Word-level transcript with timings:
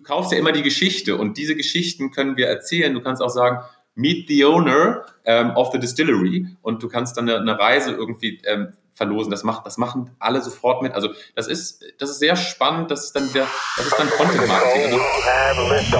du 0.00 0.02
kaufst 0.02 0.32
ja 0.32 0.38
immer 0.38 0.52
die 0.52 0.62
Geschichte 0.62 1.16
und 1.16 1.36
diese 1.36 1.54
Geschichten 1.54 2.10
können 2.10 2.36
wir 2.36 2.48
erzählen. 2.48 2.92
Du 2.94 3.00
kannst 3.02 3.22
auch 3.22 3.28
sagen, 3.28 3.60
meet 3.94 4.28
the 4.28 4.44
owner 4.44 5.04
ähm, 5.24 5.50
of 5.56 5.70
the 5.72 5.78
distillery 5.78 6.48
und 6.62 6.82
du 6.82 6.88
kannst 6.88 7.16
dann 7.16 7.28
eine, 7.28 7.38
eine 7.38 7.58
Reise 7.58 7.92
irgendwie 7.92 8.40
ähm, 8.44 8.72
verlosen. 8.94 9.30
Das 9.30 9.44
macht, 9.44 9.66
das 9.66 9.76
machen 9.78 10.10
alle 10.18 10.40
sofort 10.40 10.82
mit. 10.82 10.92
Also 10.92 11.10
das 11.34 11.48
ist, 11.48 11.84
das 11.98 12.10
ist 12.10 12.18
sehr 12.18 12.36
spannend. 12.36 12.90
Das 12.90 13.04
ist 13.04 13.12
dann 13.12 13.28
wieder, 13.28 13.46
das 13.76 13.86
ist 13.86 13.98
dann 13.98 14.08
Content 14.10 14.46
Marketing. 14.46 14.82
Also, 14.84 15.98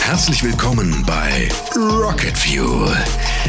Herzlich 0.00 0.44
willkommen 0.44 1.02
bei 1.06 1.48
Rocket 1.76 2.36
Fuel, 2.36 2.94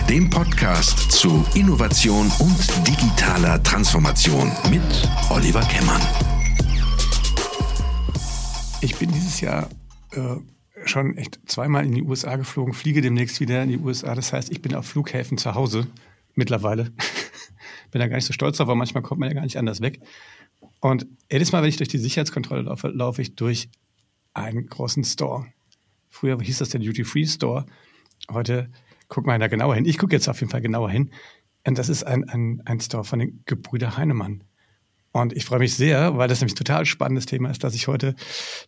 dem 0.09 0.29
Podcast 0.29 1.11
zu 1.11 1.45
Innovation 1.53 2.31
und 2.39 2.87
digitaler 2.87 3.61
Transformation 3.61 4.51
mit 4.69 4.81
Oliver 5.29 5.61
Kemmern. 5.61 6.01
Ich 8.85 8.97
bin 8.97 9.11
dieses 9.11 9.41
Jahr 9.41 9.67
äh, 10.11 10.35
schon 10.85 11.17
echt 11.17 11.39
zweimal 11.47 11.87
in 11.87 11.91
die 11.93 12.03
USA 12.03 12.35
geflogen, 12.35 12.75
fliege 12.75 13.01
demnächst 13.01 13.39
wieder 13.39 13.63
in 13.63 13.69
die 13.69 13.79
USA. 13.79 14.13
Das 14.13 14.31
heißt, 14.31 14.51
ich 14.51 14.61
bin 14.61 14.75
auf 14.75 14.85
Flughäfen 14.85 15.39
zu 15.39 15.55
Hause 15.55 15.87
mittlerweile. 16.35 16.83
bin 17.91 17.99
da 17.99 18.07
gar 18.07 18.17
nicht 18.17 18.27
so 18.27 18.33
stolz 18.33 18.57
drauf, 18.57 18.67
aber 18.67 18.75
manchmal 18.75 19.01
kommt 19.01 19.21
man 19.21 19.29
ja 19.29 19.33
gar 19.33 19.41
nicht 19.41 19.57
anders 19.57 19.81
weg. 19.81 20.01
Und 20.81 21.07
jedes 21.31 21.51
Mal, 21.51 21.63
wenn 21.63 21.69
ich 21.69 21.77
durch 21.77 21.89
die 21.89 21.97
Sicherheitskontrolle 21.97 22.61
laufe, 22.61 22.89
laufe 22.89 23.23
ich 23.23 23.35
durch 23.35 23.69
einen 24.35 24.67
großen 24.67 25.03
Store. 25.03 25.47
Früher 26.07 26.39
hieß 26.39 26.59
das 26.59 26.69
der 26.69 26.79
Duty-Free-Store. 26.79 27.65
Heute 28.31 28.69
guck 29.07 29.25
mal 29.25 29.39
da 29.39 29.47
genauer 29.47 29.73
hin. 29.73 29.85
Ich 29.85 29.97
gucke 29.97 30.13
jetzt 30.13 30.29
auf 30.29 30.41
jeden 30.41 30.51
Fall 30.51 30.61
genauer 30.61 30.91
hin. 30.91 31.09
Und 31.65 31.79
das 31.79 31.89
ist 31.89 32.03
ein, 32.03 32.29
ein, 32.29 32.61
ein 32.65 32.79
Store 32.79 33.03
von 33.03 33.17
den 33.17 33.41
Gebrüder 33.47 33.97
Heinemann. 33.97 34.43
Und 35.15 35.31
ich 35.31 35.45
freue 35.45 35.59
mich 35.59 35.75
sehr, 35.75 36.17
weil 36.17 36.27
das 36.27 36.41
nämlich 36.41 36.55
ein 36.55 36.57
total 36.65 36.85
spannendes 36.85 37.25
Thema 37.25 37.49
ist, 37.49 37.63
dass 37.63 37.73
ich 37.73 37.87
heute 37.87 38.15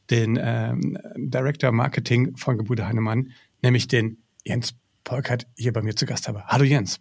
den 0.09 0.39
ähm, 0.41 0.97
Director 1.17 1.73
Marketing 1.73 2.37
von 2.37 2.57
Gebrüder 2.57 2.87
Heinemann, 2.87 3.34
nämlich 3.62 3.89
den 3.89 4.23
Jens 4.45 4.73
Polkert, 5.04 5.45
hier 5.57 5.73
bei 5.73 5.81
mir 5.81 5.98
zu 5.98 6.05
Gast 6.05 6.29
habe. 6.29 6.45
Hallo 6.45 6.63
Jens. 6.63 6.99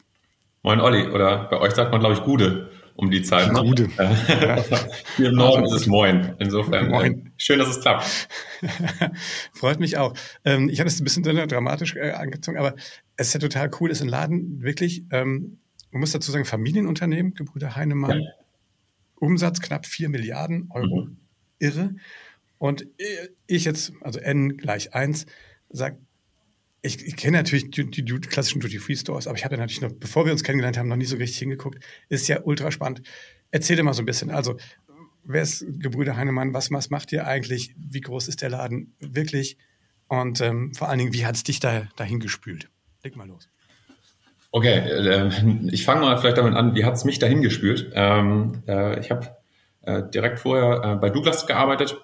Moin 0.65 0.81
Olli, 0.81 1.07
oder 1.07 1.45
bei 1.49 1.61
euch 1.61 1.75
sagt 1.75 1.93
man, 1.93 2.01
glaube 2.01 2.17
ich, 2.17 2.25
Gude 2.25 2.73
um 2.97 3.09
die 3.09 3.23
Zeit. 3.23 3.55
Gute. 3.55 3.89
Ja. 3.97 4.65
Hier 5.17 5.29
im 5.29 5.37
Norden 5.37 5.63
also, 5.63 5.77
ist 5.77 5.83
es 5.83 5.87
Moin. 5.87 6.35
Insofern 6.41 6.89
Moin. 6.89 7.27
Äh, 7.27 7.31
schön, 7.37 7.61
dass 7.61 7.69
es 7.69 7.81
klappt. 7.81 8.29
Freut 9.53 9.79
mich 9.79 9.97
auch. 9.97 10.15
Ähm, 10.45 10.69
ich 10.69 10.81
habe 10.81 10.89
es 10.89 11.01
ein 11.01 11.05
bisschen 11.05 11.23
dramatisch 11.23 11.95
äh, 11.95 12.11
angezogen, 12.11 12.59
aber 12.59 12.75
es 13.17 13.29
ist 13.29 13.35
ja 13.35 13.39
total 13.39 13.71
cool. 13.79 13.93
Es 13.93 13.99
ist 13.99 14.03
ein 14.03 14.09
Laden, 14.09 14.61
wirklich, 14.63 15.05
ähm, 15.13 15.59
man 15.93 16.01
muss 16.01 16.11
dazu 16.11 16.33
sagen, 16.33 16.45
Familienunternehmen, 16.45 17.35
Gebrüder 17.35 17.77
Heinemann. 17.77 18.23
Ja. 18.23 18.46
Umsatz 19.17 19.61
knapp 19.61 19.87
4 19.87 20.09
Milliarden 20.09 20.69
Euro. 20.71 21.07
Mhm. 21.07 21.17
Irre. 21.59 21.95
Und 22.59 22.87
ich 23.47 23.65
jetzt, 23.65 23.93
also 24.01 24.19
N 24.19 24.57
gleich 24.57 24.95
1, 24.95 25.27
sage, 25.71 25.99
ich, 26.83 27.05
ich 27.05 27.17
kenne 27.17 27.39
natürlich 27.39 27.71
die, 27.71 27.91
die, 27.91 28.05
die 28.05 28.21
klassischen 28.21 28.61
Duty-Free-Stores, 28.61 29.27
aber 29.27 29.37
ich 29.37 29.45
habe 29.45 29.57
natürlich 29.57 29.81
noch, 29.81 29.93
bevor 29.93 30.25
wir 30.25 30.33
uns 30.33 30.45
kennengelernt 30.45 30.79
haben, 30.79 30.89
noch 30.89 30.97
nie 30.97 31.05
so 31.05 31.17
richtig 31.17 31.39
hingeguckt. 31.39 31.85
Ist 32.09 32.29
ja 32.29 32.41
ultra 32.43 32.71
spannend. 32.71 33.03
Erzähl 33.51 33.77
dir 33.77 33.83
mal 33.83 33.95
so 33.95 34.03
ein 34.03 34.07
bisschen. 34.07 34.31
Also, 34.31 34.57
wer 35.25 35.43
ist 35.43 35.65
Gebrüder 35.69 36.17
Heinemann? 36.17 36.55
Was, 36.55 36.71
was 36.71 36.91
macht 36.91 37.13
ihr 37.13 37.27
eigentlich? 37.27 37.75
Wie 37.77 38.01
groß 38.01 38.29
ist 38.29 38.43
der 38.43 38.51
Laden 38.51 38.95
wirklich? 39.01 39.59
Und 40.09 40.41
ähm, 40.41 40.75
vor 40.75 40.89
allen 40.89 40.99
Dingen, 40.99 41.13
wie 41.13 41.27
hat 41.27 41.35
es 41.35 41.43
dich 41.43 41.59
da, 41.59 41.89
dahin 41.97 42.21
gespült? 42.21 42.71
Leg 43.03 43.17
mal 43.17 43.27
los. 43.27 43.49
Okay, 44.51 44.79
äh, 44.79 45.31
ich 45.71 45.85
fange 45.85 46.03
mal 46.03 46.17
vielleicht 46.17 46.39
damit 46.39 46.55
an, 46.55 46.75
wie 46.75 46.85
hat 46.85 46.95
es 46.95 47.05
mich 47.05 47.19
dahin 47.19 47.43
gespült? 47.43 47.91
Ähm, 47.95 48.63
äh, 48.67 48.99
ich 49.01 49.11
habe 49.11 49.29
äh, 49.83 50.03
direkt 50.03 50.39
vorher 50.39 50.83
äh, 50.83 50.97
bei 50.97 51.11
Douglas 51.11 51.47
gearbeitet 51.47 51.97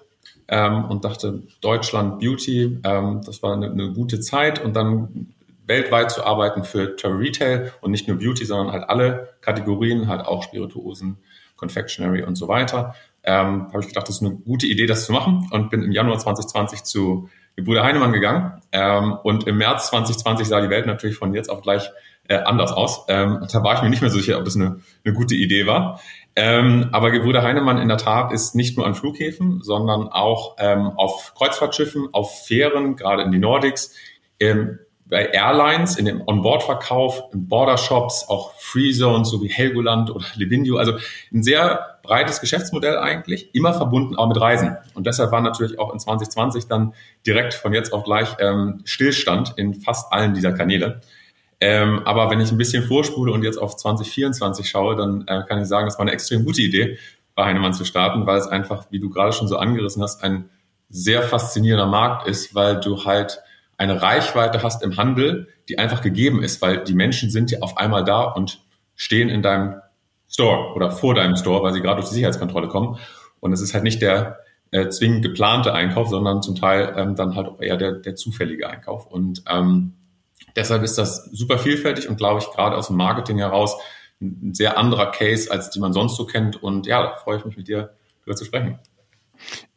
ähm, 0.47 0.85
und 0.85 1.05
dachte, 1.05 1.43
Deutschland 1.61 2.19
Beauty, 2.19 2.79
ähm, 2.83 3.21
das 3.25 3.43
war 3.43 3.53
eine, 3.53 3.71
eine, 3.71 3.93
gute 3.93 4.19
Zeit 4.19 4.63
und 4.63 4.75
dann 4.75 5.33
weltweit 5.65 6.11
zu 6.11 6.25
arbeiten 6.25 6.63
für 6.63 6.95
Travel 6.95 7.17
Retail 7.17 7.71
und 7.81 7.91
nicht 7.91 8.07
nur 8.07 8.17
Beauty, 8.17 8.45
sondern 8.45 8.73
halt 8.73 8.89
alle 8.89 9.29
Kategorien, 9.41 10.07
halt 10.07 10.25
auch 10.25 10.43
Spirituosen, 10.43 11.17
Confectionery 11.55 12.23
und 12.23 12.35
so 12.35 12.47
weiter. 12.47 12.95
Ähm, 13.23 13.67
habe 13.69 13.79
ich 13.79 13.87
gedacht, 13.87 14.09
das 14.09 14.15
ist 14.15 14.21
eine 14.21 14.35
gute 14.35 14.67
Idee, 14.67 14.85
das 14.85 15.05
zu 15.05 15.13
machen 15.13 15.47
und 15.51 15.69
bin 15.69 15.81
im 15.81 15.93
Januar 15.93 16.19
2020 16.19 16.83
zu 16.83 17.29
Bruder 17.55 17.83
Heinemann 17.83 18.11
gegangen 18.11 18.61
ähm, 18.71 19.13
und 19.23 19.47
im 19.47 19.57
März 19.57 19.87
2020 19.87 20.47
sah 20.47 20.59
die 20.59 20.69
Welt 20.69 20.87
natürlich 20.87 21.15
von 21.15 21.33
jetzt 21.33 21.49
auf 21.49 21.61
gleich 21.61 21.89
äh, 22.27 22.35
anders 22.35 22.71
aus. 22.71 23.05
Ähm, 23.09 23.45
da 23.51 23.63
war 23.63 23.75
ich 23.75 23.81
mir 23.81 23.89
nicht 23.89 24.01
mehr 24.01 24.09
so 24.09 24.19
sicher, 24.19 24.37
ob 24.37 24.45
das 24.45 24.55
eine, 24.55 24.79
eine 25.03 25.13
gute 25.13 25.35
Idee 25.35 25.65
war. 25.67 25.99
Ähm, 26.35 26.89
aber 26.91 27.11
Gebrüder 27.11 27.43
Heinemann 27.43 27.77
in 27.77 27.87
der 27.87 27.97
Tat 27.97 28.31
ist 28.31 28.55
nicht 28.55 28.77
nur 28.77 28.87
an 28.87 28.95
Flughäfen, 28.95 29.61
sondern 29.61 30.07
auch 30.07 30.55
ähm, 30.57 30.91
auf 30.95 31.33
Kreuzfahrtschiffen, 31.35 32.09
auf 32.11 32.45
Fähren, 32.45 32.95
gerade 32.95 33.23
in 33.23 33.31
die 33.31 33.39
Nordics, 33.39 33.93
ähm, 34.39 34.79
bei 35.05 35.27
Airlines, 35.27 35.97
in 35.97 36.05
dem 36.05 36.23
Onboard-Verkauf, 36.25 37.23
in 37.33 37.47
Border-Shops, 37.47 38.29
auch 38.29 38.53
Free 38.55 38.91
Zones, 38.93 39.29
so 39.29 39.43
wie 39.43 39.47
Helgoland 39.47 40.09
oder 40.09 40.25
Levindio. 40.35 40.77
Also 40.77 40.93
ein 41.31 41.43
sehr 41.43 41.99
breites 42.01 42.41
Geschäftsmodell 42.41 42.97
eigentlich, 42.97 43.53
immer 43.53 43.73
verbunden 43.73 44.15
auch 44.15 44.27
mit 44.27 44.39
Reisen. 44.39 44.77
Und 44.95 45.05
deshalb 45.05 45.31
war 45.31 45.41
natürlich 45.41 45.77
auch 45.77 45.93
in 45.93 45.99
2020 45.99 46.67
dann 46.67 46.93
direkt 47.27 47.53
von 47.53 47.73
jetzt 47.73 47.93
auf 47.93 48.05
gleich 48.05 48.29
ähm, 48.39 48.81
Stillstand 48.85 49.53
in 49.57 49.75
fast 49.75 50.11
allen 50.11 50.33
dieser 50.33 50.53
Kanäle. 50.53 51.01
Ähm, 51.59 52.01
aber 52.05 52.29
wenn 52.29 52.41
ich 52.41 52.51
ein 52.51 52.57
bisschen 52.57 52.83
vorspule 52.83 53.31
und 53.31 53.43
jetzt 53.43 53.57
auf 53.57 53.75
2024 53.75 54.67
schaue, 54.67 54.95
dann 54.95 55.25
äh, 55.27 55.43
kann 55.47 55.61
ich 55.61 55.67
sagen, 55.67 55.85
das 55.85 55.97
war 55.97 56.01
eine 56.01 56.11
extrem 56.11 56.45
gute 56.45 56.61
Idee, 56.61 56.97
bei 57.35 57.45
Heinemann 57.45 57.73
zu 57.73 57.85
starten, 57.85 58.25
weil 58.25 58.37
es 58.37 58.47
einfach, 58.47 58.85
wie 58.91 58.99
du 58.99 59.09
gerade 59.09 59.31
schon 59.31 59.47
so 59.47 59.57
angerissen 59.57 60.03
hast, 60.03 60.23
ein 60.23 60.49
sehr 60.89 61.23
faszinierender 61.23 61.87
Markt 61.87 62.27
ist, 62.27 62.53
weil 62.53 62.79
du 62.79 63.05
halt 63.05 63.41
eine 63.77 64.01
Reichweite 64.01 64.61
hast 64.61 64.83
im 64.83 64.97
Handel, 64.97 65.47
die 65.67 65.79
einfach 65.79 66.01
gegeben 66.01 66.43
ist, 66.43 66.61
weil 66.61 66.83
die 66.83 66.93
Menschen 66.93 67.31
sind 67.31 67.51
ja 67.51 67.59
auf 67.61 67.77
einmal 67.77 68.03
da 68.03 68.23
und 68.23 68.61
stehen 68.95 69.29
in 69.29 69.41
deinem 69.41 69.75
Store 70.29 70.73
oder 70.75 70.91
vor 70.91 71.15
deinem 71.15 71.35
Store, 71.35 71.63
weil 71.63 71.73
sie 71.73 71.81
gerade 71.81 71.97
durch 71.97 72.09
die 72.09 72.15
Sicherheitskontrolle 72.15 72.67
kommen. 72.67 72.97
Und 73.39 73.53
es 73.53 73.61
ist 73.61 73.73
halt 73.73 73.83
nicht 73.83 74.01
der 74.01 74.39
äh, 74.71 74.89
zwingend 74.89 75.23
geplante 75.23 75.73
Einkauf, 75.73 76.09
sondern 76.09 76.41
zum 76.41 76.55
Teil 76.55 76.93
ähm, 76.97 77.15
dann 77.15 77.35
halt 77.35 77.47
auch 77.47 77.61
eher 77.61 77.77
der, 77.77 77.93
der 77.93 78.15
zufällige 78.15 78.69
Einkauf. 78.69 79.05
Und 79.05 79.43
ähm, 79.47 79.93
Deshalb 80.55 80.83
ist 80.83 80.97
das 80.97 81.25
super 81.31 81.57
vielfältig 81.57 82.09
und 82.09 82.17
glaube 82.17 82.39
ich 82.39 82.49
gerade 82.51 82.75
aus 82.75 82.87
dem 82.87 82.97
Marketing 82.97 83.37
heraus 83.37 83.75
ein 84.21 84.53
sehr 84.53 84.77
anderer 84.77 85.11
Case, 85.11 85.51
als 85.51 85.69
die 85.69 85.79
man 85.79 85.93
sonst 85.93 86.15
so 86.15 86.25
kennt. 86.25 86.61
Und 86.61 86.85
ja, 86.85 87.03
da 87.03 87.15
freue 87.15 87.37
ich 87.37 87.45
mich 87.45 87.57
mit 87.57 87.67
dir 87.67 87.95
darüber 88.19 88.35
zu 88.35 88.45
sprechen. 88.45 88.79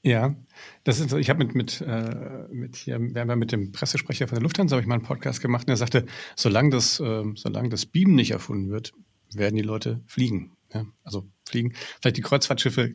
Ja, 0.02 0.36
das 0.84 1.00
ist, 1.00 1.12
ich 1.12 1.30
habe 1.30 1.44
mit, 1.44 1.54
mit, 1.54 1.80
äh, 1.80 2.46
mit 2.50 2.76
hier, 2.76 3.00
wir 3.00 3.20
haben 3.20 3.28
ja 3.28 3.36
mit 3.36 3.50
dem 3.50 3.72
Pressesprecher 3.72 4.28
von 4.28 4.36
der 4.36 4.42
Lufthansa 4.42 4.76
habe 4.76 4.82
ich 4.82 4.86
mal 4.86 4.94
einen 4.94 5.02
Podcast 5.02 5.40
gemacht 5.40 5.66
und 5.66 5.70
er 5.70 5.76
sagte, 5.76 6.06
solange 6.36 6.70
das, 6.70 7.00
äh, 7.00 7.24
solange 7.34 7.70
das 7.70 7.86
Beam 7.86 8.14
nicht 8.14 8.30
erfunden 8.30 8.70
wird, 8.70 8.92
werden 9.34 9.56
die 9.56 9.62
Leute 9.62 10.00
fliegen. 10.06 10.52
Ja? 10.72 10.86
Also 11.02 11.26
fliegen. 11.44 11.72
Vielleicht 12.00 12.18
die 12.18 12.22
Kreuzfahrtschiffe 12.22 12.94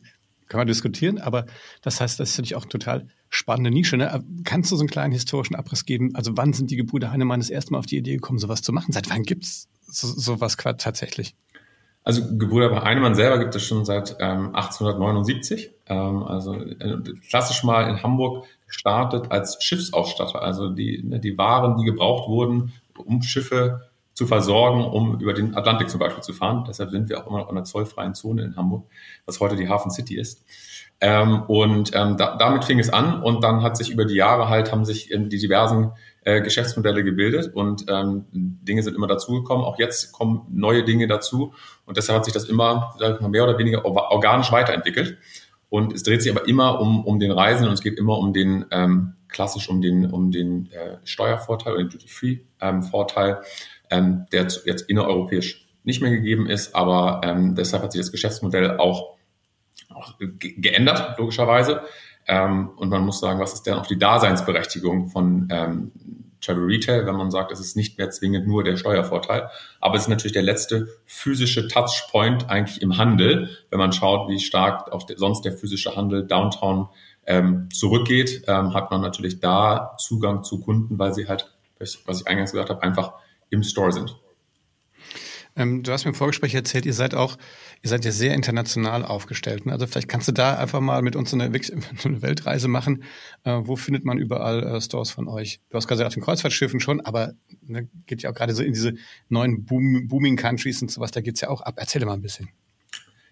kann 0.52 0.58
man 0.58 0.66
diskutieren, 0.66 1.18
aber 1.18 1.46
das 1.80 1.98
heißt, 2.02 2.20
das 2.20 2.30
ist 2.30 2.36
natürlich 2.36 2.56
auch 2.56 2.66
total 2.66 3.06
spannende 3.30 3.70
Nische. 3.70 3.96
Ne? 3.96 4.22
Kannst 4.44 4.70
du 4.70 4.76
so 4.76 4.82
einen 4.82 4.90
kleinen 4.90 5.10
historischen 5.10 5.56
Abriss 5.56 5.86
geben? 5.86 6.14
Also 6.14 6.32
wann 6.36 6.52
sind 6.52 6.70
die 6.70 6.76
Gebrüder 6.76 7.10
Heinemann 7.10 7.40
das 7.40 7.48
erste 7.48 7.72
Mal 7.72 7.78
auf 7.78 7.86
die 7.86 7.96
Idee 7.96 8.16
gekommen, 8.16 8.38
sowas 8.38 8.60
zu 8.60 8.70
machen? 8.70 8.92
Seit 8.92 9.08
wann 9.08 9.22
gibt 9.22 9.44
es 9.44 9.68
so, 9.86 10.06
sowas 10.08 10.58
tatsächlich? 10.58 11.34
Also 12.04 12.36
Gebrüder 12.36 12.82
Heinemann 12.82 13.14
selber 13.14 13.38
gibt 13.38 13.54
es 13.54 13.62
schon 13.64 13.86
seit 13.86 14.16
ähm, 14.20 14.54
1879. 14.54 15.70
Ähm, 15.86 16.22
also 16.22 16.54
äh, 16.54 16.98
klassisch 17.30 17.62
mal 17.64 17.88
in 17.88 18.02
Hamburg 18.02 18.44
gestartet 18.66 19.30
als 19.30 19.56
Schiffsausstatter. 19.64 20.42
Also 20.42 20.68
die, 20.68 21.02
ne, 21.02 21.18
die 21.18 21.38
Waren, 21.38 21.78
die 21.78 21.84
gebraucht 21.84 22.28
wurden, 22.28 22.74
um 22.98 23.22
Schiffe 23.22 23.88
zu 24.14 24.26
versorgen, 24.26 24.84
um 24.84 25.20
über 25.20 25.32
den 25.32 25.56
Atlantik 25.56 25.88
zum 25.88 26.00
Beispiel 26.00 26.22
zu 26.22 26.32
fahren. 26.32 26.64
Deshalb 26.68 26.90
sind 26.90 27.08
wir 27.08 27.18
auch 27.18 27.26
immer 27.26 27.38
noch 27.38 27.50
in 27.50 27.56
einer 27.56 27.64
zollfreien 27.64 28.14
Zone 28.14 28.42
in 28.42 28.56
Hamburg, 28.56 28.86
was 29.26 29.40
heute 29.40 29.56
die 29.56 29.68
Hafen 29.68 29.90
City 29.90 30.18
ist. 30.18 30.44
Ähm, 31.00 31.42
und 31.48 31.90
ähm, 31.94 32.16
da, 32.16 32.36
damit 32.36 32.64
fing 32.64 32.78
es 32.78 32.90
an 32.90 33.22
und 33.22 33.42
dann 33.42 33.62
hat 33.62 33.76
sich 33.76 33.90
über 33.90 34.04
die 34.04 34.14
Jahre 34.14 34.48
halt, 34.48 34.70
haben 34.70 34.84
sich 34.84 35.08
die 35.08 35.38
diversen 35.38 35.92
äh, 36.24 36.40
Geschäftsmodelle 36.40 37.02
gebildet 37.02 37.52
und 37.54 37.86
ähm, 37.88 38.26
Dinge 38.32 38.82
sind 38.84 38.94
immer 38.94 39.08
dazugekommen. 39.08 39.64
Auch 39.64 39.78
jetzt 39.78 40.12
kommen 40.12 40.46
neue 40.50 40.84
Dinge 40.84 41.08
dazu 41.08 41.54
und 41.86 41.96
deshalb 41.96 42.18
hat 42.18 42.24
sich 42.24 42.34
das 42.34 42.44
immer 42.44 42.94
mehr 43.00 43.44
oder 43.44 43.58
weniger 43.58 43.84
organisch 43.84 44.52
weiterentwickelt. 44.52 45.18
Und 45.68 45.94
es 45.94 46.02
dreht 46.02 46.22
sich 46.22 46.30
aber 46.30 46.46
immer 46.46 46.80
um, 46.80 47.02
um 47.04 47.18
den 47.18 47.30
Reisen 47.30 47.66
und 47.66 47.72
es 47.72 47.80
geht 47.80 47.98
immer 47.98 48.18
um 48.18 48.34
den, 48.34 48.66
ähm, 48.70 49.14
klassisch 49.28 49.70
um 49.70 49.80
den, 49.80 50.04
um 50.04 50.30
den 50.30 50.70
äh, 50.70 50.98
Steuervorteil 51.02 51.72
oder 51.72 51.82
den 51.82 51.90
Duty-Free-Vorteil, 51.90 53.30
ähm, 53.30 53.44
der 54.32 54.46
jetzt 54.64 54.88
innereuropäisch 54.88 55.66
nicht 55.84 56.00
mehr 56.00 56.10
gegeben 56.10 56.48
ist, 56.48 56.74
aber 56.74 57.20
ähm, 57.24 57.54
deshalb 57.54 57.82
hat 57.82 57.92
sich 57.92 58.00
das 58.00 58.12
Geschäftsmodell 58.12 58.78
auch 58.78 59.16
auch 59.94 60.14
geändert, 60.38 61.18
logischerweise. 61.18 61.82
Ähm, 62.26 62.70
und 62.76 62.88
man 62.88 63.04
muss 63.04 63.20
sagen, 63.20 63.40
was 63.40 63.52
ist 63.52 63.66
denn 63.66 63.74
auch 63.74 63.86
die 63.86 63.98
Daseinsberechtigung 63.98 65.08
von 65.08 65.48
ähm, 65.50 65.92
Travel 66.40 66.64
Retail, 66.64 67.06
wenn 67.06 67.16
man 67.16 67.30
sagt, 67.30 67.52
es 67.52 67.60
ist 67.60 67.76
nicht 67.76 67.98
mehr 67.98 68.10
zwingend 68.10 68.46
nur 68.46 68.64
der 68.64 68.76
Steuervorteil. 68.76 69.48
Aber 69.80 69.96
es 69.96 70.02
ist 70.02 70.08
natürlich 70.08 70.32
der 70.32 70.42
letzte 70.42 70.88
physische 71.06 71.68
Touchpoint 71.68 72.50
eigentlich 72.50 72.82
im 72.82 72.96
Handel, 72.96 73.48
wenn 73.70 73.78
man 73.78 73.92
schaut, 73.92 74.28
wie 74.28 74.40
stark 74.40 74.92
auch 74.92 75.04
der, 75.04 75.18
sonst 75.18 75.42
der 75.42 75.52
physische 75.52 75.94
Handel 75.96 76.26
Downtown 76.26 76.88
ähm, 77.26 77.68
zurückgeht, 77.72 78.42
ähm, 78.48 78.74
hat 78.74 78.90
man 78.90 79.00
natürlich 79.00 79.38
da 79.38 79.94
Zugang 79.98 80.42
zu 80.42 80.60
Kunden, 80.60 80.98
weil 80.98 81.14
sie 81.14 81.28
halt, 81.28 81.52
was 81.78 82.20
ich 82.20 82.26
eingangs 82.26 82.50
gesagt 82.50 82.70
habe, 82.70 82.82
einfach 82.82 83.14
im 83.52 83.62
Store 83.62 83.92
sind. 83.92 84.16
Ähm, 85.54 85.82
du 85.82 85.92
hast 85.92 86.04
mir 86.04 86.10
im 86.10 86.14
Vorgespräch 86.14 86.54
erzählt, 86.54 86.86
ihr 86.86 86.94
seid 86.94 87.14
auch, 87.14 87.36
ihr 87.82 87.90
seid 87.90 88.04
ja 88.04 88.10
sehr 88.10 88.34
international 88.34 89.04
aufgestellt. 89.04 89.66
Ne? 89.66 89.72
Also 89.72 89.86
vielleicht 89.86 90.08
kannst 90.08 90.28
du 90.28 90.32
da 90.32 90.56
einfach 90.56 90.80
mal 90.80 91.02
mit 91.02 91.14
uns 91.14 91.34
eine, 91.34 91.44
eine 92.04 92.22
Weltreise 92.22 92.68
machen. 92.68 93.04
Äh, 93.44 93.60
wo 93.62 93.76
findet 93.76 94.04
man 94.04 94.18
überall 94.18 94.62
äh, 94.62 94.80
Stores 94.80 95.10
von 95.10 95.28
euch? 95.28 95.60
Du 95.68 95.76
hast 95.76 95.88
gerade 95.88 96.06
auf 96.06 96.14
den 96.14 96.22
Kreuzfahrtschiffen 96.22 96.80
schon, 96.80 97.00
aber 97.02 97.34
ne, 97.60 97.88
geht 98.06 98.22
ja 98.22 98.30
auch 98.30 98.34
gerade 98.34 98.54
so 98.54 98.62
in 98.62 98.72
diese 98.72 98.94
neuen 99.28 99.64
Boom, 99.64 100.08
Booming 100.08 100.36
Countries 100.36 100.80
und 100.80 100.90
sowas, 100.90 101.10
da 101.10 101.20
geht's 101.20 101.42
ja 101.42 101.48
auch 101.48 101.60
ab. 101.60 101.74
Erzähl 101.76 102.04
mal 102.04 102.14
ein 102.14 102.22
bisschen. 102.22 102.48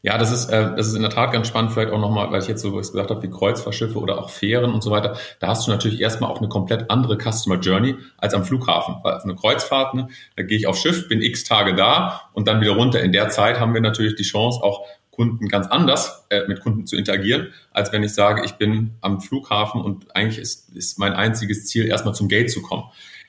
Ja, 0.02 0.17
das 0.17 0.32
ist, 0.32 0.49
äh, 0.49 0.75
das 0.75 0.87
ist 0.87 0.94
in 0.94 1.02
der 1.02 1.11
Tat 1.11 1.32
ganz 1.32 1.47
spannend, 1.49 1.73
vielleicht 1.73 1.93
auch 1.93 2.00
nochmal, 2.00 2.31
weil 2.31 2.41
ich 2.41 2.49
jetzt 2.49 2.62
so 2.62 2.75
was 2.75 2.93
gesagt 2.93 3.11
habe, 3.11 3.23
wie 3.23 3.31
Kreuzfahrtschiffe 3.31 3.99
oder 3.99 4.19
auch 4.19 4.31
Fähren 4.31 4.73
und 4.73 4.82
so 4.82 4.91
weiter. 4.91 5.17
Da 5.41 5.49
hast 5.49 5.67
du 5.67 5.70
natürlich 5.70 6.00
erstmal 6.00 6.31
auch 6.31 6.38
eine 6.38 6.49
komplett 6.49 6.91
andere 6.91 7.19
Customer 7.19 7.58
Journey 7.58 7.97
als 8.17 8.32
am 8.32 8.44
Flughafen. 8.44 8.97
Weil 9.02 9.14
auf 9.14 9.25
eine 9.25 9.35
Kreuzfahrt, 9.35 9.94
ne, 9.94 10.08
da 10.37 10.43
gehe 10.43 10.56
ich 10.56 10.67
aufs 10.67 10.81
Schiff, 10.81 11.06
bin 11.08 11.20
x 11.20 11.44
Tage 11.44 11.75
da 11.75 12.23
und 12.32 12.49
dann 12.49 12.62
wieder 12.62 12.73
runter. 12.73 13.00
In 13.00 13.12
der 13.12 13.29
Zeit 13.29 13.61
haben 13.61 13.75
wir 13.75 13.82
natürlich 13.82 14.14
die 14.14 14.23
Chance, 14.23 14.62
auch 14.62 14.87
Kunden 15.11 15.49
ganz 15.49 15.67
anders 15.67 16.26
äh, 16.31 16.47
mit 16.49 16.61
Kunden 16.62 16.87
zu 16.87 16.97
interagieren, 16.97 17.49
als 17.73 17.93
wenn 17.93 18.02
ich 18.02 18.14
sage, 18.14 18.43
ich 18.47 18.52
bin 18.52 18.94
am 19.02 19.20
Flughafen 19.20 19.82
und 19.82 20.17
eigentlich 20.17 20.38
ist, 20.38 20.75
ist 20.75 20.99
mein 20.99 21.12
einziges 21.12 21.67
Ziel, 21.67 21.87
erstmal 21.87 22.14
zum 22.14 22.29
Gate 22.29 22.50
zu 22.50 22.62
kommen. 22.62 22.85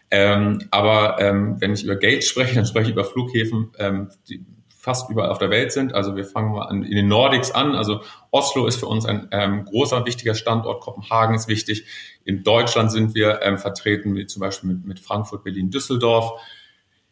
Ähm, 0.10 0.68
aber 0.72 1.18
ähm, 1.20 1.58
wenn 1.60 1.74
ich 1.74 1.84
über 1.84 1.98
Gate 1.98 2.24
spreche, 2.24 2.56
dann 2.56 2.66
spreche 2.66 2.86
ich 2.86 2.92
über 2.92 3.04
Flughäfen, 3.04 3.72
ähm, 3.78 4.10
die, 4.30 4.46
fast 4.82 5.12
überall 5.12 5.30
auf 5.30 5.38
der 5.38 5.52
Welt 5.52 5.72
sind. 5.72 5.94
Also 5.94 6.16
wir 6.16 6.26
fangen 6.26 6.54
mal 6.54 6.66
an, 6.66 6.84
in 6.84 6.96
den 6.96 7.08
Nordics 7.08 7.52
an. 7.52 7.76
Also 7.76 8.02
Oslo 8.32 8.66
ist 8.66 8.78
für 8.78 8.88
uns 8.88 9.06
ein 9.06 9.28
ähm, 9.32 9.66
großer, 9.66 10.06
wichtiger 10.06 10.34
Standort. 10.34 10.82
Kopenhagen 10.82 11.36
ist 11.36 11.48
wichtig. 11.48 11.86
In 12.26 12.44
Deutschland 12.44 12.92
sind 12.92 13.14
wir 13.14 13.42
ähm, 13.44 13.60
vertreten, 13.60 14.16
wie 14.16 14.26
zum 14.26 14.40
Beispiel 14.40 14.72
mit, 14.72 14.86
mit 14.86 15.00
Frankfurt, 15.00 15.44
Berlin, 15.44 15.70
Düsseldorf. 15.70 16.42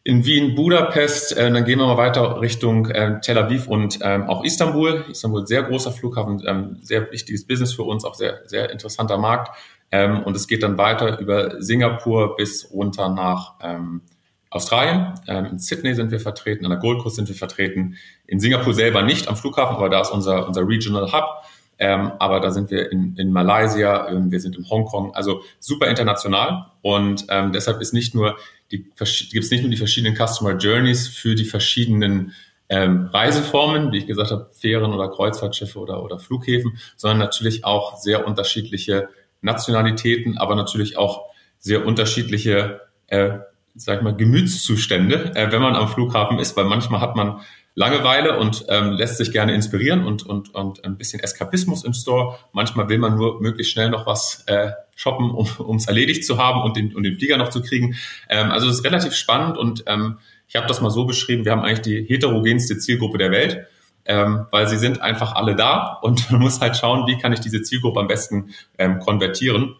In 0.02 0.24
Wien, 0.24 0.56
Budapest, 0.56 1.36
äh, 1.36 1.52
dann 1.52 1.64
gehen 1.64 1.78
wir 1.78 1.86
mal 1.86 1.96
weiter 1.96 2.40
Richtung 2.40 2.86
äh, 2.86 3.20
Tel 3.20 3.38
Aviv 3.38 3.68
und 3.68 4.00
ähm, 4.02 4.28
auch 4.28 4.42
Istanbul. 4.44 5.04
Istanbul, 5.08 5.46
sehr 5.46 5.62
großer 5.62 5.92
Flughafen, 5.92 6.42
ähm, 6.46 6.78
sehr 6.82 7.12
wichtiges 7.12 7.46
Business 7.46 7.74
für 7.74 7.84
uns, 7.84 8.04
auch 8.04 8.14
sehr, 8.14 8.40
sehr 8.46 8.70
interessanter 8.70 9.18
Markt. 9.18 9.56
Ähm, 9.92 10.24
und 10.24 10.34
es 10.34 10.48
geht 10.48 10.64
dann 10.64 10.76
weiter 10.76 11.20
über 11.20 11.62
Singapur 11.62 12.34
bis 12.34 12.72
runter 12.72 13.10
nach 13.10 13.54
ähm, 13.62 14.00
Australien. 14.50 15.14
Ähm, 15.28 15.46
in 15.46 15.58
Sydney 15.58 15.94
sind 15.94 16.10
wir 16.10 16.20
vertreten, 16.20 16.64
an 16.64 16.70
der 16.70 16.80
Gold 16.80 17.00
Coast 17.00 17.16
sind 17.16 17.28
wir 17.28 17.36
vertreten, 17.36 17.96
in 18.26 18.40
Singapur 18.40 18.74
selber 18.74 19.02
nicht 19.02 19.28
am 19.28 19.36
Flughafen, 19.36 19.76
aber 19.76 19.88
da 19.88 20.00
ist 20.00 20.10
unser, 20.10 20.46
unser 20.46 20.66
Regional 20.66 21.12
Hub. 21.12 21.44
Ähm, 21.78 22.12
aber 22.18 22.40
da 22.40 22.50
sind 22.50 22.70
wir 22.70 22.92
in, 22.92 23.16
in 23.16 23.32
Malaysia, 23.32 24.08
ähm, 24.08 24.30
wir 24.30 24.38
sind 24.38 24.54
in 24.56 24.68
Hongkong, 24.68 25.14
also 25.14 25.42
super 25.60 25.86
international. 25.86 26.66
Und 26.82 27.24
ähm, 27.30 27.52
deshalb 27.52 27.80
ist 27.80 27.94
nicht 27.94 28.14
nur 28.14 28.36
die, 28.70 28.82
gibt 28.82 29.00
es 29.00 29.50
nicht 29.50 29.62
nur 29.62 29.70
die 29.70 29.78
verschiedenen 29.78 30.14
Customer 30.14 30.56
Journeys 30.56 31.08
für 31.08 31.34
die 31.34 31.46
verschiedenen 31.46 32.32
ähm, 32.68 33.08
Reiseformen, 33.12 33.92
wie 33.92 33.98
ich 33.98 34.06
gesagt 34.06 34.30
habe, 34.30 34.50
Fähren 34.52 34.92
oder 34.92 35.08
Kreuzfahrtschiffe 35.08 35.78
oder, 35.78 36.04
oder 36.04 36.18
Flughäfen, 36.18 36.78
sondern 36.96 37.18
natürlich 37.18 37.64
auch 37.64 37.96
sehr 37.96 38.26
unterschiedliche 38.26 39.08
Nationalitäten, 39.40 40.36
aber 40.36 40.54
natürlich 40.54 40.98
auch 40.98 41.22
sehr 41.58 41.86
unterschiedliche 41.86 42.82
äh, 43.06 43.38
sag 43.74 44.02
mal, 44.02 44.14
Gemütszustände, 44.14 45.32
äh, 45.34 45.50
wenn 45.52 45.62
man 45.62 45.76
am 45.76 45.88
Flughafen 45.88 46.38
ist, 46.38 46.56
weil 46.56 46.64
manchmal 46.64 47.00
hat 47.00 47.16
man 47.16 47.40
Langeweile 47.74 48.38
und 48.38 48.66
ähm, 48.68 48.92
lässt 48.92 49.18
sich 49.18 49.30
gerne 49.30 49.54
inspirieren 49.54 50.04
und, 50.04 50.26
und, 50.26 50.54
und 50.54 50.84
ein 50.84 50.98
bisschen 50.98 51.20
Eskapismus 51.20 51.84
im 51.84 51.92
Store. 51.92 52.38
Manchmal 52.52 52.88
will 52.88 52.98
man 52.98 53.16
nur 53.16 53.40
möglichst 53.40 53.72
schnell 53.72 53.90
noch 53.90 54.06
was 54.06 54.42
äh, 54.48 54.72
shoppen, 54.96 55.30
um 55.30 55.76
es 55.76 55.86
erledigt 55.86 56.26
zu 56.26 56.36
haben 56.36 56.62
und 56.62 56.76
den, 56.76 56.94
und 56.94 57.04
den 57.04 57.16
Flieger 57.16 57.36
noch 57.36 57.48
zu 57.48 57.62
kriegen. 57.62 57.94
Ähm, 58.28 58.50
also 58.50 58.68
es 58.68 58.78
ist 58.78 58.84
relativ 58.84 59.14
spannend 59.14 59.56
und 59.56 59.84
ähm, 59.86 60.18
ich 60.48 60.56
habe 60.56 60.66
das 60.66 60.80
mal 60.80 60.90
so 60.90 61.06
beschrieben, 61.06 61.44
wir 61.44 61.52
haben 61.52 61.62
eigentlich 61.62 61.82
die 61.82 62.02
heterogenste 62.02 62.76
Zielgruppe 62.76 63.18
der 63.18 63.30
Welt, 63.30 63.66
ähm, 64.04 64.46
weil 64.50 64.66
sie 64.66 64.76
sind 64.76 65.00
einfach 65.00 65.36
alle 65.36 65.54
da 65.54 66.00
und 66.02 66.28
man 66.32 66.40
muss 66.40 66.60
halt 66.60 66.76
schauen, 66.76 67.06
wie 67.06 67.18
kann 67.18 67.32
ich 67.32 67.40
diese 67.40 67.62
Zielgruppe 67.62 68.00
am 68.00 68.08
besten 68.08 68.50
ähm, 68.78 68.98
konvertieren 68.98 69.76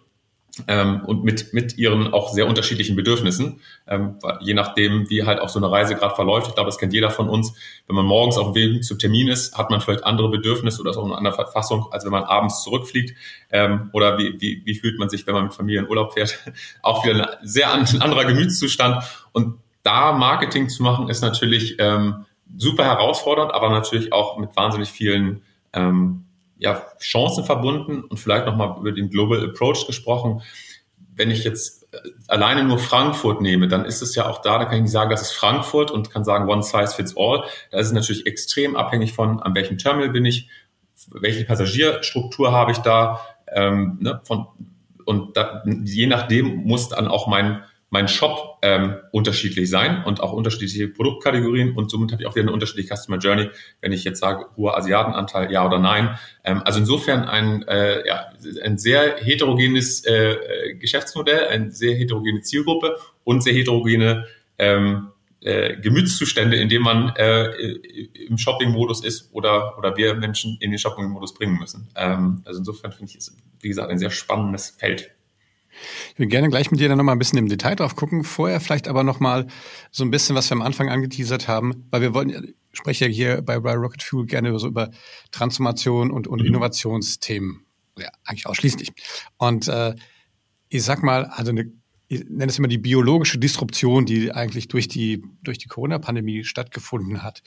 ähm, 0.66 1.02
und 1.04 1.24
mit, 1.24 1.52
mit 1.52 1.78
ihren 1.78 2.12
auch 2.12 2.32
sehr 2.32 2.46
unterschiedlichen 2.46 2.96
Bedürfnissen, 2.96 3.60
ähm, 3.86 4.16
je 4.40 4.54
nachdem, 4.54 5.08
wie 5.08 5.24
halt 5.24 5.40
auch 5.40 5.48
so 5.48 5.58
eine 5.58 5.70
Reise 5.70 5.94
gerade 5.94 6.14
verläuft. 6.14 6.48
Ich 6.48 6.54
glaube, 6.54 6.68
das 6.68 6.78
kennt 6.78 6.92
jeder 6.92 7.10
von 7.10 7.28
uns. 7.28 7.54
Wenn 7.86 7.96
man 7.96 8.04
morgens 8.04 8.36
auf 8.36 8.52
dem 8.52 8.74
Weg 8.74 8.84
zum 8.84 8.98
Termin 8.98 9.28
ist, 9.28 9.56
hat 9.56 9.70
man 9.70 9.80
vielleicht 9.80 10.04
andere 10.04 10.28
Bedürfnisse 10.28 10.80
oder 10.80 10.90
ist 10.90 10.96
auch 10.96 11.04
eine 11.04 11.16
andere 11.16 11.34
Verfassung, 11.34 11.86
als 11.92 12.04
wenn 12.04 12.12
man 12.12 12.24
abends 12.24 12.62
zurückfliegt. 12.62 13.16
Ähm, 13.50 13.90
oder 13.92 14.18
wie, 14.18 14.40
wie, 14.40 14.62
wie 14.64 14.74
fühlt 14.74 14.98
man 14.98 15.08
sich, 15.08 15.26
wenn 15.26 15.34
man 15.34 15.44
mit 15.44 15.54
Familie 15.54 15.80
in 15.80 15.88
Urlaub 15.88 16.14
fährt? 16.14 16.38
auch 16.82 17.04
wieder 17.04 17.38
ein 17.40 17.46
sehr 17.46 17.72
an, 17.72 17.86
ein 17.86 18.02
anderer 18.02 18.24
Gemütszustand. 18.24 19.04
Und 19.32 19.58
da 19.82 20.12
Marketing 20.12 20.68
zu 20.68 20.82
machen, 20.82 21.08
ist 21.08 21.22
natürlich 21.22 21.76
ähm, 21.78 22.26
super 22.56 22.84
herausfordernd, 22.84 23.52
aber 23.52 23.70
natürlich 23.70 24.12
auch 24.12 24.38
mit 24.38 24.54
wahnsinnig 24.56 24.90
vielen 24.90 25.42
ähm, 25.72 26.24
ja, 26.60 26.82
Chancen 27.00 27.44
verbunden 27.44 28.04
und 28.04 28.18
vielleicht 28.18 28.46
nochmal 28.46 28.76
über 28.78 28.92
den 28.92 29.08
Global 29.08 29.42
Approach 29.42 29.86
gesprochen. 29.86 30.42
Wenn 31.16 31.30
ich 31.30 31.42
jetzt 31.42 31.88
äh, 31.94 31.98
alleine 32.28 32.64
nur 32.64 32.78
Frankfurt 32.78 33.40
nehme, 33.40 33.66
dann 33.66 33.86
ist 33.86 34.02
es 34.02 34.14
ja 34.14 34.28
auch 34.28 34.42
da, 34.42 34.58
da 34.58 34.66
kann 34.66 34.76
ich 34.76 34.82
nicht 34.82 34.92
sagen, 34.92 35.10
das 35.10 35.22
ist 35.22 35.32
Frankfurt 35.32 35.90
und 35.90 36.10
kann 36.10 36.22
sagen, 36.22 36.48
one 36.48 36.62
size 36.62 36.94
fits 36.94 37.16
all. 37.16 37.44
Da 37.70 37.78
ist 37.78 37.88
es 37.88 37.92
natürlich 37.92 38.26
extrem 38.26 38.76
abhängig 38.76 39.14
von, 39.14 39.40
an 39.40 39.54
welchem 39.54 39.78
Terminal 39.78 40.10
bin 40.10 40.26
ich, 40.26 40.48
welche 41.12 41.44
Passagierstruktur 41.44 42.52
habe 42.52 42.72
ich 42.72 42.78
da, 42.78 43.20
ähm, 43.48 43.96
ne, 44.00 44.20
von, 44.24 44.46
und 45.06 45.36
da, 45.38 45.64
je 45.64 46.06
nachdem 46.06 46.64
muss 46.64 46.90
dann 46.90 47.08
auch 47.08 47.26
mein 47.26 47.62
mein 47.90 48.06
Shop 48.06 48.58
ähm, 48.62 48.96
unterschiedlich 49.10 49.68
sein 49.68 50.04
und 50.04 50.20
auch 50.20 50.32
unterschiedliche 50.32 50.88
Produktkategorien 50.88 51.76
und 51.76 51.90
somit 51.90 52.12
habe 52.12 52.22
ich 52.22 52.28
auch 52.28 52.34
wieder 52.34 52.44
eine 52.44 52.52
unterschiedliche 52.52 52.94
Customer 52.94 53.18
Journey, 53.18 53.50
wenn 53.80 53.90
ich 53.92 54.04
jetzt 54.04 54.20
sage, 54.20 54.46
hoher 54.56 54.76
Asiatenanteil, 54.76 55.52
ja 55.52 55.66
oder 55.66 55.80
nein. 55.80 56.16
Ähm, 56.44 56.62
also 56.64 56.78
insofern 56.78 57.24
ein, 57.24 57.66
äh, 57.66 58.06
ja, 58.06 58.26
ein 58.62 58.78
sehr 58.78 59.16
heterogenes 59.16 60.04
äh, 60.06 60.74
Geschäftsmodell, 60.78 61.48
eine 61.48 61.72
sehr 61.72 61.96
heterogene 61.96 62.40
Zielgruppe 62.42 62.96
und 63.24 63.42
sehr 63.42 63.54
heterogene 63.54 64.26
ähm, 64.58 65.08
äh, 65.40 65.76
Gemütszustände, 65.80 66.56
in 66.56 66.68
dem 66.68 66.82
man 66.82 67.14
äh, 67.16 67.46
im 68.28 68.38
Shopping-Modus 68.38 69.02
ist 69.02 69.30
oder, 69.32 69.76
oder 69.78 69.96
wir 69.96 70.14
Menschen 70.14 70.58
in 70.60 70.70
den 70.70 70.78
Shopping-Modus 70.78 71.34
bringen 71.34 71.58
müssen. 71.58 71.88
Ähm, 71.96 72.42
also 72.44 72.60
insofern 72.60 72.92
finde 72.92 73.10
ich 73.10 73.18
es, 73.18 73.36
wie 73.60 73.68
gesagt, 73.68 73.90
ein 73.90 73.98
sehr 73.98 74.10
spannendes 74.10 74.70
Feld. 74.70 75.10
Ich 76.12 76.18
will 76.18 76.26
gerne 76.26 76.48
gleich 76.48 76.70
mit 76.70 76.80
dir 76.80 76.88
dann 76.88 76.98
nochmal 76.98 77.14
ein 77.14 77.18
bisschen 77.18 77.38
im 77.38 77.48
Detail 77.48 77.76
drauf 77.76 77.96
gucken. 77.96 78.24
Vorher 78.24 78.60
vielleicht 78.60 78.88
aber 78.88 79.04
nochmal 79.04 79.46
so 79.90 80.04
ein 80.04 80.10
bisschen, 80.10 80.36
was 80.36 80.50
wir 80.50 80.56
am 80.56 80.62
Anfang 80.62 80.88
angeteasert 80.88 81.48
haben, 81.48 81.86
weil 81.90 82.02
wir 82.02 82.14
wollen, 82.14 82.54
ich 82.72 82.78
spreche 82.78 83.06
ja 83.06 83.10
hier 83.10 83.42
bei, 83.42 83.58
bei 83.60 83.74
Rocket 83.74 84.02
Fuel 84.02 84.26
gerne 84.26 84.56
so 84.58 84.68
über 84.68 84.90
Transformation 85.30 86.10
und, 86.10 86.26
und 86.26 86.40
mhm. 86.40 86.48
Innovationsthemen. 86.48 87.64
Ja, 87.98 88.08
eigentlich 88.24 88.46
ausschließlich. 88.46 88.92
Und 89.36 89.68
äh, 89.68 89.94
ich 90.68 90.82
sag 90.82 91.02
mal, 91.02 91.26
also 91.26 91.50
eine, 91.50 91.72
ich 92.08 92.24
nenne 92.28 92.46
es 92.46 92.58
immer 92.58 92.68
die 92.68 92.78
biologische 92.78 93.38
Disruption, 93.38 94.06
die 94.06 94.32
eigentlich 94.32 94.68
durch 94.68 94.88
die, 94.88 95.22
durch 95.42 95.58
die 95.58 95.68
Corona-Pandemie 95.68 96.44
stattgefunden 96.44 97.22
hat. 97.22 97.42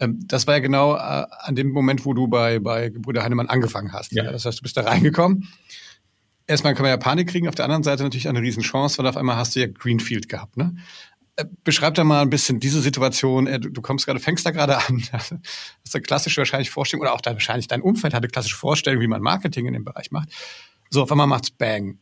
Ähm, 0.00 0.20
das 0.26 0.46
war 0.46 0.54
ja 0.54 0.60
genau 0.60 0.94
äh, 0.94 0.98
an 0.98 1.54
dem 1.54 1.70
Moment, 1.70 2.04
wo 2.04 2.14
du 2.14 2.28
bei, 2.28 2.58
bei 2.58 2.90
Gebrüder 2.90 3.22
Heinemann 3.22 3.48
angefangen 3.48 3.92
hast. 3.92 4.12
Ja. 4.12 4.30
Das 4.30 4.44
heißt, 4.44 4.60
du 4.60 4.62
bist 4.62 4.76
da 4.76 4.82
reingekommen 4.82 5.48
erstmal 6.46 6.74
kann 6.74 6.82
man 6.82 6.90
ja 6.90 6.96
Panik 6.96 7.28
kriegen, 7.28 7.48
auf 7.48 7.54
der 7.54 7.64
anderen 7.64 7.82
Seite 7.82 8.02
natürlich 8.02 8.28
eine 8.28 8.40
Riesenchance, 8.40 8.98
weil 8.98 9.06
auf 9.06 9.16
einmal 9.16 9.36
hast 9.36 9.56
du 9.56 9.60
ja 9.60 9.66
Greenfield 9.66 10.28
gehabt. 10.28 10.56
Ne? 10.56 10.76
Äh, 11.36 11.44
beschreib 11.64 11.94
da 11.94 12.04
mal 12.04 12.22
ein 12.22 12.30
bisschen 12.30 12.60
diese 12.60 12.80
Situation. 12.80 13.46
Äh, 13.46 13.60
du, 13.60 13.82
kommst 13.82 14.06
gerade, 14.06 14.20
fängst 14.20 14.46
da 14.46 14.50
gerade 14.50 14.78
an. 14.88 15.02
Hast 15.12 15.34
du 15.94 16.00
klassische 16.00 16.38
wahrscheinlich 16.38 16.70
Vorstellung 16.70 17.02
oder 17.02 17.12
auch 17.12 17.20
da 17.20 17.32
wahrscheinlich 17.32 17.68
dein 17.68 17.82
Umfeld 17.82 18.14
hatte 18.14 18.28
klassische 18.28 18.56
Vorstellungen, 18.56 19.02
wie 19.02 19.08
man 19.08 19.22
Marketing 19.22 19.66
in 19.66 19.74
dem 19.74 19.84
Bereich 19.84 20.10
macht. 20.10 20.30
So, 20.90 21.02
auf 21.02 21.10
einmal 21.10 21.26
macht's 21.26 21.50
Bang. 21.50 21.98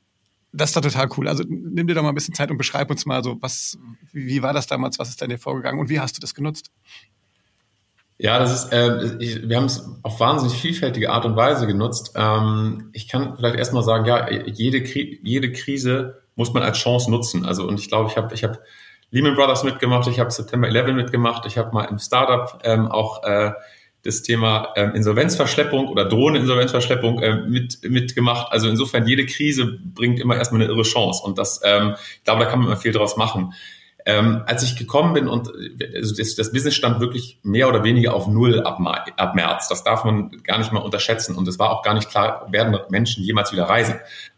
Das 0.52 0.70
ist 0.70 0.76
doch 0.76 0.82
total 0.82 1.08
cool. 1.16 1.26
Also 1.26 1.42
nimm 1.48 1.88
dir 1.88 1.94
doch 1.94 2.02
mal 2.02 2.10
ein 2.10 2.14
bisschen 2.14 2.34
Zeit 2.34 2.50
und 2.52 2.58
beschreib 2.58 2.88
uns 2.88 3.06
mal 3.06 3.24
so, 3.24 3.38
was, 3.40 3.76
wie 4.12 4.40
war 4.40 4.52
das 4.52 4.68
damals, 4.68 5.00
was 5.00 5.08
ist 5.08 5.20
denn 5.20 5.30
dir 5.30 5.38
vorgegangen 5.38 5.80
und 5.80 5.88
wie 5.88 5.98
hast 5.98 6.16
du 6.16 6.20
das 6.20 6.32
genutzt? 6.32 6.70
Ja, 8.18 8.38
das 8.38 8.52
ist, 8.54 8.73
äh, 8.73 9.16
ich, 9.18 9.49
wir 9.49 9.56
haben 9.56 9.64
es 9.64 9.88
auf 10.02 10.21
wahnsinnig 10.21 10.56
vielfältige 10.56 11.11
Art 11.11 11.25
und 11.25 11.35
Weise 11.37 11.66
genutzt. 11.66 12.12
Ähm, 12.16 12.90
ich 12.92 13.09
kann 13.09 13.37
vielleicht 13.37 13.56
erstmal 13.56 13.83
sagen, 13.83 14.04
ja, 14.06 14.30
jede, 14.30 14.83
Kri 14.83 15.18
jede 15.23 15.50
Krise 15.50 16.23
muss 16.37 16.52
man 16.52 16.62
als 16.62 16.78
Chance 16.78 17.11
nutzen. 17.11 17.44
Also 17.44 17.66
und 17.66 17.80
ich 17.80 17.88
glaube, 17.88 18.09
ich 18.11 18.16
habe 18.16 18.33
ich 18.33 18.44
hab 18.44 18.61
Lehman 19.11 19.35
Brothers 19.35 19.64
mitgemacht, 19.64 20.09
ich 20.09 20.21
habe 20.21 20.30
September 20.30 20.68
11 20.68 20.94
mitgemacht, 20.94 21.47
ich 21.47 21.59
habe 21.59 21.73
mal 21.73 21.85
im 21.85 21.99
Startup 21.99 22.61
ähm, 22.64 22.88
auch 22.88 23.23
äh, 23.25 23.52
das 24.04 24.23
Thema 24.23 24.73
ähm, 24.76 24.94
Insolvenzverschleppung 24.94 25.88
oder 25.88 26.04
drohende 26.04 26.40
Insolvenzverschleppung 26.40 27.21
äh, 27.21 27.37
mit, 27.37 27.78
mitgemacht. 27.83 28.52
Also 28.52 28.68
insofern, 28.68 29.06
jede 29.09 29.25
Krise 29.25 29.78
bringt 29.83 30.21
immer 30.21 30.37
erstmal 30.37 30.61
eine 30.61 30.71
irre 30.71 30.83
Chance. 30.83 31.23
Und 31.25 31.38
das, 31.38 31.61
ähm, 31.64 31.94
ich 32.18 32.25
glaube, 32.25 32.44
da 32.44 32.50
kann 32.50 32.59
man 32.59 32.68
immer 32.68 32.76
viel 32.76 32.92
draus 32.92 33.16
machen. 33.16 33.54
Ähm, 34.06 34.42
als 34.44 34.62
ich 34.62 34.76
gekommen 34.76 35.14
bin 35.14 35.28
und 35.28 35.50
also 35.94 36.14
das, 36.14 36.34
das, 36.34 36.52
Business 36.52 36.75
stand 36.75 37.00
wirklich 37.00 37.38
mehr 37.42 37.70
oder 37.70 37.84
weniger 37.84 38.12
auf 38.12 38.26
Null 38.26 38.61
ab, 38.61 38.78
ab 39.16 39.34
März. 39.34 39.68
Das 39.68 39.82
darf 39.82 40.04
man 40.04 40.30
gar 40.42 40.58
nicht 40.58 40.73
mal 40.73 40.80
unterschätzen. 40.80 41.37
Und 41.37 41.49
es 41.49 41.58
war 41.58 41.70
auch 41.70 41.82
gar 41.82 41.94
nicht 41.94 42.11
klar, 42.11 42.46
werden 42.50 42.78
Menschen 42.90 43.25
jemals 43.25 43.50
wieder 43.52 43.64
reisen. 43.64 43.94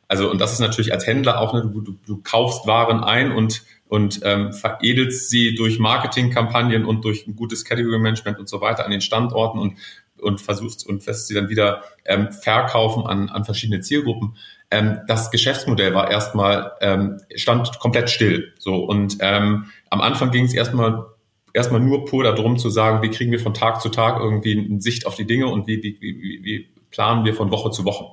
Also, 0.06 0.30
und 0.30 0.40
das 0.40 0.52
ist 0.52 0.60
natürlich 0.60 0.92
als 0.92 1.04
Händler 1.04 1.40
auch, 1.40 1.52
ne, 1.52 1.62
du, 1.62 1.80
du, 1.80 1.96
du 2.06 2.20
kaufst 2.22 2.66
Waren 2.66 3.02
ein 3.02 3.32
und 3.32 3.62
und 3.88 4.20
ähm, 4.24 4.52
veredelst 4.52 5.30
sie 5.30 5.54
durch 5.54 5.78
Marketingkampagnen 5.78 6.84
und 6.84 7.04
durch 7.04 7.26
ein 7.26 7.36
gutes 7.36 7.64
Category 7.64 8.00
Management 8.00 8.40
und 8.40 8.48
so 8.48 8.60
weiter 8.60 8.84
an 8.84 8.90
den 8.90 9.00
Standorten 9.00 9.60
und 9.60 9.78
und 10.20 10.40
versuchst 10.40 10.86
und 10.86 11.06
wirst 11.06 11.28
sie 11.28 11.34
dann 11.34 11.48
wieder 11.48 11.82
ähm, 12.04 12.32
verkaufen 12.32 13.06
an, 13.06 13.28
an 13.28 13.44
verschiedene 13.44 13.80
Zielgruppen. 13.80 14.36
Ähm, 14.70 14.98
das 15.06 15.30
Geschäftsmodell 15.30 15.94
war 15.94 16.10
erstmal 16.10 16.72
ähm, 16.80 17.20
stand 17.34 17.78
komplett 17.78 18.10
still. 18.10 18.52
So 18.58 18.84
und 18.84 19.18
ähm, 19.20 19.66
am 19.90 20.00
Anfang 20.00 20.30
ging 20.30 20.44
es 20.44 20.54
erstmal 20.54 21.06
erstmal 21.52 21.80
nur 21.80 22.04
pur 22.04 22.24
darum 22.24 22.58
zu 22.58 22.68
sagen, 22.68 23.02
wie 23.02 23.10
kriegen 23.10 23.32
wir 23.32 23.40
von 23.40 23.54
Tag 23.54 23.80
zu 23.80 23.88
Tag 23.88 24.20
irgendwie 24.20 24.58
eine 24.58 24.80
Sicht 24.80 25.06
auf 25.06 25.14
die 25.14 25.26
Dinge 25.26 25.48
und 25.48 25.66
wie, 25.66 25.82
wie, 25.82 25.98
wie, 26.00 26.44
wie 26.44 26.68
planen 26.90 27.24
wir 27.24 27.34
von 27.34 27.50
Woche 27.50 27.70
zu 27.70 27.84
Woche. 27.84 28.06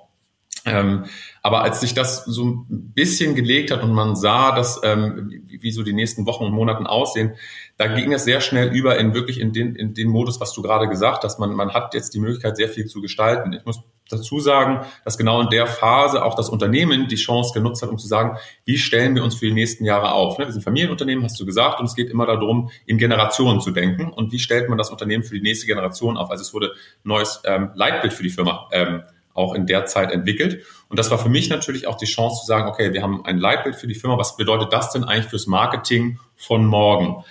Ähm, 0.66 1.06
aber 1.42 1.62
als 1.62 1.82
sich 1.82 1.94
das 1.94 2.24
so 2.24 2.46
ein 2.46 2.94
bisschen 2.94 3.36
gelegt 3.36 3.70
hat 3.72 3.84
und 3.84 3.92
man 3.92 4.16
sah, 4.16 4.56
dass 4.56 4.80
ähm, 4.84 5.30
wie, 5.48 5.62
wie 5.62 5.72
so 5.72 5.84
die 5.84 5.92
nächsten 5.92 6.26
Wochen 6.26 6.46
und 6.46 6.54
Monaten 6.54 6.88
aussehen, 6.88 7.34
da 7.78 7.88
ging 7.88 8.14
es 8.14 8.24
sehr 8.24 8.40
schnell 8.40 8.74
über 8.74 8.98
in 8.98 9.14
wirklich 9.14 9.42
in 9.42 9.52
den, 9.52 9.76
in 9.76 9.94
den 9.94 10.08
Modus, 10.08 10.40
was 10.40 10.54
du 10.54 10.62
gerade 10.62 10.88
gesagt 10.88 11.26
hast. 11.26 11.38
Man, 11.38 11.54
man 11.54 11.74
hat 11.74 11.94
jetzt 11.94 12.14
die 12.14 12.20
Möglichkeit, 12.20 12.56
sehr 12.56 12.70
viel 12.70 12.86
zu 12.86 13.02
gestalten. 13.02 13.52
Ich 13.52 13.66
muss 13.66 13.82
dazu 14.10 14.40
sagen, 14.40 14.86
dass 15.06 15.18
genau 15.18 15.42
in 15.42 15.50
der 15.50 15.68
Phase 15.68 16.24
auch 16.24 16.36
das 16.36 16.50
Unternehmen 16.50 17.08
die 17.08 17.16
Chance 17.16 17.54
genutzt 17.54 17.82
hat, 17.82 17.90
um 17.90 17.98
zu 17.98 18.08
sagen, 18.08 18.38
wie 18.66 18.78
stellen 18.78 19.16
wir 19.16 19.24
uns 19.24 19.36
für 19.36 19.46
die 19.46 19.54
nächsten 19.54 19.86
Jahre 19.86 20.12
auf? 20.12 20.38
Ne, 20.38 20.46
wir 20.46 20.52
sind 20.52 20.62
Familienunternehmen, 20.62 21.24
hast 21.24 21.40
du 21.40 21.46
gesagt, 21.46 21.80
und 21.80 21.86
es 21.86 21.96
geht 21.96 22.10
immer 22.10 22.26
darum, 22.26 22.70
in 22.86 22.98
Generationen 22.98 23.62
zu 23.62 23.72
denken. 23.72 24.12
Und 24.12 24.32
wie 24.32 24.40
stellt 24.40 24.70
man 24.70 24.78
das 24.78 24.90
Unternehmen 24.90 25.24
für 25.24 25.36
die 25.36 25.42
nächste 25.42 25.66
Generation 25.66 26.18
auf? 26.18 26.30
Also 26.30 26.42
es 26.42 26.54
wurde 26.54 26.74
neues 27.04 27.42
ähm, 27.46 27.72
Leitbild 27.76 28.14
für 28.14 28.24
die 28.24 28.30
Firma 28.30 28.68
ähm, 28.72 29.04
auch 29.34 29.56
in 29.56 29.66
der 29.66 29.86
Zeit 29.86 30.12
entwickelt. 30.12 30.64
Und 30.90 31.00
das 31.00 31.10
war 31.10 31.18
für 31.18 31.30
mich 31.30 31.50
natürlich 31.50 31.88
auch 31.88 31.98
die 31.98 32.06
Chance 32.06 32.42
zu 32.42 32.46
sagen, 32.46 32.68
okay, 32.68 32.94
wir 32.94 33.02
haben 33.02 33.26
ein 33.26 33.38
Leitbild 33.38 33.76
für 33.76 33.88
die 33.88 33.96
Firma. 33.96 34.18
Was 34.18 34.38
bedeutet 34.38 34.72
das 34.72 34.92
denn 34.92 35.04
eigentlich 35.04 35.28
fürs 35.28 35.48
Marketing 35.48 36.20
von 36.36 36.66
morgen? 36.66 37.24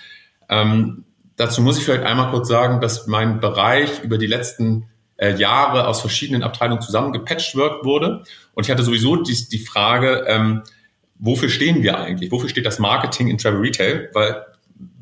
Ähm, 0.49 1.05
dazu 1.37 1.61
muss 1.61 1.77
ich 1.77 1.85
vielleicht 1.85 2.03
einmal 2.03 2.29
kurz 2.31 2.47
sagen, 2.47 2.81
dass 2.81 3.07
mein 3.07 3.39
Bereich 3.39 4.03
über 4.03 4.17
die 4.17 4.27
letzten 4.27 4.89
äh, 5.23 5.35
Jahre 5.37 5.87
aus 5.87 6.01
verschiedenen 6.01 6.43
Abteilungen 6.43 6.81
zusammengepatchworked 6.81 7.85
wurde. 7.85 8.23
Und 8.53 8.65
ich 8.65 8.71
hatte 8.71 8.83
sowieso 8.83 9.15
die, 9.15 9.47
die 9.47 9.59
Frage, 9.59 10.25
ähm, 10.27 10.63
wofür 11.17 11.47
stehen 11.47 11.81
wir 11.81 11.97
eigentlich? 11.97 12.29
Wofür 12.29 12.49
steht 12.49 12.65
das 12.65 12.77
Marketing 12.77 13.29
in 13.29 13.37
Travel 13.37 13.61
Retail? 13.61 14.09
Weil 14.13 14.45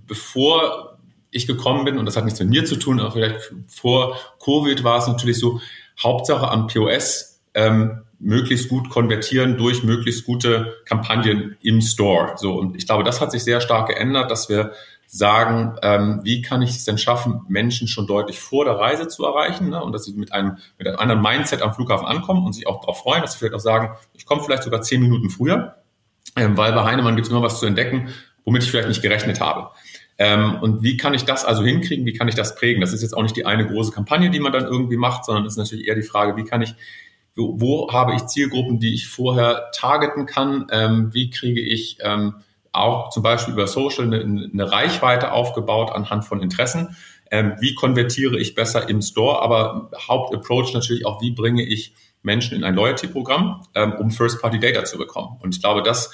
bevor 0.05 0.99
ich 1.31 1.47
gekommen 1.47 1.85
bin, 1.85 1.97
und 1.97 2.05
das 2.05 2.17
hat 2.17 2.25
nichts 2.25 2.39
mit 2.39 2.49
mir 2.49 2.65
zu 2.65 2.75
tun, 2.75 2.99
aber 2.99 3.11
vielleicht 3.11 3.51
vor 3.67 4.15
Covid 4.43 4.83
war 4.83 4.99
es 4.99 5.07
natürlich 5.07 5.39
so, 5.39 5.59
Hauptsache 6.01 6.47
am 6.49 6.67
POS 6.67 7.41
ähm, 7.55 8.01
möglichst 8.19 8.69
gut 8.69 8.89
konvertieren 8.89 9.57
durch 9.57 9.83
möglichst 9.83 10.25
gute 10.25 10.75
Kampagnen 10.85 11.57
im 11.63 11.81
Store. 11.81 12.33
So 12.37 12.53
und 12.53 12.75
ich 12.75 12.85
glaube, 12.85 13.03
das 13.03 13.21
hat 13.21 13.31
sich 13.31 13.43
sehr 13.43 13.61
stark 13.61 13.87
geändert, 13.87 14.29
dass 14.29 14.49
wir 14.49 14.73
sagen, 15.13 15.75
ähm, 15.81 16.21
wie 16.23 16.41
kann 16.41 16.61
ich 16.61 16.69
es 16.69 16.85
denn 16.85 16.97
schaffen, 16.97 17.41
Menschen 17.49 17.89
schon 17.89 18.07
deutlich 18.07 18.39
vor 18.39 18.63
der 18.63 18.75
Reise 18.75 19.09
zu 19.09 19.25
erreichen 19.25 19.69
ne? 19.69 19.83
und 19.83 19.91
dass 19.91 20.05
sie 20.05 20.13
mit 20.13 20.31
einem, 20.31 20.57
mit 20.77 20.87
einem 20.87 20.97
anderen 20.97 21.21
Mindset 21.21 21.61
am 21.61 21.73
Flughafen 21.73 22.07
ankommen 22.07 22.45
und 22.45 22.53
sich 22.53 22.65
auch 22.65 22.79
darauf 22.79 22.99
freuen, 22.99 23.21
dass 23.21 23.33
sie 23.33 23.39
vielleicht 23.39 23.53
auch 23.53 23.59
sagen, 23.59 23.91
ich 24.13 24.25
komme 24.25 24.41
vielleicht 24.41 24.63
sogar 24.63 24.81
zehn 24.81 25.01
Minuten 25.01 25.29
früher, 25.29 25.75
ähm, 26.37 26.55
weil 26.55 26.71
bei 26.71 26.85
Heinemann 26.85 27.17
gibt 27.17 27.27
es 27.27 27.31
immer 27.31 27.41
was 27.41 27.59
zu 27.59 27.65
entdecken, 27.65 28.07
womit 28.45 28.63
ich 28.63 28.71
vielleicht 28.71 28.87
nicht 28.87 29.01
gerechnet 29.01 29.41
habe. 29.41 29.71
Ähm, 30.17 30.55
und 30.61 30.81
wie 30.81 30.95
kann 30.95 31.13
ich 31.13 31.25
das 31.25 31.43
also 31.43 31.61
hinkriegen? 31.61 32.05
Wie 32.05 32.13
kann 32.13 32.29
ich 32.29 32.35
das 32.35 32.55
prägen? 32.55 32.79
Das 32.79 32.93
ist 32.93 33.01
jetzt 33.01 33.17
auch 33.17 33.23
nicht 33.23 33.35
die 33.35 33.45
eine 33.45 33.67
große 33.67 33.91
Kampagne, 33.91 34.29
die 34.29 34.39
man 34.39 34.53
dann 34.53 34.63
irgendwie 34.63 34.97
macht, 34.97 35.25
sondern 35.25 35.45
es 35.45 35.53
ist 35.53 35.57
natürlich 35.57 35.87
eher 35.87 35.95
die 35.95 36.03
Frage, 36.03 36.37
wie 36.37 36.45
kann 36.45 36.61
ich, 36.61 36.73
wo, 37.35 37.59
wo 37.59 37.91
habe 37.91 38.15
ich 38.15 38.27
Zielgruppen, 38.27 38.79
die 38.79 38.93
ich 38.93 39.09
vorher 39.09 39.71
targeten 39.73 40.25
kann? 40.25 40.67
Ähm, 40.71 41.13
wie 41.13 41.29
kriege 41.31 41.59
ich 41.59 41.97
ähm, 41.99 42.35
auch 42.71 43.09
zum 43.09 43.23
Beispiel 43.23 43.53
über 43.53 43.67
Social 43.67 44.05
eine, 44.05 44.21
eine 44.21 44.71
Reichweite 44.71 45.31
aufgebaut 45.31 45.91
anhand 45.91 46.25
von 46.25 46.41
Interessen? 46.41 46.95
Ähm, 47.29 47.53
wie 47.59 47.75
konvertiere 47.75 48.37
ich 48.37 48.55
besser 48.55 48.89
im 48.89 49.01
Store? 49.01 49.41
Aber 49.41 49.89
Hauptapproach 50.07 50.73
natürlich 50.73 51.05
auch, 51.05 51.21
wie 51.21 51.31
bringe 51.31 51.63
ich 51.63 51.93
Menschen 52.23 52.57
in 52.57 52.63
ein 52.63 52.75
Loyalty-Programm, 52.75 53.65
ähm, 53.73 53.93
um 53.93 54.11
First-Party-Data 54.11 54.83
zu 54.85 54.97
bekommen? 54.97 55.37
Und 55.41 55.55
ich 55.55 55.61
glaube, 55.61 55.81
das 55.81 56.13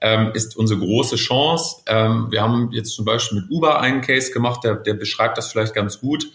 ähm, 0.00 0.30
ist 0.34 0.56
unsere 0.56 0.80
große 0.80 1.16
Chance. 1.16 1.82
Ähm, 1.86 2.28
wir 2.30 2.42
haben 2.42 2.70
jetzt 2.72 2.94
zum 2.94 3.04
Beispiel 3.04 3.40
mit 3.40 3.50
Uber 3.50 3.80
einen 3.80 4.00
Case 4.00 4.32
gemacht, 4.32 4.62
der, 4.64 4.76
der 4.76 4.94
beschreibt 4.94 5.38
das 5.38 5.50
vielleicht 5.50 5.74
ganz 5.74 6.00
gut. 6.00 6.30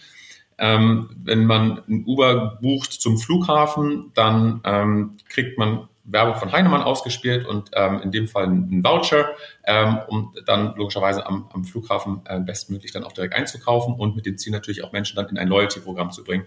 Ähm, 0.58 1.10
wenn 1.24 1.46
man 1.46 1.82
ein 1.88 2.04
Uber 2.06 2.58
bucht 2.60 2.92
zum 2.92 3.18
Flughafen, 3.18 4.12
dann 4.14 4.60
ähm, 4.64 5.16
kriegt 5.28 5.58
man 5.58 5.88
Werbung 6.04 6.36
von 6.36 6.52
Heinemann 6.52 6.82
ausgespielt 6.82 7.46
und 7.46 7.70
ähm, 7.72 8.00
in 8.02 8.12
dem 8.12 8.28
Fall 8.28 8.44
einen 8.44 8.84
Voucher, 8.84 9.30
ähm, 9.64 9.98
um 10.08 10.34
dann 10.46 10.74
logischerweise 10.76 11.26
am, 11.26 11.48
am 11.52 11.64
Flughafen 11.64 12.20
äh, 12.26 12.40
bestmöglich 12.40 12.92
dann 12.92 13.04
auch 13.04 13.12
direkt 13.12 13.34
einzukaufen 13.34 13.94
und 13.94 14.14
mit 14.14 14.26
dem 14.26 14.36
Ziel 14.36 14.52
natürlich 14.52 14.84
auch 14.84 14.92
Menschen 14.92 15.16
dann 15.16 15.28
in 15.28 15.38
ein 15.38 15.48
Loyalty-Programm 15.48 16.10
zu 16.10 16.22
bringen. 16.22 16.44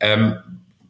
Ähm, 0.00 0.38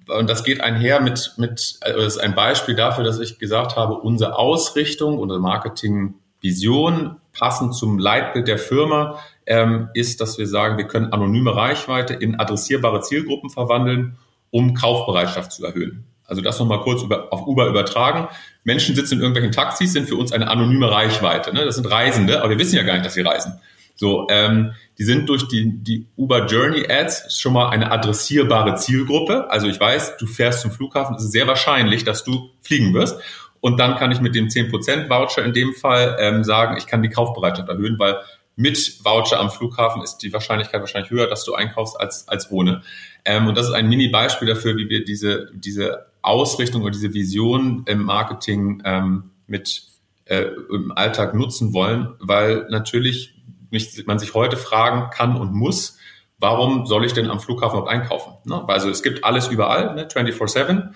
und 0.09 0.31
das 0.31 0.45
geht 0.45 0.63
einher 0.63 1.01
mit, 1.01 1.35
mit, 1.37 1.79
also 1.81 1.99
das 1.99 2.17
ist 2.17 2.19
ein 2.19 2.35
Beispiel 2.35 2.75
dafür, 2.75 3.05
dass 3.05 3.19
ich 3.19 3.39
gesagt 3.39 3.77
habe, 3.77 3.95
unsere 3.95 4.39
Ausrichtung, 4.39 5.19
unsere 5.19 5.41
Marketingvision 5.41 7.17
passend 7.33 7.75
zum 7.75 7.99
Leitbild 7.99 8.49
der 8.49 8.59
Firma 8.59 9.19
ähm, 9.47 9.89
ist, 9.95 10.21
dass 10.21 10.39
wir 10.39 10.47
sagen, 10.47 10.79
wir 10.79 10.87
können 10.87 11.13
anonyme 11.13 11.55
Reichweite 11.55 12.15
in 12.15 12.39
adressierbare 12.39 13.01
Zielgruppen 13.01 13.51
verwandeln, 13.51 14.17
um 14.51 14.75
Kaufbereitschaft 14.75 15.53
zu 15.53 15.67
erhöhen. 15.67 16.05
Also 16.29 16.43
das 16.43 16.59
nochmal 16.59 16.81
kurz 16.83 17.03
über, 17.03 17.33
auf 17.33 17.47
Uber 17.47 17.67
übertragen. 17.67 18.29
Menschen 18.63 18.95
sitzen 18.95 19.15
in 19.15 19.21
irgendwelchen 19.21 19.51
Taxis, 19.51 19.93
sind 19.93 20.09
für 20.09 20.17
uns 20.17 20.31
eine 20.31 20.49
anonyme 20.49 20.91
Reichweite. 20.91 21.53
Ne? 21.55 21.65
Das 21.65 21.77
sind 21.77 21.91
Reisende, 21.91 22.41
aber 22.41 22.51
wir 22.51 22.59
wissen 22.59 22.77
ja 22.77 22.83
gar 22.83 22.93
nicht, 22.93 23.07
dass 23.07 23.15
sie 23.15 23.23
reisen. 23.23 23.59
So, 23.97 24.29
ähm, 24.31 24.75
die 24.99 25.05
sind 25.05 25.29
durch 25.29 25.49
die, 25.49 25.83
die 25.83 26.07
Uber 26.17 26.47
Journey 26.47 26.87
Ads 26.89 27.41
schon 27.41 27.55
mal 27.55 27.71
eine 27.71 27.91
adressierbare 27.91 28.77
Zielgruppe. 28.77 29.51
Also 29.51 29.67
ich 29.67 29.81
weiß, 29.81 30.19
du 30.19 30.27
fährst 30.27 30.61
zum 30.61 30.71
Flughafen, 30.71 31.17
es 31.17 31.25
ist 31.25 31.33
sehr 31.33 31.49
wahrscheinlich, 31.49 32.05
dass 32.05 32.23
du 32.23 32.51
fliegen 32.63 32.95
wirst. 32.95 33.21
Und 33.61 33.81
dann 33.81 33.97
kann 33.97 34.13
ich 34.13 34.21
mit 34.21 34.37
dem 34.37 34.49
10% 34.49 35.09
Voucher 35.09 35.45
in 35.45 35.53
dem 35.53 35.73
Fall 35.75 36.17
ähm, 36.21 36.45
sagen, 36.45 36.77
ich 36.77 36.87
kann 36.87 37.03
die 37.03 37.09
Kaufbereitschaft 37.09 37.69
erhöhen, 37.69 37.99
weil 37.99 38.19
mit 38.55 39.05
Voucher 39.05 39.41
am 39.41 39.51
Flughafen 39.51 40.03
ist 40.03 40.19
die 40.19 40.33
Wahrscheinlichkeit 40.33 40.81
wahrscheinlich 40.81 41.11
höher, 41.11 41.27
dass 41.27 41.45
du 41.45 41.55
einkaufst 41.55 41.99
als, 41.99 42.29
als 42.29 42.51
ohne. 42.51 42.83
Ähm, 43.25 43.47
und 43.47 43.57
das 43.57 43.67
ist 43.67 43.73
ein 43.73 43.89
Mini-Beispiel 43.89 44.47
dafür, 44.47 44.77
wie 44.77 44.89
wir 44.89 45.05
diese, 45.05 45.51
diese 45.55 46.07
Ausrichtung 46.29 46.83
oder 46.83 46.93
diese 46.93 47.15
Vision 47.15 47.85
im 47.87 48.05
Marketing 48.05 48.83
ähm, 48.85 49.31
mit 49.47 49.89
äh, 50.27 50.47
im 50.71 50.93
Alltag 50.93 51.35
nutzen 51.35 51.73
wollen, 51.73 52.15
weil 52.21 52.67
natürlich 52.71 53.35
mich, 53.71 54.07
man 54.07 54.19
sich 54.19 54.35
heute 54.35 54.57
fragen 54.57 55.11
kann 55.11 55.37
und 55.37 55.53
muss, 55.53 55.99
warum 56.39 56.87
soll 56.87 57.05
ich 57.05 57.13
denn 57.13 57.31
am 57.31 57.41
Flughafen 57.41 57.79
überhaupt 57.79 57.91
einkaufen? 57.91 58.35
Ne? 58.45 58.63
Also 58.69 58.89
es 58.91 59.03
gibt 59.03 59.25
alles 59.25 59.49
überall, 59.49 59.95
ne? 59.95 60.07
24-7. 60.07 60.93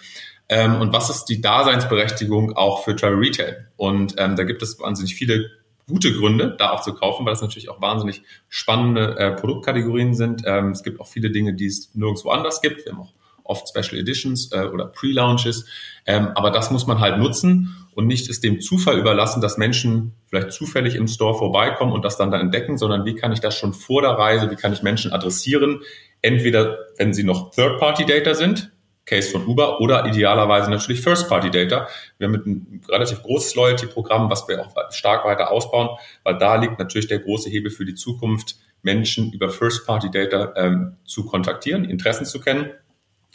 Ähm, 0.48 0.80
und 0.80 0.92
was 0.92 1.08
ist 1.08 1.24
die 1.26 1.40
Daseinsberechtigung 1.40 2.56
auch 2.56 2.84
für 2.84 2.94
Travel 2.94 3.18
Retail? 3.18 3.68
Und 3.76 4.14
ähm, 4.18 4.36
da 4.36 4.44
gibt 4.44 4.62
es 4.62 4.78
wahnsinnig 4.78 5.14
viele 5.14 5.50
gute 5.88 6.12
Gründe, 6.12 6.56
da 6.58 6.70
auch 6.70 6.82
zu 6.82 6.94
kaufen, 6.94 7.26
weil 7.26 7.32
es 7.32 7.42
natürlich 7.42 7.68
auch 7.68 7.80
wahnsinnig 7.80 8.22
spannende 8.48 9.16
äh, 9.18 9.32
Produktkategorien 9.32 10.14
sind. 10.14 10.42
Ähm, 10.46 10.70
es 10.70 10.82
gibt 10.82 11.00
auch 11.00 11.06
viele 11.06 11.30
Dinge, 11.30 11.54
die 11.54 11.66
es 11.66 11.94
nirgendwo 11.94 12.30
anders 12.30 12.60
gibt. 12.60 12.84
Wir 12.84 12.92
haben 12.92 13.00
auch 13.00 13.12
oft 13.44 13.68
Special 13.68 14.00
Editions 14.00 14.52
äh, 14.52 14.64
oder 14.66 14.86
Pre-Launches. 14.86 15.66
Ähm, 16.06 16.28
aber 16.34 16.50
das 16.50 16.70
muss 16.70 16.86
man 16.86 17.00
halt 17.00 17.18
nutzen 17.18 17.76
und 17.94 18.06
nicht 18.06 18.28
es 18.28 18.40
dem 18.40 18.60
Zufall 18.60 18.98
überlassen, 18.98 19.40
dass 19.40 19.58
Menschen 19.58 20.14
vielleicht 20.26 20.52
zufällig 20.52 20.94
im 20.94 21.08
Store 21.08 21.36
vorbeikommen 21.36 21.92
und 21.92 22.04
das 22.04 22.16
dann 22.16 22.30
da 22.30 22.40
entdecken, 22.40 22.78
sondern 22.78 23.04
wie 23.04 23.14
kann 23.14 23.32
ich 23.32 23.40
das 23.40 23.56
schon 23.56 23.74
vor 23.74 24.02
der 24.02 24.12
Reise, 24.12 24.50
wie 24.50 24.56
kann 24.56 24.72
ich 24.72 24.82
Menschen 24.82 25.12
adressieren? 25.12 25.80
Entweder, 26.22 26.78
wenn 26.96 27.12
sie 27.12 27.24
noch 27.24 27.50
Third-Party-Data 27.50 28.34
sind, 28.34 28.72
Case 29.04 29.30
von 29.30 29.46
Uber, 29.46 29.80
oder 29.80 30.06
idealerweise 30.06 30.70
natürlich 30.70 31.00
First-Party-Data. 31.00 31.88
Wir 32.18 32.26
haben 32.26 32.32
mit 32.32 32.46
ein 32.46 32.82
relativ 32.88 33.22
großes 33.22 33.56
Loyalty-Programm, 33.56 34.30
was 34.30 34.46
wir 34.46 34.64
auch 34.64 34.74
stark 34.90 35.24
weiter 35.24 35.50
ausbauen, 35.50 35.88
weil 36.22 36.38
da 36.38 36.54
liegt 36.54 36.78
natürlich 36.78 37.08
der 37.08 37.18
große 37.18 37.50
Hebel 37.50 37.70
für 37.70 37.84
die 37.84 37.94
Zukunft, 37.94 38.56
Menschen 38.82 39.32
über 39.32 39.48
First-Party-Data 39.48 40.54
ähm, 40.56 40.96
zu 41.04 41.26
kontaktieren, 41.26 41.84
Interessen 41.84 42.26
zu 42.26 42.40
kennen 42.40 42.70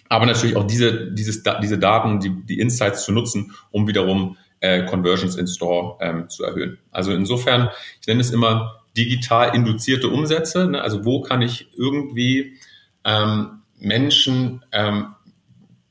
aber 0.09 0.25
natürlich 0.25 0.55
auch 0.55 0.65
diese, 0.65 1.11
dieses, 1.11 1.43
diese 1.61 1.77
Daten, 1.77 2.19
die, 2.19 2.29
die 2.45 2.59
Insights 2.59 3.03
zu 3.03 3.11
nutzen, 3.11 3.51
um 3.71 3.87
wiederum 3.87 4.37
äh, 4.59 4.85
Conversions 4.85 5.35
in 5.35 5.47
Store 5.47 5.97
ähm, 6.01 6.29
zu 6.29 6.43
erhöhen. 6.43 6.77
Also 6.91 7.11
insofern, 7.11 7.69
ich 8.01 8.07
nenne 8.07 8.21
es 8.21 8.31
immer 8.31 8.81
digital 8.95 9.55
induzierte 9.55 10.09
Umsätze. 10.09 10.67
Ne? 10.67 10.81
Also 10.81 11.05
wo 11.05 11.21
kann 11.21 11.41
ich 11.41 11.69
irgendwie 11.77 12.57
ähm, 13.03 13.61
Menschen 13.79 14.65
ähm, 14.71 15.13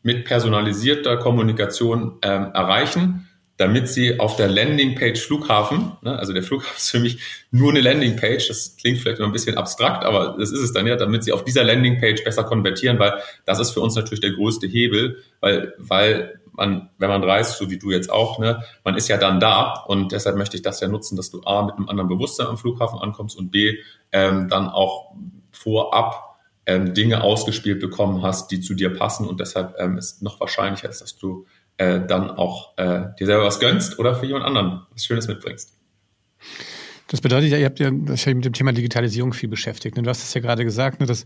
mit 0.02 0.24
personalisierter 0.24 1.16
Kommunikation 1.16 2.18
ähm, 2.22 2.50
erreichen, 2.52 3.28
damit 3.56 3.88
sie 3.88 4.20
auf 4.20 4.36
der 4.36 4.48
Landingpage 4.48 5.18
Flughafen, 5.18 5.92
ne, 6.02 6.18
also 6.18 6.32
der 6.32 6.42
Flughafen 6.42 6.76
ist 6.76 6.90
für 6.90 7.00
mich 7.00 7.18
nur 7.50 7.70
eine 7.70 7.80
Landingpage, 7.80 8.48
das 8.48 8.76
klingt 8.76 8.98
vielleicht 8.98 9.18
noch 9.18 9.26
ein 9.26 9.32
bisschen 9.32 9.56
abstrakt, 9.56 10.04
aber 10.04 10.36
das 10.38 10.50
ist 10.50 10.60
es 10.60 10.72
dann 10.72 10.86
ja, 10.86 10.96
damit 10.96 11.24
sie 11.24 11.32
auf 11.32 11.44
dieser 11.44 11.64
Landingpage 11.64 12.22
besser 12.22 12.44
konvertieren, 12.44 12.98
weil 12.98 13.14
das 13.46 13.58
ist 13.58 13.70
für 13.70 13.80
uns 13.80 13.94
natürlich 13.94 14.20
der 14.20 14.32
größte 14.32 14.66
Hebel, 14.66 15.22
weil, 15.40 15.74
weil 15.78 16.40
man, 16.52 16.90
wenn 16.98 17.08
man 17.08 17.24
reist, 17.24 17.58
so 17.58 17.70
wie 17.70 17.78
du 17.78 17.90
jetzt 17.90 18.10
auch, 18.10 18.38
ne, 18.38 18.62
man 18.84 18.96
ist 18.96 19.08
ja 19.08 19.16
dann 19.16 19.40
da 19.40 19.84
und 19.86 20.12
deshalb 20.12 20.36
möchte 20.36 20.56
ich 20.56 20.62
das 20.62 20.80
ja 20.80 20.88
nutzen, 20.88 21.16
dass 21.16 21.30
du 21.30 21.42
A, 21.44 21.62
mit 21.62 21.76
einem 21.76 21.88
anderen 21.88 22.08
Bewusstsein 22.08 22.48
am 22.48 22.58
Flughafen 22.58 22.98
ankommst 22.98 23.38
und 23.38 23.50
B, 23.50 23.78
ähm, 24.12 24.48
dann 24.48 24.68
auch 24.68 25.14
vorab 25.50 26.36
ähm, 26.66 26.94
Dinge 26.94 27.22
ausgespielt 27.22 27.80
bekommen 27.80 28.22
hast, 28.22 28.50
die 28.50 28.60
zu 28.60 28.74
dir 28.74 28.92
passen 28.92 29.26
und 29.26 29.40
deshalb 29.40 29.76
ähm, 29.78 29.96
ist 29.96 30.22
noch 30.22 30.40
wahrscheinlicher, 30.40 30.88
dass 30.88 31.16
du 31.16 31.46
äh, 31.78 32.00
dann 32.06 32.30
auch 32.30 32.76
äh, 32.78 33.06
dir 33.18 33.26
selber 33.26 33.44
was 33.44 33.60
gönnst 33.60 33.98
oder 33.98 34.14
für 34.14 34.26
jemand 34.26 34.44
anderen 34.44 34.82
was 34.92 35.04
Schönes 35.04 35.28
mitbringst. 35.28 35.76
Das 37.08 37.20
bedeutet 37.20 37.50
ja, 37.52 37.58
ihr 37.58 37.66
habt 37.66 37.78
ja 37.78 37.88
das 37.92 38.24
ja 38.24 38.34
mit 38.34 38.44
dem 38.44 38.52
Thema 38.52 38.72
Digitalisierung 38.72 39.32
viel 39.32 39.48
beschäftigt. 39.48 39.96
Ne? 39.96 40.02
Du 40.02 40.10
hast 40.10 40.24
es 40.24 40.34
ja 40.34 40.40
gerade 40.40 40.64
gesagt, 40.64 40.98
ne, 40.98 41.06
dass 41.06 41.24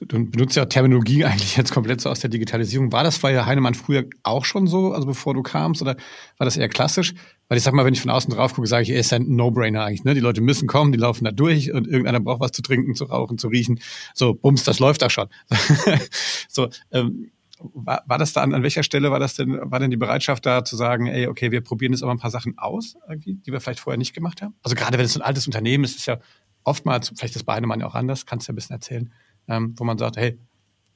du 0.00 0.06
benutzt 0.06 0.56
ja 0.56 0.64
Terminologie 0.64 1.24
eigentlich 1.26 1.56
jetzt 1.56 1.70
komplett 1.72 2.00
so 2.00 2.08
aus 2.08 2.20
der 2.20 2.30
Digitalisierung. 2.30 2.92
War 2.92 3.04
das 3.04 3.18
bei 3.18 3.44
Heinemann 3.44 3.74
früher 3.74 4.04
auch 4.22 4.46
schon 4.46 4.66
so, 4.66 4.92
also 4.92 5.06
bevor 5.06 5.34
du 5.34 5.42
kamst, 5.42 5.82
oder 5.82 5.96
war 6.38 6.44
das 6.46 6.56
eher 6.56 6.70
klassisch? 6.70 7.12
Weil 7.48 7.58
ich 7.58 7.64
sag 7.64 7.74
mal, 7.74 7.84
wenn 7.84 7.92
ich 7.92 8.00
von 8.00 8.10
außen 8.10 8.32
drauf 8.32 8.54
gucke, 8.54 8.66
sage 8.66 8.84
ich, 8.84 8.90
er 8.90 9.00
ist 9.00 9.12
ein 9.12 9.24
No-Brainer 9.28 9.84
eigentlich. 9.84 10.04
Ne? 10.04 10.14
Die 10.14 10.20
Leute 10.20 10.40
müssen 10.40 10.66
kommen, 10.66 10.92
die 10.92 10.98
laufen 10.98 11.24
da 11.24 11.30
durch 11.30 11.72
und 11.72 11.86
irgendeiner 11.86 12.20
braucht 12.20 12.40
was 12.40 12.52
zu 12.52 12.62
trinken, 12.62 12.94
zu 12.94 13.04
rauchen, 13.04 13.36
zu 13.36 13.48
riechen. 13.48 13.80
So, 14.14 14.32
bums, 14.32 14.64
das 14.64 14.78
läuft 14.78 15.02
da 15.02 15.10
schon. 15.10 15.28
so, 16.48 16.68
ähm, 16.90 17.30
war, 17.60 18.02
war 18.06 18.18
das 18.18 18.32
da 18.32 18.42
an, 18.42 18.54
an 18.54 18.62
welcher 18.62 18.82
Stelle 18.82 19.10
war 19.10 19.18
das 19.18 19.34
denn, 19.34 19.58
war 19.62 19.78
denn 19.78 19.90
die 19.90 19.96
Bereitschaft 19.96 20.46
da 20.46 20.64
zu 20.64 20.76
sagen, 20.76 21.06
ey, 21.06 21.26
okay, 21.26 21.50
wir 21.50 21.60
probieren 21.62 21.92
jetzt 21.92 22.02
aber 22.02 22.12
ein 22.12 22.18
paar 22.18 22.30
Sachen 22.30 22.58
aus, 22.58 22.96
irgendwie, 23.08 23.34
die 23.34 23.52
wir 23.52 23.60
vielleicht 23.60 23.80
vorher 23.80 23.98
nicht 23.98 24.14
gemacht 24.14 24.42
haben? 24.42 24.54
Also 24.62 24.76
gerade 24.76 24.98
wenn 24.98 25.04
es 25.04 25.16
ein 25.16 25.22
altes 25.22 25.46
Unternehmen 25.46 25.84
ist, 25.84 25.96
ist 25.96 26.06
ja 26.06 26.18
oftmals, 26.64 27.12
vielleicht 27.16 27.36
ist 27.36 27.44
bei 27.44 27.54
Heinemann 27.54 27.80
ja 27.80 27.86
auch 27.86 27.94
anders, 27.94 28.26
kannst 28.26 28.46
du 28.46 28.50
ja 28.50 28.54
ein 28.54 28.56
bisschen 28.56 28.74
erzählen, 28.74 29.12
ähm, 29.48 29.74
wo 29.76 29.84
man 29.84 29.98
sagt, 29.98 30.16
hey, 30.16 30.38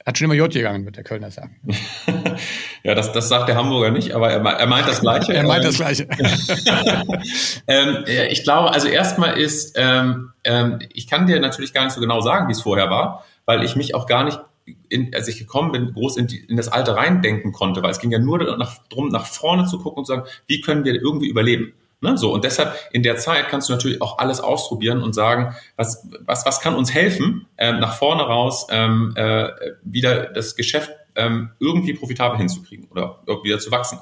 er 0.05 0.07
hat 0.07 0.19
schon 0.19 0.25
immer 0.25 0.35
J 0.35 0.53
gegangen, 0.53 0.85
wird 0.85 0.97
der 0.97 1.05
Kölner 1.05 1.31
sagen. 1.31 1.61
ja, 2.83 2.95
das, 2.95 3.13
das 3.13 3.29
sagt 3.29 3.49
der 3.49 3.55
Hamburger 3.55 3.93
nicht, 3.93 4.13
aber 4.13 4.33
er, 4.33 4.45
er 4.45 4.67
meint 4.67 4.89
das 4.89 5.01
Gleiche. 5.01 5.33
er 5.35 5.45
meint 5.45 5.65
das 5.65 5.77
Gleiche. 5.77 6.09
ähm, 7.69 8.05
ich 8.31 8.43
glaube, 8.43 8.73
also 8.73 8.89
erstmal 8.89 9.39
ist, 9.39 9.77
ähm, 9.77 10.33
ähm, 10.43 10.81
ich 10.93 11.07
kann 11.07 11.27
dir 11.27 11.39
natürlich 11.39 11.73
gar 11.73 11.85
nicht 11.85 11.95
so 11.95 12.01
genau 12.01 12.21
sagen, 12.21 12.49
wie 12.49 12.53
es 12.53 12.63
vorher 12.63 12.91
war, 12.91 13.25
weil 13.45 13.63
ich 13.63 13.77
mich 13.77 13.95
auch 13.95 14.07
gar 14.07 14.25
nicht 14.25 14.41
in, 14.89 15.15
als 15.15 15.29
ich 15.29 15.39
gekommen 15.39 15.73
bin, 15.73 15.93
groß 15.93 16.17
in, 16.17 16.27
die, 16.27 16.39
in 16.39 16.57
das 16.57 16.69
Alte 16.69 16.97
reindenken 16.97 17.53
konnte, 17.53 17.83
weil 17.83 17.91
es 17.91 17.99
ging 17.99 18.11
ja 18.11 18.19
nur 18.19 18.39
darum, 18.39 19.09
nach 19.09 19.27
vorne 19.27 19.67
zu 19.67 19.79
gucken 19.79 19.99
und 19.99 20.05
zu 20.07 20.13
sagen, 20.13 20.29
wie 20.47 20.61
können 20.61 20.85
wir 20.85 20.95
irgendwie 20.95 21.29
überleben? 21.29 21.73
Ne? 22.03 22.19
So, 22.19 22.33
und 22.33 22.45
deshalb 22.45 22.75
in 22.93 23.03
der 23.03 23.17
Zeit 23.17 23.49
kannst 23.49 23.69
du 23.69 23.73
natürlich 23.73 24.03
auch 24.03 24.19
alles 24.19 24.41
ausprobieren 24.41 25.03
und 25.03 25.15
sagen, 25.15 25.55
was, 25.77 26.07
was, 26.21 26.45
was 26.45 26.61
kann 26.61 26.75
uns 26.75 26.93
helfen, 26.93 27.47
ähm, 27.59 27.79
nach 27.79 27.95
vorne 27.95 28.23
raus 28.23 28.67
ähm, 28.71 29.13
äh, 29.17 29.49
wieder 29.83 30.27
das 30.27 30.57
Geschäft 30.57 30.91
ähm, 31.15 31.51
irgendwie 31.61 31.95
profitabel 31.95 32.39
hinzukriegen 32.39 32.89
oder 32.91 33.21
wieder 33.45 33.59
zu 33.59 33.71
wachsen. 33.71 33.99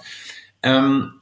Ähm, 0.63 1.20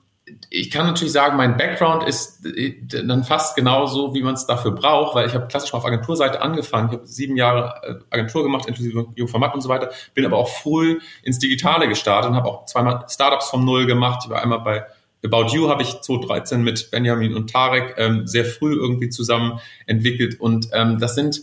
ich 0.50 0.70
kann 0.70 0.86
natürlich 0.86 1.12
sagen, 1.12 1.36
mein 1.36 1.56
Background 1.56 2.06
ist 2.06 2.44
äh, 2.46 2.74
dann 2.86 3.24
fast 3.24 3.56
genauso, 3.56 4.14
wie 4.14 4.22
man 4.22 4.34
es 4.34 4.46
dafür 4.46 4.72
braucht, 4.72 5.14
weil 5.14 5.26
ich 5.26 5.34
habe 5.34 5.46
klassisch 5.46 5.72
mal 5.72 5.78
auf 5.78 5.86
Agenturseite 5.86 6.40
angefangen. 6.40 6.88
Ich 6.88 6.94
habe 6.96 7.06
sieben 7.06 7.36
Jahre 7.36 7.74
äh, 7.82 7.94
Agentur 8.14 8.42
gemacht, 8.42 8.66
inklusive 8.66 9.06
Jungformat 9.14 9.54
und 9.54 9.60
so 9.60 9.68
weiter, 9.68 9.90
bin 10.14 10.24
aber 10.24 10.38
auch 10.38 10.48
früh 10.48 10.98
ins 11.22 11.38
Digitale 11.38 11.88
gestartet 11.88 12.30
und 12.30 12.36
habe 12.36 12.48
auch 12.48 12.66
zweimal 12.66 13.04
Startups 13.08 13.50
vom 13.50 13.64
Null 13.64 13.86
gemacht. 13.86 14.22
Ich 14.24 14.30
war 14.30 14.42
einmal 14.42 14.60
bei 14.60 14.84
About 15.24 15.48
You 15.54 15.68
habe 15.68 15.82
ich 15.82 16.00
2013 16.00 16.62
mit 16.62 16.90
Benjamin 16.90 17.34
und 17.34 17.50
Tarek 17.50 17.94
ähm, 17.96 18.26
sehr 18.26 18.44
früh 18.44 18.74
irgendwie 18.74 19.08
zusammen 19.08 19.60
entwickelt 19.86 20.40
und 20.40 20.68
ähm, 20.72 20.98
das 21.00 21.14
sind, 21.14 21.42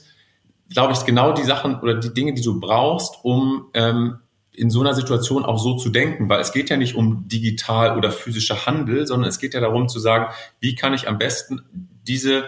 glaube 0.69 0.93
ich, 0.93 1.03
genau 1.05 1.33
die 1.33 1.43
Sachen 1.43 1.79
oder 1.81 1.95
die 1.95 2.13
Dinge, 2.13 2.33
die 2.33 2.41
du 2.41 2.59
brauchst, 2.59 3.19
um 3.23 3.67
ähm, 3.73 4.19
in 4.57 4.69
so 4.69 4.81
einer 4.81 4.93
Situation 4.93 5.45
auch 5.45 5.59
so 5.59 5.75
zu 5.75 5.89
denken, 5.89 6.29
weil 6.29 6.39
es 6.39 6.51
geht 6.51 6.69
ja 6.69 6.77
nicht 6.77 6.95
um 6.95 7.27
digital 7.27 7.97
oder 7.97 8.11
physischer 8.11 8.65
Handel, 8.65 9.05
sondern 9.07 9.29
es 9.29 9.39
geht 9.39 9.53
ja 9.53 9.59
darum 9.59 9.87
zu 9.89 9.99
sagen, 9.99 10.33
wie 10.59 10.75
kann 10.75 10.93
ich 10.93 11.07
am 11.07 11.17
besten 11.17 11.61
diese 12.07 12.45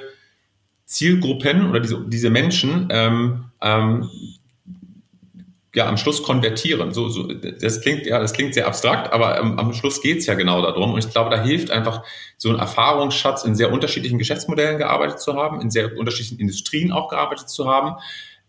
Zielgruppen 0.86 1.70
oder 1.70 1.80
diese, 1.80 2.04
diese 2.08 2.30
Menschen 2.30 2.88
ähm, 2.92 3.46
ähm, 3.62 4.10
ja 5.76 5.88
am 5.88 5.98
Schluss 5.98 6.24
konvertieren. 6.24 6.94
So, 6.94 7.10
so, 7.10 7.28
das 7.28 7.82
klingt 7.82 8.06
ja, 8.06 8.20
das 8.20 8.34
klingt 8.34 8.54
sehr 8.54 8.68
abstrakt, 8.68 9.14
aber 9.14 9.40
ähm, 9.40 9.60
am 9.60 9.74
Schluss 9.74 10.02
geht's 10.02 10.26
ja 10.26 10.34
genau 10.34 10.62
darum. 10.62 10.94
Und 10.94 11.06
ich 11.06 11.12
glaube, 11.12 11.30
da 11.30 11.42
hilft 11.42 11.72
einfach 11.72 12.04
so 12.38 12.50
ein 12.50 12.58
Erfahrungsschatz 12.58 13.44
in 13.44 13.56
sehr 13.56 13.72
unterschiedlichen 13.72 14.18
Geschäftsmodellen 14.18 14.78
gearbeitet 14.78 15.20
zu 15.20 15.36
haben, 15.36 15.62
in 15.62 15.70
sehr 15.70 15.98
unterschiedlichen 15.98 16.40
Industrien 16.40 16.92
auch 16.92 17.10
gearbeitet 17.10 17.50
zu 17.50 17.68
haben 17.68 17.98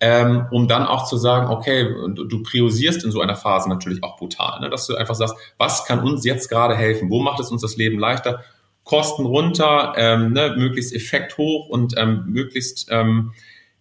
ähm, 0.01 0.47
um 0.51 0.69
dann 0.69 0.87
auch 0.87 1.07
zu 1.07 1.17
sagen, 1.17 1.49
okay, 1.49 1.89
du, 2.15 2.25
du 2.25 2.43
priorisierst 2.43 3.05
in 3.05 3.11
so 3.11 3.21
einer 3.21 3.37
Phase 3.37 3.69
natürlich 3.69 4.03
auch 4.05 4.17
brutal, 4.17 4.61
ne? 4.61 4.71
dass 4.71 4.87
du 4.87 4.95
einfach 4.95 5.15
sagst, 5.15 5.35
was 5.57 5.85
kann 5.85 6.01
uns 6.01 6.25
jetzt 6.25 6.49
gerade 6.49 6.77
helfen? 6.77 7.11
Wo 7.11 7.21
macht 7.21 7.41
es 7.41 7.51
uns 7.51 7.63
das 7.63 7.77
Leben 7.77 7.99
leichter? 7.99 8.45
Kosten 8.85 9.27
runter, 9.27 9.95
ähm, 9.97 10.33
ne? 10.33 10.55
möglichst 10.57 10.95
Effekt 10.95 11.37
hoch 11.37 11.69
und 11.69 11.95
ähm, 11.97 12.25
möglichst 12.27 12.87
ähm, 12.91 13.33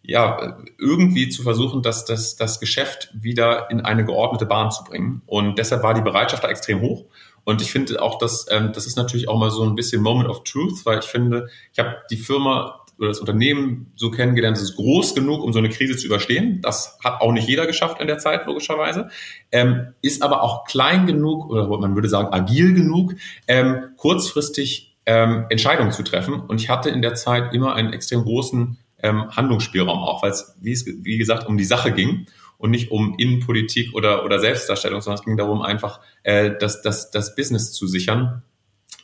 ja, 0.01 0.57
irgendwie 0.79 1.27
zu 1.29 1.43
versuchen, 1.43 1.81
dass 1.81 2.05
das, 2.05 2.37
das 2.37 2.59
Geschäft 2.61 3.09
wieder 3.13 3.69
in 3.69 3.81
eine 3.81 4.05
geordnete 4.05 4.45
Bahn 4.45 4.71
zu 4.71 4.85
bringen. 4.85 5.21
Und 5.25 5.57
deshalb 5.59 5.83
war 5.83 5.93
die 5.93 6.01
Bereitschaft 6.01 6.45
da 6.45 6.47
extrem 6.47 6.79
hoch. 6.81 7.05
Und 7.43 7.61
ich 7.61 7.71
finde 7.71 8.01
auch, 8.01 8.17
dass 8.17 8.45
ähm, 8.49 8.71
das 8.73 8.87
ist 8.87 8.95
natürlich 8.95 9.27
auch 9.27 9.37
mal 9.37 9.51
so 9.51 9.63
ein 9.63 9.75
bisschen 9.75 10.01
Moment 10.01 10.29
of 10.29 10.43
Truth, 10.43 10.85
weil 10.85 10.99
ich 10.99 11.05
finde, 11.05 11.49
ich 11.73 11.79
habe 11.79 11.97
die 12.09 12.17
Firma 12.17 12.85
oder 12.97 13.09
das 13.09 13.19
Unternehmen 13.19 13.91
so 13.95 14.11
kennengelernt, 14.11 14.57
es 14.57 14.63
ist 14.63 14.75
groß 14.75 15.15
genug, 15.15 15.43
um 15.43 15.53
so 15.53 15.59
eine 15.59 15.69
Krise 15.69 15.97
zu 15.97 16.07
überstehen. 16.07 16.61
Das 16.61 16.97
hat 17.03 17.21
auch 17.21 17.31
nicht 17.31 17.47
jeder 17.47 17.67
geschafft 17.67 18.01
in 18.01 18.07
der 18.07 18.17
Zeit, 18.17 18.45
logischerweise. 18.45 19.09
Ähm, 19.51 19.93
ist 20.01 20.23
aber 20.23 20.41
auch 20.41 20.65
klein 20.65 21.05
genug, 21.05 21.49
oder 21.49 21.67
man 21.67 21.95
würde 21.95 22.09
sagen 22.09 22.33
agil 22.33 22.73
genug, 22.73 23.13
ähm, 23.47 23.89
kurzfristig 23.97 24.97
ähm, 25.05 25.45
Entscheidungen 25.49 25.91
zu 25.91 26.03
treffen. 26.03 26.33
Und 26.41 26.59
ich 26.59 26.69
hatte 26.69 26.89
in 26.89 27.01
der 27.01 27.15
Zeit 27.15 27.53
immer 27.53 27.75
einen 27.75 27.93
extrem 27.93 28.23
großen 28.23 28.77
ähm, 29.03 29.29
Handlungsspielraum 29.29 29.99
auch, 29.99 30.23
weil 30.23 30.31
es, 30.31 30.55
wie, 30.61 30.75
wie 31.03 31.17
gesagt, 31.17 31.47
um 31.47 31.57
die 31.57 31.65
Sache 31.65 31.91
ging 31.91 32.25
und 32.57 32.71
nicht 32.71 32.91
um 32.91 33.15
Innenpolitik 33.17 33.93
oder, 33.93 34.25
oder 34.25 34.39
Selbstdarstellung, 34.39 35.01
sondern 35.01 35.19
es 35.19 35.25
ging 35.25 35.37
darum, 35.37 35.61
einfach 35.61 36.01
äh, 36.23 36.51
das, 36.59 36.81
das, 36.81 37.11
das 37.11 37.35
Business 37.35 37.71
zu 37.71 37.87
sichern. 37.87 38.43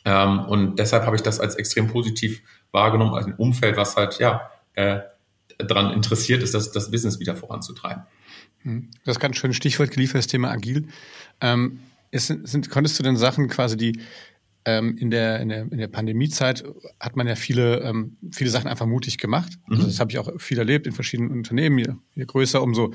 Ähm, 0.04 0.40
und 0.40 0.78
deshalb 0.78 1.06
habe 1.06 1.16
ich 1.16 1.22
das 1.22 1.40
als 1.40 1.54
extrem 1.54 1.88
positiv 1.88 2.42
wahrgenommen, 2.74 3.14
als 3.14 3.26
ein 3.26 3.34
Umfeld, 3.34 3.76
was 3.76 3.96
halt 3.96 4.18
ja 4.18 4.50
äh, 4.74 5.00
daran 5.58 5.92
interessiert 5.92 6.42
ist, 6.42 6.52
das, 6.52 6.72
das 6.72 6.90
Business 6.90 7.20
wieder 7.20 7.36
voranzutreiben. 7.36 8.02
Hm. 8.62 8.90
Das 9.04 9.16
ist 9.16 9.20
ganz 9.20 9.36
schön 9.36 9.54
Stichwort 9.54 9.90
geliefert, 9.90 10.18
das 10.18 10.26
Thema 10.26 10.50
agil. 10.50 10.88
Ähm, 11.40 11.80
ist, 12.10 12.26
sind, 12.26 12.70
konntest 12.70 12.98
du 12.98 13.02
denn 13.02 13.16
Sachen 13.16 13.48
quasi, 13.48 13.76
die 13.76 14.00
ähm, 14.64 14.96
in, 14.96 15.10
der, 15.10 15.40
in, 15.40 15.48
der, 15.48 15.62
in 15.62 15.78
der 15.78 15.88
Pandemiezeit 15.88 16.64
hat 16.98 17.16
man 17.16 17.26
ja 17.26 17.34
viele, 17.34 17.80
ähm, 17.80 18.16
viele 18.32 18.50
Sachen 18.50 18.68
einfach 18.68 18.86
mutig 18.86 19.18
gemacht. 19.18 19.58
Also 19.68 19.82
mhm. 19.82 19.86
das 19.86 20.00
habe 20.00 20.10
ich 20.10 20.18
auch 20.18 20.40
viel 20.40 20.58
erlebt 20.58 20.86
in 20.86 20.92
verschiedenen 20.92 21.30
Unternehmen. 21.30 21.78
Je, 21.78 21.92
je 22.14 22.24
größer, 22.24 22.62
umso 22.62 22.94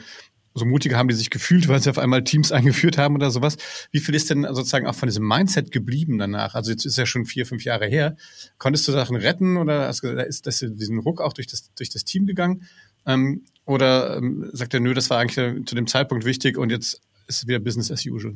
so 0.53 0.65
mutiger 0.65 0.97
haben 0.97 1.07
die 1.07 1.15
sich 1.15 1.29
gefühlt, 1.29 1.67
weil 1.67 1.79
sie 1.79 1.89
auf 1.89 1.97
einmal 1.97 2.23
Teams 2.23 2.51
eingeführt 2.51 2.97
haben 2.97 3.15
oder 3.15 3.31
sowas. 3.31 3.57
Wie 3.91 3.99
viel 3.99 4.15
ist 4.15 4.29
denn 4.29 4.43
sozusagen 4.43 4.87
auch 4.87 4.95
von 4.95 5.07
diesem 5.07 5.27
Mindset 5.27 5.71
geblieben 5.71 6.17
danach? 6.17 6.55
Also 6.55 6.71
jetzt 6.71 6.85
ist 6.85 6.97
ja 6.97 7.05
schon 7.05 7.25
vier, 7.25 7.45
fünf 7.45 7.63
Jahre 7.63 7.87
her. 7.87 8.15
Konntest 8.57 8.87
du 8.87 8.91
Sachen 8.91 9.15
retten 9.15 9.57
oder 9.57 9.87
hast 9.87 10.03
ist 10.03 10.47
das 10.47 10.59
diesen 10.59 10.99
Ruck 10.99 11.21
auch 11.21 11.33
durch 11.33 11.47
das, 11.47 11.73
durch 11.73 11.89
das 11.89 12.03
Team 12.03 12.25
gegangen? 12.25 12.63
Ähm, 13.05 13.43
oder 13.65 14.17
ähm, 14.17 14.49
sagt 14.51 14.73
er, 14.73 14.79
nö, 14.79 14.93
das 14.93 15.09
war 15.09 15.19
eigentlich 15.19 15.65
zu 15.65 15.75
dem 15.75 15.87
Zeitpunkt 15.87 16.25
wichtig 16.25 16.57
und 16.57 16.71
jetzt 16.71 17.01
ist 17.27 17.43
es 17.43 17.47
wieder 17.47 17.59
Business 17.59 17.91
as 17.91 18.05
usual? 18.05 18.35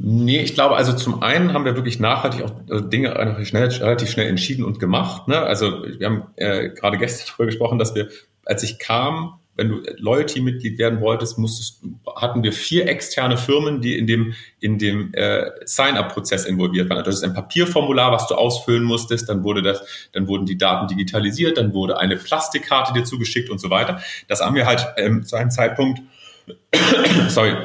Nee, 0.00 0.42
ich 0.42 0.54
glaube, 0.54 0.76
also 0.76 0.92
zum 0.92 1.22
einen 1.24 1.52
haben 1.52 1.64
wir 1.64 1.74
wirklich 1.74 1.98
nachhaltig 1.98 2.42
auch 2.42 2.52
also 2.70 2.84
Dinge 2.84 3.16
relativ 3.16 3.48
schnell, 3.48 3.66
relativ 3.68 4.08
schnell 4.08 4.28
entschieden 4.28 4.64
und 4.64 4.78
gemacht. 4.78 5.26
Ne? 5.26 5.38
Also 5.40 5.82
wir 5.82 6.06
haben 6.06 6.22
äh, 6.36 6.68
gerade 6.68 6.98
gestern 6.98 7.26
darüber 7.28 7.46
gesprochen, 7.46 7.78
dass 7.78 7.96
wir, 7.96 8.08
als 8.44 8.62
ich 8.62 8.78
kam, 8.78 9.37
wenn 9.58 9.68
du 9.70 9.82
Loyalty-Mitglied 9.98 10.78
werden 10.78 11.00
wolltest, 11.00 11.36
musstest, 11.36 11.82
hatten 12.16 12.44
wir 12.44 12.52
vier 12.52 12.86
externe 12.86 13.36
Firmen, 13.36 13.80
die 13.80 13.98
in 13.98 14.06
dem, 14.06 14.34
in 14.60 14.78
dem 14.78 15.12
äh, 15.14 15.50
Sign-up-Prozess 15.64 16.44
involviert 16.44 16.88
waren. 16.88 16.98
Also 16.98 17.10
das 17.10 17.16
ist 17.16 17.24
ein 17.24 17.34
Papierformular, 17.34 18.12
was 18.12 18.28
du 18.28 18.36
ausfüllen 18.36 18.84
musstest, 18.84 19.28
dann 19.28 19.42
wurde 19.42 19.62
das, 19.62 19.82
dann 20.12 20.28
wurden 20.28 20.46
die 20.46 20.56
Daten 20.56 20.86
digitalisiert, 20.86 21.58
dann 21.58 21.74
wurde 21.74 21.98
eine 21.98 22.16
Plastikkarte 22.16 22.92
dir 22.92 23.02
zugeschickt 23.02 23.50
und 23.50 23.58
so 23.58 23.68
weiter. 23.68 24.00
Das 24.28 24.40
haben 24.40 24.54
wir 24.54 24.64
halt 24.64 24.86
ähm, 24.96 25.24
zu 25.24 25.34
einem 25.34 25.50
Zeitpunkt, 25.50 26.02
sorry, 27.28 27.56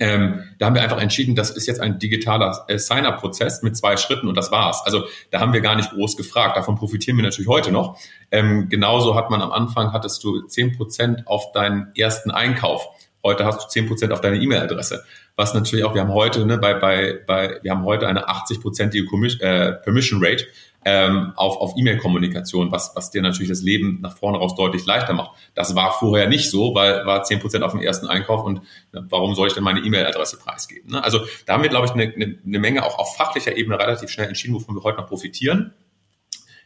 ähm, 0.00 0.44
da 0.58 0.66
haben 0.66 0.74
wir 0.74 0.82
einfach 0.82 1.00
entschieden, 1.00 1.34
das 1.34 1.50
ist 1.50 1.66
jetzt 1.66 1.80
ein 1.80 1.98
digitaler 1.98 2.64
äh, 2.68 2.78
Sign-up-Prozess 2.78 3.62
mit 3.62 3.76
zwei 3.76 3.96
Schritten 3.96 4.28
und 4.28 4.36
das 4.36 4.50
war's. 4.50 4.82
Also 4.84 5.04
da 5.30 5.40
haben 5.40 5.52
wir 5.52 5.60
gar 5.60 5.76
nicht 5.76 5.90
groß 5.90 6.16
gefragt. 6.16 6.56
Davon 6.56 6.76
profitieren 6.76 7.16
wir 7.16 7.24
natürlich 7.24 7.48
heute 7.48 7.72
noch. 7.72 7.98
Ähm, 8.30 8.68
genauso 8.68 9.14
hat 9.14 9.30
man 9.30 9.40
am 9.40 9.50
Anfang, 9.50 9.92
hattest 9.92 10.22
du 10.24 10.42
zehn 10.42 10.76
Prozent 10.76 11.26
auf 11.26 11.52
deinen 11.52 11.92
ersten 11.96 12.30
Einkauf. 12.30 12.86
heute 13.24 13.44
hast 13.44 13.64
du 13.64 13.68
zehn 13.68 13.86
Prozent 13.86 14.12
auf 14.12 14.20
deine 14.20 14.36
E-Mail-Adresse. 14.36 15.04
Was 15.36 15.54
natürlich 15.54 15.84
auch, 15.84 15.94
wir 15.94 16.02
haben 16.02 16.12
heute, 16.12 16.44
ne, 16.44 16.58
bei, 16.58 16.74
bei, 16.74 17.20
bei, 17.26 17.58
wir 17.62 17.70
haben 17.70 17.84
heute 17.84 18.06
eine 18.06 18.28
80-prozentige 18.28 19.40
äh, 19.40 19.72
Permission 19.72 20.24
Rate 20.24 20.46
ähm, 20.84 21.32
auf, 21.36 21.56
auf 21.56 21.72
E-Mail-Kommunikation, 21.76 22.70
was, 22.70 22.92
was 22.94 23.10
dir 23.10 23.20
natürlich 23.20 23.48
das 23.48 23.62
Leben 23.62 23.98
nach 24.00 24.16
vorne 24.16 24.38
raus 24.38 24.54
deutlich 24.54 24.86
leichter 24.86 25.12
macht. 25.12 25.32
Das 25.54 25.74
war 25.74 25.92
vorher 25.92 26.28
nicht 26.28 26.50
so, 26.50 26.74
weil 26.74 27.04
war 27.04 27.24
zehn 27.24 27.40
Prozent 27.40 27.64
auf 27.64 27.72
dem 27.72 27.80
ersten 27.80 28.06
Einkauf 28.06 28.44
und 28.44 28.62
ne, 28.92 29.04
warum 29.08 29.34
soll 29.34 29.48
ich 29.48 29.54
denn 29.54 29.64
meine 29.64 29.80
E-Mail-Adresse 29.80 30.38
preisgeben? 30.38 30.92
Ne? 30.92 31.02
Also 31.02 31.20
da 31.46 31.54
haben 31.54 31.62
wir, 31.62 31.70
glaube 31.70 31.86
ich, 31.86 31.92
eine, 31.92 32.04
eine, 32.04 32.38
eine 32.44 32.58
Menge 32.58 32.84
auch 32.84 32.98
auf 32.98 33.16
fachlicher 33.16 33.56
Ebene 33.56 33.78
relativ 33.78 34.08
schnell 34.10 34.28
entschieden, 34.28 34.54
wovon 34.54 34.76
wir 34.76 34.82
heute 34.82 34.98
noch 34.98 35.08
profitieren. 35.08 35.74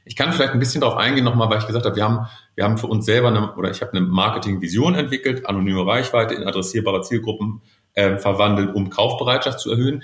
Ich 0.04 0.16
kann 0.16 0.32
vielleicht 0.32 0.52
ein 0.52 0.58
bisschen 0.58 0.80
darauf 0.80 0.96
eingehen 0.96 1.24
nochmal, 1.24 1.48
weil 1.48 1.58
ich 1.58 1.66
gesagt 1.66 1.86
habe, 1.86 1.94
wir 1.96 2.04
haben, 2.04 2.26
wir 2.54 2.64
haben 2.64 2.76
für 2.76 2.88
uns 2.88 3.06
selber 3.06 3.28
eine, 3.28 3.54
oder 3.54 3.70
ich 3.70 3.80
habe 3.80 3.92
eine 3.92 4.00
Marketing-Vision 4.02 4.94
entwickelt, 4.94 5.46
anonyme 5.46 5.86
Reichweite 5.86 6.34
in 6.34 6.44
adressierbare 6.44 7.02
Zielgruppen 7.02 7.62
äh, 7.94 8.18
verwandeln, 8.18 8.72
um 8.72 8.90
Kaufbereitschaft 8.90 9.60
zu 9.60 9.70
erhöhen. 9.70 10.02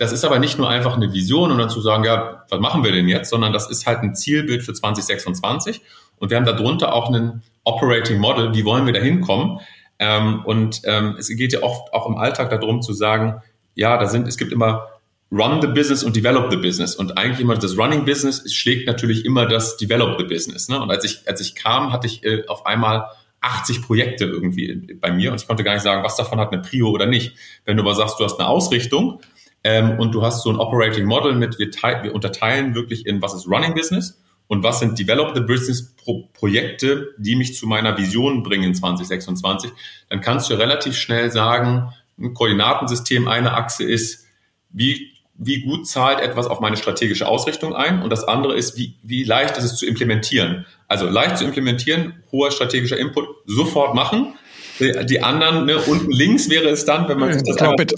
Das 0.00 0.12
ist 0.12 0.24
aber 0.24 0.38
nicht 0.38 0.56
nur 0.56 0.66
einfach 0.66 0.96
eine 0.96 1.12
Vision 1.12 1.52
und 1.52 1.68
zu 1.68 1.82
sagen, 1.82 2.04
ja, 2.04 2.46
was 2.48 2.58
machen 2.58 2.82
wir 2.82 2.90
denn 2.90 3.06
jetzt, 3.06 3.28
sondern 3.28 3.52
das 3.52 3.68
ist 3.68 3.86
halt 3.86 3.98
ein 3.98 4.14
Zielbild 4.14 4.62
für 4.62 4.72
2026 4.72 5.82
und 6.16 6.30
wir 6.30 6.38
haben 6.38 6.46
darunter 6.46 6.94
auch 6.94 7.08
einen 7.08 7.42
Operating 7.64 8.18
Model, 8.18 8.54
wie 8.54 8.64
wollen 8.64 8.86
wir 8.86 8.94
da 8.94 9.00
hinkommen? 9.00 9.60
Ähm, 9.98 10.42
und 10.46 10.80
ähm, 10.84 11.16
es 11.18 11.28
geht 11.28 11.52
ja 11.52 11.62
oft 11.62 11.92
auch 11.92 12.08
im 12.08 12.16
Alltag 12.16 12.48
darum 12.48 12.80
zu 12.80 12.94
sagen, 12.94 13.42
ja, 13.74 13.98
da 13.98 14.06
sind, 14.06 14.26
es 14.26 14.38
gibt 14.38 14.52
immer 14.52 14.88
Run 15.30 15.60
the 15.60 15.66
Business 15.66 16.02
und 16.02 16.16
Develop 16.16 16.50
the 16.50 16.56
Business. 16.56 16.96
Und 16.96 17.18
eigentlich 17.18 17.40
immer 17.40 17.56
das 17.56 17.76
Running 17.76 18.06
Business 18.06 18.50
schlägt 18.50 18.86
natürlich 18.86 19.26
immer 19.26 19.44
das 19.44 19.76
Develop 19.76 20.18
the 20.18 20.24
Business. 20.24 20.70
Ne? 20.70 20.80
Und 20.80 20.90
als 20.90 21.04
ich, 21.04 21.28
als 21.28 21.42
ich 21.42 21.54
kam, 21.54 21.92
hatte 21.92 22.06
ich 22.06 22.24
äh, 22.24 22.46
auf 22.46 22.64
einmal 22.64 23.04
80 23.42 23.82
Projekte 23.82 24.24
irgendwie 24.24 24.94
bei 24.94 25.12
mir 25.12 25.30
und 25.30 25.42
ich 25.42 25.46
konnte 25.46 25.62
gar 25.62 25.74
nicht 25.74 25.82
sagen, 25.82 26.02
was 26.02 26.16
davon 26.16 26.40
hat 26.40 26.54
eine 26.54 26.62
Prio 26.62 26.88
oder 26.88 27.04
nicht. 27.04 27.36
Wenn 27.66 27.76
du 27.76 27.82
aber 27.82 27.94
sagst, 27.94 28.18
du 28.18 28.24
hast 28.24 28.40
eine 28.40 28.48
Ausrichtung 28.48 29.20
ähm, 29.64 29.98
und 29.98 30.14
du 30.14 30.22
hast 30.22 30.42
so 30.42 30.50
ein 30.50 30.56
Operating 30.56 31.04
Model 31.04 31.34
mit, 31.34 31.58
wir, 31.58 31.70
wir 32.02 32.14
unterteilen 32.14 32.74
wirklich 32.74 33.06
in, 33.06 33.20
was 33.20 33.34
ist 33.34 33.46
Running 33.46 33.74
Business 33.74 34.20
und 34.48 34.62
was 34.62 34.80
sind 34.80 34.98
Develop 34.98 35.34
the 35.34 35.40
Business 35.40 35.94
Pro 35.96 36.28
Projekte, 36.32 37.14
die 37.18 37.36
mich 37.36 37.56
zu 37.56 37.66
meiner 37.66 37.96
Vision 37.96 38.42
bringen 38.42 38.74
2026, 38.74 39.70
dann 40.08 40.20
kannst 40.20 40.50
du 40.50 40.54
relativ 40.54 40.96
schnell 40.96 41.30
sagen, 41.30 41.92
ein 42.18 42.34
Koordinatensystem, 42.34 43.28
eine 43.28 43.54
Achse 43.54 43.84
ist, 43.84 44.26
wie 44.70 45.10
wie 45.42 45.62
gut 45.62 45.88
zahlt 45.88 46.20
etwas 46.20 46.46
auf 46.46 46.60
meine 46.60 46.76
strategische 46.76 47.26
Ausrichtung 47.26 47.74
ein 47.74 48.02
und 48.02 48.10
das 48.10 48.24
andere 48.24 48.54
ist, 48.56 48.76
wie, 48.76 48.96
wie 49.02 49.24
leicht 49.24 49.56
ist 49.56 49.64
es 49.64 49.76
zu 49.76 49.86
implementieren. 49.86 50.66
Also 50.86 51.08
leicht 51.08 51.38
zu 51.38 51.44
implementieren, 51.44 52.22
hoher 52.30 52.50
strategischer 52.50 52.98
Input, 52.98 53.26
sofort 53.46 53.94
machen. 53.94 54.34
Die 54.80 55.22
anderen, 55.22 55.66
ne, 55.66 55.76
unten 55.78 56.10
links 56.10 56.48
wäre 56.48 56.68
es 56.68 56.84
dann, 56.84 57.08
wenn 57.08 57.18
man 57.18 57.32
sich 57.32 57.42
das 57.42 57.58
einmal, 57.58 57.76
würde 57.78 57.96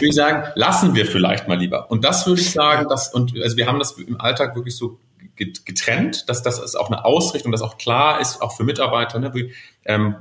ich 0.00 0.14
sagen, 0.14 0.44
lassen 0.54 0.94
wir 0.94 1.06
vielleicht 1.06 1.48
mal 1.48 1.58
lieber. 1.58 1.90
Und 1.90 2.04
das 2.04 2.26
würde 2.26 2.40
ich 2.40 2.50
sagen, 2.50 2.88
dass, 2.88 3.12
und 3.12 3.34
also 3.42 3.56
wir 3.56 3.66
haben 3.66 3.78
das 3.78 3.92
im 3.92 4.20
Alltag 4.20 4.54
wirklich 4.54 4.76
so 4.76 4.98
getrennt, 5.40 6.28
dass 6.28 6.42
das 6.42 6.58
ist 6.58 6.76
auch 6.76 6.90
eine 6.90 7.04
Ausrichtung, 7.04 7.50
dass 7.50 7.62
auch 7.62 7.78
klar 7.78 8.20
ist, 8.20 8.42
auch 8.42 8.56
für 8.56 8.64
Mitarbeiter, 8.64 9.18
ne, 9.18 9.32
wie, 9.34 9.52
ähm, 9.84 10.16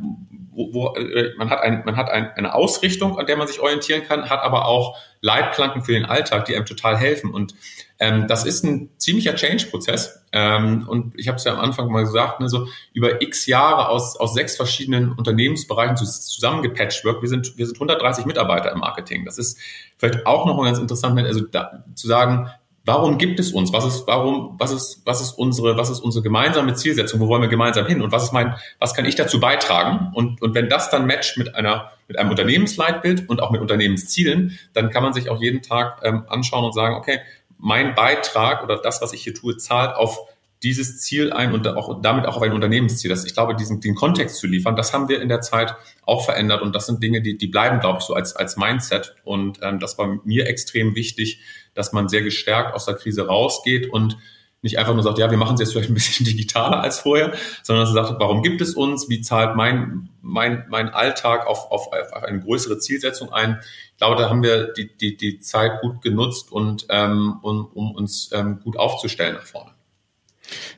wo, 0.51 0.73
wo 0.73 0.95
äh, 0.95 1.34
man 1.38 1.49
hat, 1.49 1.62
ein, 1.62 1.84
man 1.86 1.97
hat 1.97 2.10
ein, 2.10 2.32
eine 2.32 2.53
Ausrichtung, 2.53 3.19
an 3.19 3.25
der 3.25 3.38
man 3.38 3.47
sich 3.47 3.60
orientieren 3.60 4.03
kann, 4.03 4.29
hat 4.29 4.41
aber 4.41 4.65
auch 4.65 4.97
Leitplanken 5.21 5.84
für 5.84 5.91
den 5.91 6.05
Alltag, 6.05 6.45
die 6.45 6.55
einem 6.55 6.65
total 6.65 6.97
helfen. 6.97 7.32
Und 7.32 7.53
ähm, 7.99 8.27
das 8.27 8.45
ist 8.45 8.63
ein 8.63 8.89
ziemlicher 8.97 9.36
Change-Prozess. 9.36 10.25
Ähm, 10.32 10.88
und 10.88 11.19
ich 11.19 11.27
habe 11.27 11.38
es 11.38 11.43
ja 11.43 11.53
am 11.53 11.60
Anfang 11.60 11.91
mal 11.91 12.03
gesagt, 12.03 12.39
ne, 12.39 12.47
so 12.47 12.67
über 12.93 13.21
x 13.21 13.45
Jahre 13.45 13.89
aus, 13.89 14.15
aus 14.15 14.34
sechs 14.34 14.55
verschiedenen 14.55 15.12
Unternehmensbereichen 15.12 15.97
zusammengepatcht 15.97 17.03
wird. 17.03 17.21
Wir 17.21 17.29
sind, 17.29 17.58
wir 17.58 17.65
sind 17.65 17.75
130 17.75 18.25
Mitarbeiter 18.25 18.71
im 18.71 18.79
Marketing. 18.79 19.25
Das 19.25 19.38
ist 19.38 19.60
vielleicht 19.97 20.25
auch 20.25 20.45
noch 20.45 20.55
mal 20.55 20.65
ganz 20.65 20.79
interessant, 20.79 21.15
ne, 21.15 21.25
also 21.25 21.41
da, 21.41 21.84
zu 21.95 22.08
sagen, 22.08 22.49
Warum 22.89 23.19
gibt 23.19 23.39
es 23.39 23.52
uns? 23.52 23.71
Was 23.71 23.86
ist, 23.86 24.08
warum, 24.08 24.56
was 24.58 24.71
ist, 24.71 25.04
was 25.06 25.21
ist 25.21 25.34
unsere, 25.34 25.78
was 25.78 25.91
ist 25.91 25.99
unsere 25.99 26.23
gemeinsame 26.23 26.73
Zielsetzung? 26.73 27.19
Wo 27.19 27.28
wollen 27.28 27.43
wir 27.43 27.47
gemeinsam 27.47 27.86
hin? 27.86 28.02
Und 28.02 28.12
was 28.12 28.23
ist 28.23 28.34
mein, 28.34 28.56
was 28.80 28.95
kann 28.95 29.06
ich 29.06 29.13
dazu 29.13 29.39
beitragen? 29.39 30.12
Und, 30.15 30.41
und 30.41 30.56
wenn 30.56 30.69
das 30.69 30.89
dann 30.89 31.06
matcht 31.06 31.38
mit 31.38 31.54
einer, 31.54 31.91
mit 32.08 32.17
einem 32.17 32.32
Unternehmensleitbild 32.32 33.30
und 33.30 33.43
auch 33.43 33.52
mit 33.52 33.62
Unternehmenszielen, 33.62 34.58
dann 34.73 34.89
kann 34.89 35.04
man 35.04 35.13
sich 35.13 35.30
auch 35.30 35.39
jeden 35.39 35.62
Tag 35.62 36.02
ähm, 36.04 36.23
anschauen 36.30 36.65
und 36.65 36.73
sagen, 36.73 36.95
okay, 36.95 37.19
mein 37.60 37.93
Beitrag 37.93 38.63
oder 38.63 38.78
das, 38.78 39.04
was 39.04 39.13
ich 39.13 39.21
hier 39.21 39.36
tue, 39.36 39.56
zahlt 39.58 39.95
auf 39.95 40.21
dieses 40.63 40.99
Ziel 40.99 41.32
ein 41.32 41.54
und 41.54 41.67
auch 41.67 42.02
damit 42.02 42.25
auch 42.25 42.38
auf 42.38 42.41
ein 42.41 42.54
Unternehmensziel. 42.54 43.10
Das, 43.10 43.23
ich 43.23 43.34
glaube, 43.34 43.56
diesen 43.56 43.82
den 43.82 43.93
Kontext 43.93 44.38
zu 44.38 44.47
liefern, 44.47 44.75
das 44.75 44.93
haben 44.93 45.08
wir 45.08 45.21
in 45.21 45.30
der 45.30 45.41
Zeit 45.41 45.75
auch 46.06 46.25
verändert 46.25 46.63
und 46.63 46.73
das 46.73 46.88
sind 46.88 47.04
Dinge, 47.04 47.21
die, 47.21 47.38
die 47.38 47.47
bleiben, 47.47 47.80
glaube 47.80 47.99
ich, 47.99 48.06
so 48.06 48.15
als, 48.15 48.36
als 48.36 48.58
Mindset. 48.58 49.15
Und 49.23 49.60
ähm, 49.62 49.80
das 49.80 49.97
war 49.99 50.19
mir 50.25 50.47
extrem 50.47 50.95
wichtig, 50.95 51.39
dass 51.73 51.93
man 51.93 52.10
sehr 52.10 52.21
gestärkt 52.21 52.73
aus 52.73 52.86
der 52.86 52.95
Krise 52.95 53.27
rausgeht 53.27 53.89
und 53.91 54.17
nicht 54.62 54.77
einfach 54.77 54.93
nur 54.93 55.03
sagt, 55.03 55.17
ja, 55.17 55.32
wir 55.32 55.38
machen 55.38 55.53
es 55.53 55.62
jetzt 55.62 55.71
vielleicht 55.71 55.89
ein 55.89 55.93
bisschen 55.93 56.25
digitaler 56.25 56.82
als 56.82 56.99
vorher, 56.99 57.34
sondern 57.63 57.86
dass 57.86 57.95
er 57.95 58.05
sagt, 58.05 58.19
warum 58.19 58.43
gibt 58.43 58.62
es 58.62 58.73
uns? 58.73 59.10
Wie 59.10 59.21
zahlt 59.21 59.55
mein, 59.55 60.10
mein, 60.21 60.65
mein 60.69 60.89
Alltag 60.89 61.47
auf, 61.47 61.71
auf, 61.71 61.88
auf 61.93 62.23
eine 62.23 62.39
größere 62.39 62.77
Zielsetzung 62.79 63.32
ein? 63.32 63.60
Ich 63.91 63.97
glaube, 63.97 64.21
da 64.21 64.29
haben 64.29 64.43
wir 64.43 64.73
die, 64.73 64.95
die, 64.97 65.15
die 65.15 65.39
Zeit 65.39 65.82
gut 65.82 66.01
genutzt 66.01 66.51
und 66.51 66.88
ähm, 66.89 67.39
um, 67.41 67.65
um 67.73 67.95
uns 67.95 68.32
ähm, 68.34 68.60
gut 68.63 68.77
aufzustellen 68.77 69.36
nach 69.36 69.45
vorne. 69.45 69.71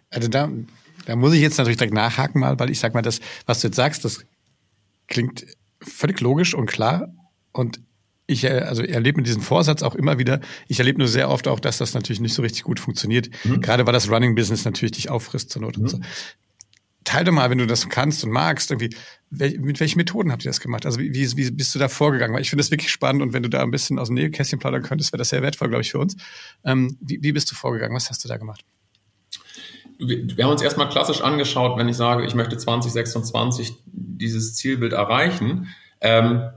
Also 0.10 0.28
da, 0.28 0.50
da 1.06 1.16
muss 1.16 1.34
ich 1.34 1.42
jetzt 1.42 1.58
natürlich 1.58 1.78
direkt 1.78 1.94
nachhaken 1.94 2.42
mal, 2.42 2.60
weil 2.60 2.70
ich 2.70 2.80
sag 2.80 2.94
mal, 2.94 3.02
das, 3.02 3.20
was 3.46 3.62
du 3.62 3.68
jetzt 3.68 3.78
sagst, 3.78 4.06
das 4.06 4.24
klingt 5.08 5.46
völlig 5.82 6.20
logisch 6.22 6.54
und 6.54 6.68
klar. 6.68 7.14
Und 7.52 7.82
ich 8.28 8.44
äh, 8.44 8.60
also 8.60 8.84
erlebe 8.84 9.18
mit 9.18 9.28
diesem 9.28 9.42
Vorsatz 9.42 9.84
auch 9.84 9.96
immer 9.96 10.20
wieder, 10.20 10.40
ich 10.68 10.80
erlebe 10.80 11.00
nur 11.00 11.08
sehr 11.08 11.30
oft 11.30 11.48
auch, 11.48 11.60
dass 11.60 11.78
das 11.78 11.94
natürlich 11.94 12.20
nicht 12.20 12.34
so 12.34 12.42
richtig 12.42 12.64
gut 12.64 12.80
funktioniert. 12.80 13.30
Mhm. 13.44 13.62
Gerade 13.62 13.86
weil 13.86 13.94
das 13.94 14.10
Running 14.10 14.36
Business 14.36 14.66
natürlich 14.66 14.94
dich 14.94 15.10
auffrisst 15.10 15.50
zur 15.50 15.62
Not 15.62 15.78
mhm. 15.78 15.84
und 15.84 15.90
so. 15.90 16.00
Teile 17.04 17.32
mal, 17.32 17.50
wenn 17.50 17.58
du 17.58 17.66
das 17.66 17.90
kannst 17.90 18.24
und 18.24 18.30
magst, 18.30 18.70
irgendwie, 18.70 18.96
mit 19.32 19.80
welchen 19.80 19.98
Methoden 19.98 20.32
habt 20.32 20.46
ihr 20.46 20.50
das 20.50 20.60
gemacht? 20.60 20.86
Also 20.86 21.00
wie, 21.00 21.14
wie, 21.14 21.36
wie 21.36 21.52
bist 21.52 21.74
du 21.74 21.80
da 21.80 21.90
vorgegangen? 21.90 22.36
Weil 22.36 22.42
ich 22.42 22.50
finde 22.52 22.62
das 22.62 22.70
wirklich 22.70 22.92
spannend 22.92 23.24
und 23.24 23.34
wenn 23.34 23.42
du 23.42 23.50
da 23.50 23.64
ein 23.64 23.72
bisschen 23.72 23.98
aus 23.98 24.10
dem 24.10 24.16
Nähkästchen 24.16 24.60
plaudern 24.60 24.84
könntest, 24.84 25.12
wäre 25.12 25.18
das 25.18 25.30
sehr 25.30 25.42
wertvoll, 25.42 25.70
glaube 25.70 25.82
ich, 25.82 25.92
für 25.92 25.98
uns. 25.98 26.16
Ähm, 26.64 26.98
wie, 27.02 27.20
wie 27.24 27.32
bist 27.32 27.50
du 27.50 27.56
vorgegangen? 27.56 27.96
Was 27.96 28.10
hast 28.10 28.24
du 28.24 28.28
da 28.28 28.38
gemacht? 28.38 28.64
wir 30.04 30.44
haben 30.44 30.52
uns 30.52 30.64
erstmal 30.64 30.90
klassisch 30.90 31.22
angeschaut, 31.22 31.78
wenn 31.78 31.88
ich 31.88 31.96
sage, 31.96 32.26
ich 32.26 32.34
möchte 32.34 32.58
2026 32.58 33.74
dieses 33.86 34.56
Zielbild 34.56 34.94
erreichen. 34.94 35.68
Ähm, 36.02 36.50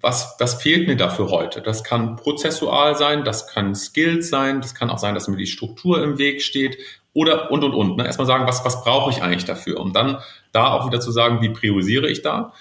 was, 0.00 0.36
was 0.38 0.62
fehlt 0.62 0.86
mir 0.86 0.96
dafür 0.96 1.30
heute? 1.30 1.60
Das 1.60 1.82
kann 1.82 2.16
prozessual 2.16 2.96
sein, 2.96 3.24
das 3.24 3.48
kann 3.48 3.74
Skills 3.74 4.28
sein, 4.28 4.60
das 4.60 4.74
kann 4.74 4.90
auch 4.90 4.98
sein, 4.98 5.14
dass 5.14 5.28
mir 5.28 5.36
die 5.36 5.46
Struktur 5.46 6.02
im 6.02 6.18
Weg 6.18 6.42
steht 6.42 6.78
oder 7.12 7.50
und 7.50 7.64
und 7.64 7.74
und. 7.74 7.96
Ne? 7.96 8.06
Erstmal 8.06 8.26
sagen, 8.26 8.46
was, 8.46 8.64
was 8.64 8.84
brauche 8.84 9.10
ich 9.10 9.22
eigentlich 9.22 9.44
dafür? 9.44 9.80
Um 9.80 9.92
dann 9.92 10.18
da 10.52 10.72
auch 10.72 10.86
wieder 10.86 11.00
zu 11.00 11.10
sagen, 11.10 11.40
wie 11.40 11.48
priorisiere 11.48 12.08
ich 12.08 12.22
da? 12.22 12.52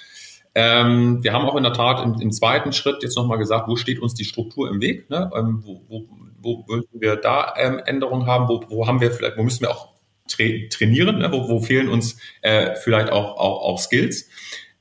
Ähm, 0.55 1.23
wir 1.23 1.33
haben 1.33 1.45
auch 1.45 1.55
in 1.55 1.61
der 1.61 1.73
Tat 1.73 2.03
im, 2.03 2.19
im 2.19 2.31
zweiten 2.31 2.73
Schritt 2.73 3.03
jetzt 3.03 3.15
nochmal 3.15 3.37
gesagt, 3.37 3.67
wo 3.67 3.75
steht 3.75 3.99
uns 3.99 4.15
die 4.15 4.25
Struktur 4.25 4.69
im 4.69 4.81
Weg? 4.81 5.07
Ne? 5.09 5.29
Ähm, 5.35 5.61
wo, 5.63 5.83
wo, 5.87 6.07
wo 6.41 6.65
würden 6.67 6.87
wir 6.93 7.17
da 7.17 7.53
ähm, 7.57 7.79
Änderungen 7.85 8.25
haben? 8.25 8.47
Wo, 8.47 8.63
wo 8.67 8.87
haben 8.87 8.99
wir 8.99 9.11
vielleicht, 9.11 9.37
wo 9.37 9.43
müssen 9.43 9.61
wir 9.61 9.69
auch 9.69 9.89
tra 10.27 10.43
trainieren, 10.71 11.19
ne? 11.19 11.31
wo, 11.31 11.47
wo 11.47 11.59
fehlen 11.59 11.89
uns 11.89 12.17
äh, 12.41 12.75
vielleicht 12.75 13.11
auch, 13.11 13.37
auch, 13.37 13.61
auch 13.61 13.77
Skills. 13.79 14.29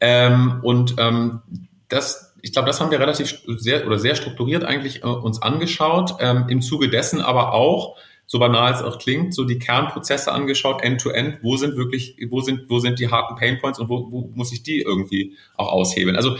Ähm, 0.01 0.61
und 0.62 0.95
ähm, 0.99 1.42
das, 1.88 2.26
ich 2.46 2.52
glaube, 2.52 2.68
das 2.68 2.80
haben 2.80 2.92
wir 2.92 3.00
relativ 3.00 3.42
sehr 3.56 3.85
oder 3.88 3.98
sehr 3.98 4.14
strukturiert 4.14 4.64
eigentlich 4.64 5.02
äh, 5.02 5.06
uns 5.09 5.42
angeschaut. 5.42 6.14
Ähm, 6.20 6.46
Im 6.48 6.62
Zuge 6.62 6.88
dessen 6.88 7.20
aber 7.20 7.52
auch, 7.52 7.96
so 8.24 8.38
banal 8.38 8.72
es 8.72 8.82
auch 8.82 8.98
klingt, 8.98 9.35
so 9.35 9.42
die 9.42 9.59
Kernprozesse 9.59 10.30
angeschaut, 10.30 10.80
end-to-end, 10.80 11.37
-end, 11.37 11.38
wo 11.42 11.56
sind 11.56 11.76
wirklich, 11.76 12.16
wo 12.30 12.40
sind, 12.40 12.70
wo 12.70 12.78
sind 12.78 13.00
die 13.00 13.11
harten 13.11 13.35
Painpoints 13.35 13.80
und 13.80 13.88
wo, 13.88 14.12
wo 14.12 14.30
muss 14.35 14.52
ich 14.52 14.62
die 14.62 14.80
irgendwie 14.80 15.37
auch 15.56 15.72
aushebeln. 15.72 16.14
Also 16.14 16.37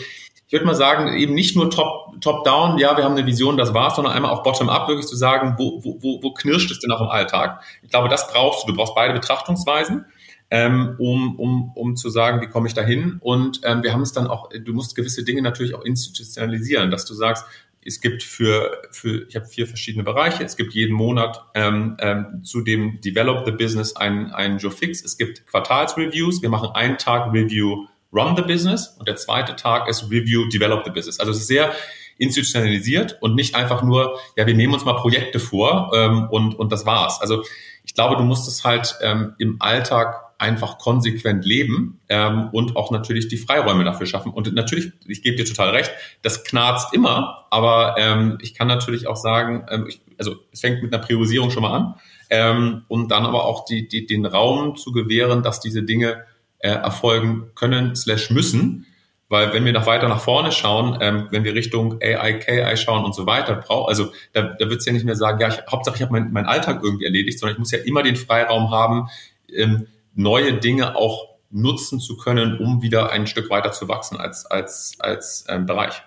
ich 0.47 0.53
würde 0.53 0.65
mal 0.65 0.77
sagen, 0.77 1.17
eben 1.17 1.35
nicht 1.35 1.57
nur 1.57 1.71
top, 1.71 2.21
top 2.21 2.45
down, 2.45 2.79
ja, 2.79 2.97
wir 2.97 3.03
haben 3.03 3.17
eine 3.17 3.27
Vision, 3.27 3.57
das 3.57 3.75
war's, 3.75 3.97
sondern 3.97 4.15
einmal 4.15 4.31
auch 4.31 4.45
bottom 4.45 4.69
up, 4.69 4.87
wirklich 4.87 5.09
zu 5.09 5.17
sagen, 5.17 5.57
wo, 5.59 5.81
wo, 5.83 6.23
wo 6.23 6.31
knirscht 6.35 6.71
es 6.71 6.79
denn 6.79 6.93
auch 6.93 7.01
im 7.01 7.09
Alltag? 7.09 7.65
Ich 7.83 7.91
glaube, 7.91 8.09
das 8.09 8.33
brauchst 8.33 8.63
du. 8.63 8.69
Du 8.69 8.77
brauchst 8.77 8.95
beide 8.95 9.13
Betrachtungsweisen. 9.13 10.05
Ähm, 10.49 10.95
um, 10.99 11.39
um, 11.41 11.73
um 11.75 11.97
zu 11.97 12.09
sagen, 12.09 12.41
wie 12.41 12.47
komme 12.47 12.69
ich 12.69 12.75
da 12.75 12.83
hin? 12.83 13.17
Und 13.21 13.61
ähm, 13.65 13.83
wir 13.83 13.93
haben 13.93 14.03
es 14.03 14.13
dann 14.13 14.29
auch, 14.29 14.49
du 14.51 14.73
musst 14.73 14.95
gewisse 14.95 15.25
Dinge 15.25 15.43
natürlich 15.43 15.75
auch 15.75 15.85
institutionalisieren, 15.85 16.91
dass 16.93 17.05
du 17.05 17.15
sagst, 17.15 17.45
es 17.85 18.01
gibt 18.01 18.23
für, 18.23 18.83
für 18.91 19.27
ich 19.29 19.37
habe 19.37 19.47
vier 19.47 19.67
verschiedene 19.67 20.05
Bereiche. 20.05 20.43
Es 20.45 20.57
gibt 20.57 20.73
jeden 20.75 20.95
Monat 20.95 21.45
ähm, 21.55 21.97
ähm, 22.01 22.43
zu 22.43 22.63
dem 22.63 23.01
Develop 23.01 23.47
the 23.47 23.53
Business 23.53 23.95
einen, 23.95 24.33
einen 24.33 24.59
Joe 24.59 24.73
Fix. 24.73 25.05
Es 25.05 25.17
gibt 25.17 25.47
Quartalsreviews. 25.47 26.43
Wir 26.43 26.49
machen 26.49 26.71
einen 26.75 26.99
Tag 26.99 27.33
Review 27.33 27.87
Run 28.13 28.37
the 28.37 28.43
Business 28.43 28.97
und 28.99 29.07
der 29.09 29.17
zweite 29.17 29.57
Tag 29.57 29.89
ist 29.89 30.11
Review, 30.11 30.49
Develop 30.49 30.85
the 30.85 30.91
Business. 30.91 31.21
Also 31.21 31.33
es 31.33 31.39
ist 31.39 31.49
sehr 31.49 31.73
institutionalisiert 32.19 33.19
und 33.21 33.35
nicht 33.35 33.55
einfach 33.55 33.83
nur, 33.83 34.19
ja, 34.37 34.47
wir 34.47 34.55
nehmen 34.55 34.73
uns 34.73 34.85
mal 34.85 34.95
Projekte 34.95 35.39
vor 35.39 35.93
ähm, 35.95 36.29
und, 36.31 36.59
und 36.59 36.73
das 36.73 36.87
war's. 36.87 37.21
Also 37.21 37.43
ich 37.85 37.95
glaube, 37.95 38.17
du 38.17 38.23
musst 38.23 38.49
es 38.49 38.65
halt 38.65 38.97
ähm, 39.03 39.35
im 39.39 39.57
Alltag 39.61 40.26
einfach 40.39 40.79
konsequent 40.79 41.45
leben 41.45 42.01
ähm, 42.09 42.49
und 42.53 42.77
auch 42.77 42.91
natürlich 42.91 43.29
die 43.29 43.39
Freiräume 43.39 43.85
dafür 43.85 44.07
schaffen. 44.07 44.33
Und 44.33 44.53
natürlich, 44.55 44.93
ich 45.07 45.23
gebe 45.23 45.37
dir 45.37 45.45
total 45.45 45.71
recht, 45.71 45.91
das 46.23 46.45
knarzt 46.45 46.93
immer, 46.93 47.47
aber 47.51 47.97
ähm, 47.99 48.39
ich 48.43 48.55
kann 48.55 48.69
natürlich 48.69 49.07
auch 49.07 49.17
sagen, 49.17 49.67
ähm, 49.71 49.87
ich, 49.89 50.01
also 50.19 50.37
es 50.53 50.61
fängt 50.61 50.83
mit 50.83 50.93
einer 50.93 51.03
Priorisierung 51.03 51.51
schon 51.51 51.63
mal 51.63 51.75
an 51.75 51.95
ähm, 52.31 52.83
und 52.89 53.11
dann 53.11 53.25
aber 53.25 53.45
auch 53.45 53.65
die, 53.65 53.89
die, 53.89 54.07
den 54.07 54.27
Raum 54.27 54.77
zu 54.77 54.93
gewähren, 54.93 55.43
dass 55.43 55.61
diese 55.61 55.83
Dinge 55.83 56.25
äh, 56.59 56.69
erfolgen 56.69 57.51
können 57.55 57.97
slash 57.97 58.31
müssen. 58.31 58.87
Weil 59.29 59.53
wenn 59.53 59.65
wir 59.65 59.73
noch 59.73 59.87
weiter 59.87 60.09
nach 60.09 60.21
vorne 60.21 60.53
schauen, 60.53 60.99
ähm, 61.01 61.27
wenn 61.31 61.43
wir 61.43 61.55
Richtung 61.55 61.99
AI, 62.01 62.35
KI 62.35 62.77
schauen 62.77 63.05
und 63.05 63.15
so 63.15 63.27
weiter, 63.27 63.57
braucht, 63.57 63.89
also 63.89 64.13
da, 64.33 64.43
da 64.43 64.71
wird 64.71 64.81
es 64.81 64.87
ja 64.87 64.93
nicht 64.93 65.05
mehr 65.05 65.17
sagen, 65.17 65.41
ja, 65.41 65.49
ich, 65.49 65.59
Hauptsache 65.69 65.97
ich 65.97 66.03
habe 66.03 66.13
meinen 66.13 66.33
mein 66.33 66.47
Alltag 66.47 66.81
irgendwie 66.83 67.07
erledigt, 67.07 67.41
sondern 67.41 67.55
ich 67.55 67.59
muss 67.59 67.73
ja 67.73 67.79
immer 67.79 68.05
den 68.05 68.15
Freiraum 68.15 68.71
haben, 68.71 69.09
ähm, 69.53 69.89
neue 70.17 70.59
Dinge 70.59 70.97
auch 70.97 71.37
nutzen 71.51 72.01
zu 72.01 72.17
können, 72.17 72.59
um 72.59 72.83
wieder 72.83 73.11
ein 73.11 73.27
Stück 73.27 73.51
weiter 73.51 73.73
zu 73.73 73.89
wachsen 73.89 74.17
als, 74.17 74.47
als, 74.47 74.97
als 74.99 75.45
ähm, 75.49 75.67
Bereich. 75.67 76.03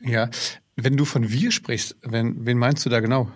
Ja, 0.00 0.28
wenn 0.76 0.96
du 0.96 1.04
von 1.04 1.30
wir 1.30 1.50
sprichst, 1.50 1.96
wenn, 2.02 2.44
wen 2.44 2.58
meinst 2.58 2.84
du 2.84 2.90
da 2.90 3.00
genau? 3.00 3.30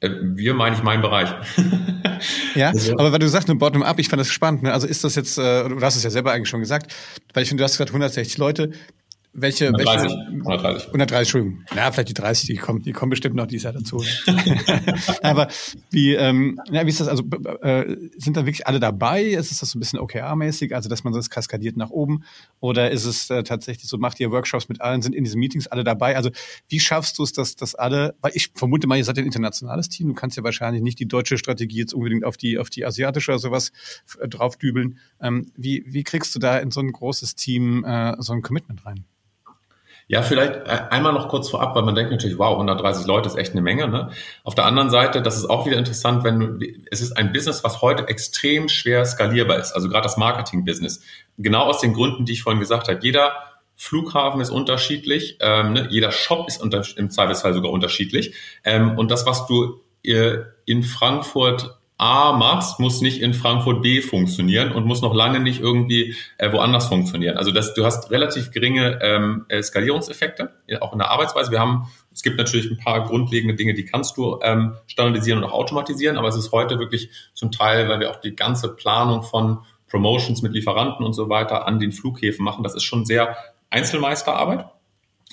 Äh, 0.00 0.10
wir 0.20 0.54
meine 0.54 0.76
ich 0.76 0.82
meinen 0.82 1.02
Bereich. 1.02 1.30
ja, 2.54 2.68
also, 2.68 2.92
aber 2.92 3.12
weil 3.12 3.18
du 3.18 3.28
sagst, 3.28 3.48
eine 3.48 3.58
Bottom-up, 3.58 3.98
ich 3.98 4.08
fand 4.08 4.20
das 4.20 4.30
spannend. 4.30 4.64
Ne? 4.64 4.72
Also 4.72 4.86
ist 4.86 5.04
das 5.04 5.14
jetzt, 5.14 5.38
äh, 5.38 5.68
du 5.68 5.80
hast 5.80 5.96
es 5.96 6.02
ja 6.02 6.10
selber 6.10 6.32
eigentlich 6.32 6.48
schon 6.48 6.60
gesagt, 6.60 6.94
weil 7.32 7.42
ich 7.42 7.48
finde, 7.48 7.62
du 7.62 7.64
hast 7.64 7.72
gesagt 7.72 7.90
160 7.90 8.36
Leute. 8.38 8.72
Welche, 9.32 9.66
130, 9.66 10.10
welche, 10.10 10.24
130. 10.32 10.86
130, 10.88 11.18
Entschuldigung. 11.18 11.64
Na, 11.74 11.92
vielleicht 11.92 12.08
die 12.08 12.14
30, 12.14 12.46
die 12.48 12.56
kommen, 12.56 12.82
die 12.82 12.92
kommen 12.92 13.10
bestimmt 13.10 13.36
noch 13.36 13.46
dieses 13.46 13.62
Jahr 13.62 13.72
dazu. 13.72 14.02
Aber 15.22 15.46
wie, 15.90 16.14
ähm, 16.14 16.60
ja, 16.68 16.84
wie 16.84 16.88
ist 16.88 16.98
das? 16.98 17.06
Also 17.06 17.22
äh, 17.62 17.96
sind 18.16 18.36
da 18.36 18.44
wirklich 18.44 18.66
alle 18.66 18.80
dabei? 18.80 19.22
Ist 19.22 19.52
es 19.52 19.60
das 19.60 19.70
so 19.70 19.78
ein 19.78 19.80
bisschen 19.80 20.00
OKR-mäßig, 20.00 20.74
also 20.74 20.88
dass 20.88 21.04
man 21.04 21.12
das 21.12 21.30
kaskadiert 21.30 21.76
nach 21.76 21.90
oben? 21.90 22.24
Oder 22.58 22.90
ist 22.90 23.04
es 23.04 23.30
äh, 23.30 23.44
tatsächlich 23.44 23.88
so, 23.88 23.98
macht 23.98 24.18
ihr 24.18 24.32
Workshops 24.32 24.68
mit 24.68 24.80
allen, 24.80 25.00
sind 25.00 25.14
in 25.14 25.22
diesen 25.22 25.38
Meetings 25.38 25.68
alle 25.68 25.84
dabei? 25.84 26.16
Also 26.16 26.30
wie 26.68 26.80
schaffst 26.80 27.16
du 27.18 27.22
es, 27.22 27.32
dass, 27.32 27.54
dass 27.54 27.76
alle, 27.76 28.16
weil 28.22 28.32
ich 28.34 28.50
vermute 28.56 28.88
mal, 28.88 28.98
ihr 28.98 29.04
seid 29.04 29.16
ein 29.18 29.26
internationales 29.26 29.88
Team, 29.88 30.08
du 30.08 30.14
kannst 30.14 30.36
ja 30.38 30.42
wahrscheinlich 30.42 30.82
nicht 30.82 30.98
die 30.98 31.06
deutsche 31.06 31.38
Strategie 31.38 31.78
jetzt 31.78 31.94
unbedingt 31.94 32.24
auf 32.24 32.36
die, 32.36 32.58
auf 32.58 32.68
die 32.68 32.84
asiatische 32.84 33.30
oder 33.30 33.38
sowas 33.38 33.70
äh, 34.18 34.26
draufdübeln. 34.26 34.98
Ähm, 35.20 35.52
wie, 35.56 35.84
wie 35.86 36.02
kriegst 36.02 36.34
du 36.34 36.40
da 36.40 36.58
in 36.58 36.72
so 36.72 36.80
ein 36.80 36.90
großes 36.90 37.36
Team 37.36 37.84
äh, 37.84 38.16
so 38.18 38.32
ein 38.32 38.42
Commitment 38.42 38.84
rein? 38.84 39.04
Ja, 40.10 40.22
vielleicht 40.22 40.66
äh, 40.66 40.86
einmal 40.90 41.12
noch 41.12 41.28
kurz 41.28 41.48
vorab, 41.48 41.76
weil 41.76 41.84
man 41.84 41.94
denkt 41.94 42.10
natürlich, 42.10 42.36
wow, 42.36 42.54
130 42.54 43.06
Leute 43.06 43.28
ist 43.28 43.36
echt 43.36 43.52
eine 43.52 43.62
Menge. 43.62 43.86
Ne? 43.86 44.10
Auf 44.42 44.56
der 44.56 44.64
anderen 44.64 44.90
Seite, 44.90 45.22
das 45.22 45.36
ist 45.36 45.48
auch 45.48 45.66
wieder 45.66 45.78
interessant, 45.78 46.24
wenn 46.24 46.60
es 46.90 47.00
ist 47.00 47.16
ein 47.16 47.32
Business, 47.32 47.62
was 47.62 47.80
heute 47.80 48.08
extrem 48.08 48.68
schwer 48.68 49.04
skalierbar 49.04 49.58
ist, 49.58 49.70
also 49.70 49.88
gerade 49.88 50.02
das 50.02 50.16
Marketing-Business. 50.16 51.04
Genau 51.38 51.62
aus 51.62 51.80
den 51.80 51.92
Gründen, 51.92 52.24
die 52.24 52.32
ich 52.32 52.42
vorhin 52.42 52.58
gesagt 52.58 52.88
habe. 52.88 52.98
Jeder 53.00 53.34
Flughafen 53.76 54.40
ist 54.40 54.50
unterschiedlich, 54.50 55.38
ähm, 55.38 55.74
ne? 55.74 55.86
jeder 55.90 56.10
Shop 56.10 56.48
ist 56.48 56.60
unter, 56.60 56.82
im 56.96 57.10
Zweifelsfall 57.10 57.54
sogar 57.54 57.70
unterschiedlich. 57.70 58.34
Ähm, 58.64 58.98
und 58.98 59.12
das, 59.12 59.26
was 59.26 59.46
du 59.46 59.80
äh, 60.02 60.38
in 60.64 60.82
Frankfurt 60.82 61.78
A 62.00 62.32
machst, 62.32 62.80
muss 62.80 63.02
nicht 63.02 63.20
in 63.20 63.34
Frankfurt 63.34 63.82
B 63.82 64.00
funktionieren 64.00 64.72
und 64.72 64.86
muss 64.86 65.02
noch 65.02 65.14
lange 65.14 65.38
nicht 65.38 65.60
irgendwie 65.60 66.16
äh, 66.38 66.50
woanders 66.50 66.86
funktionieren. 66.86 67.36
Also 67.36 67.52
das, 67.52 67.74
du 67.74 67.84
hast 67.84 68.10
relativ 68.10 68.52
geringe 68.52 68.98
ähm, 69.02 69.44
äh, 69.48 69.62
Skalierungseffekte, 69.62 70.50
auch 70.80 70.94
in 70.94 70.98
der 70.98 71.10
Arbeitsweise. 71.10 71.50
Wir 71.50 71.60
haben, 71.60 71.90
es 72.10 72.22
gibt 72.22 72.38
natürlich 72.38 72.70
ein 72.70 72.78
paar 72.78 73.04
grundlegende 73.04 73.54
Dinge, 73.54 73.74
die 73.74 73.84
kannst 73.84 74.16
du 74.16 74.38
ähm, 74.42 74.76
standardisieren 74.86 75.42
und 75.42 75.50
auch 75.50 75.52
automatisieren, 75.52 76.16
aber 76.16 76.28
es 76.28 76.36
ist 76.36 76.52
heute 76.52 76.78
wirklich 76.78 77.10
zum 77.34 77.52
Teil, 77.52 77.90
weil 77.90 78.00
wir 78.00 78.10
auch 78.10 78.20
die 78.20 78.34
ganze 78.34 78.74
Planung 78.74 79.22
von 79.22 79.58
Promotions 79.90 80.40
mit 80.40 80.54
Lieferanten 80.54 81.04
und 81.04 81.12
so 81.12 81.28
weiter 81.28 81.66
an 81.66 81.80
den 81.80 81.92
Flughäfen 81.92 82.42
machen. 82.42 82.62
Das 82.64 82.74
ist 82.74 82.84
schon 82.84 83.04
sehr 83.04 83.36
Einzelmeisterarbeit. 83.68 84.64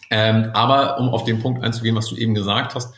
Ähm, 0.10 0.52
aber 0.54 1.00
um 1.00 1.10
auf 1.10 1.24
den 1.24 1.40
Punkt 1.40 1.64
einzugehen, 1.64 1.96
was 1.96 2.08
du 2.08 2.18
eben 2.18 2.34
gesagt 2.34 2.76
hast, 2.76 2.94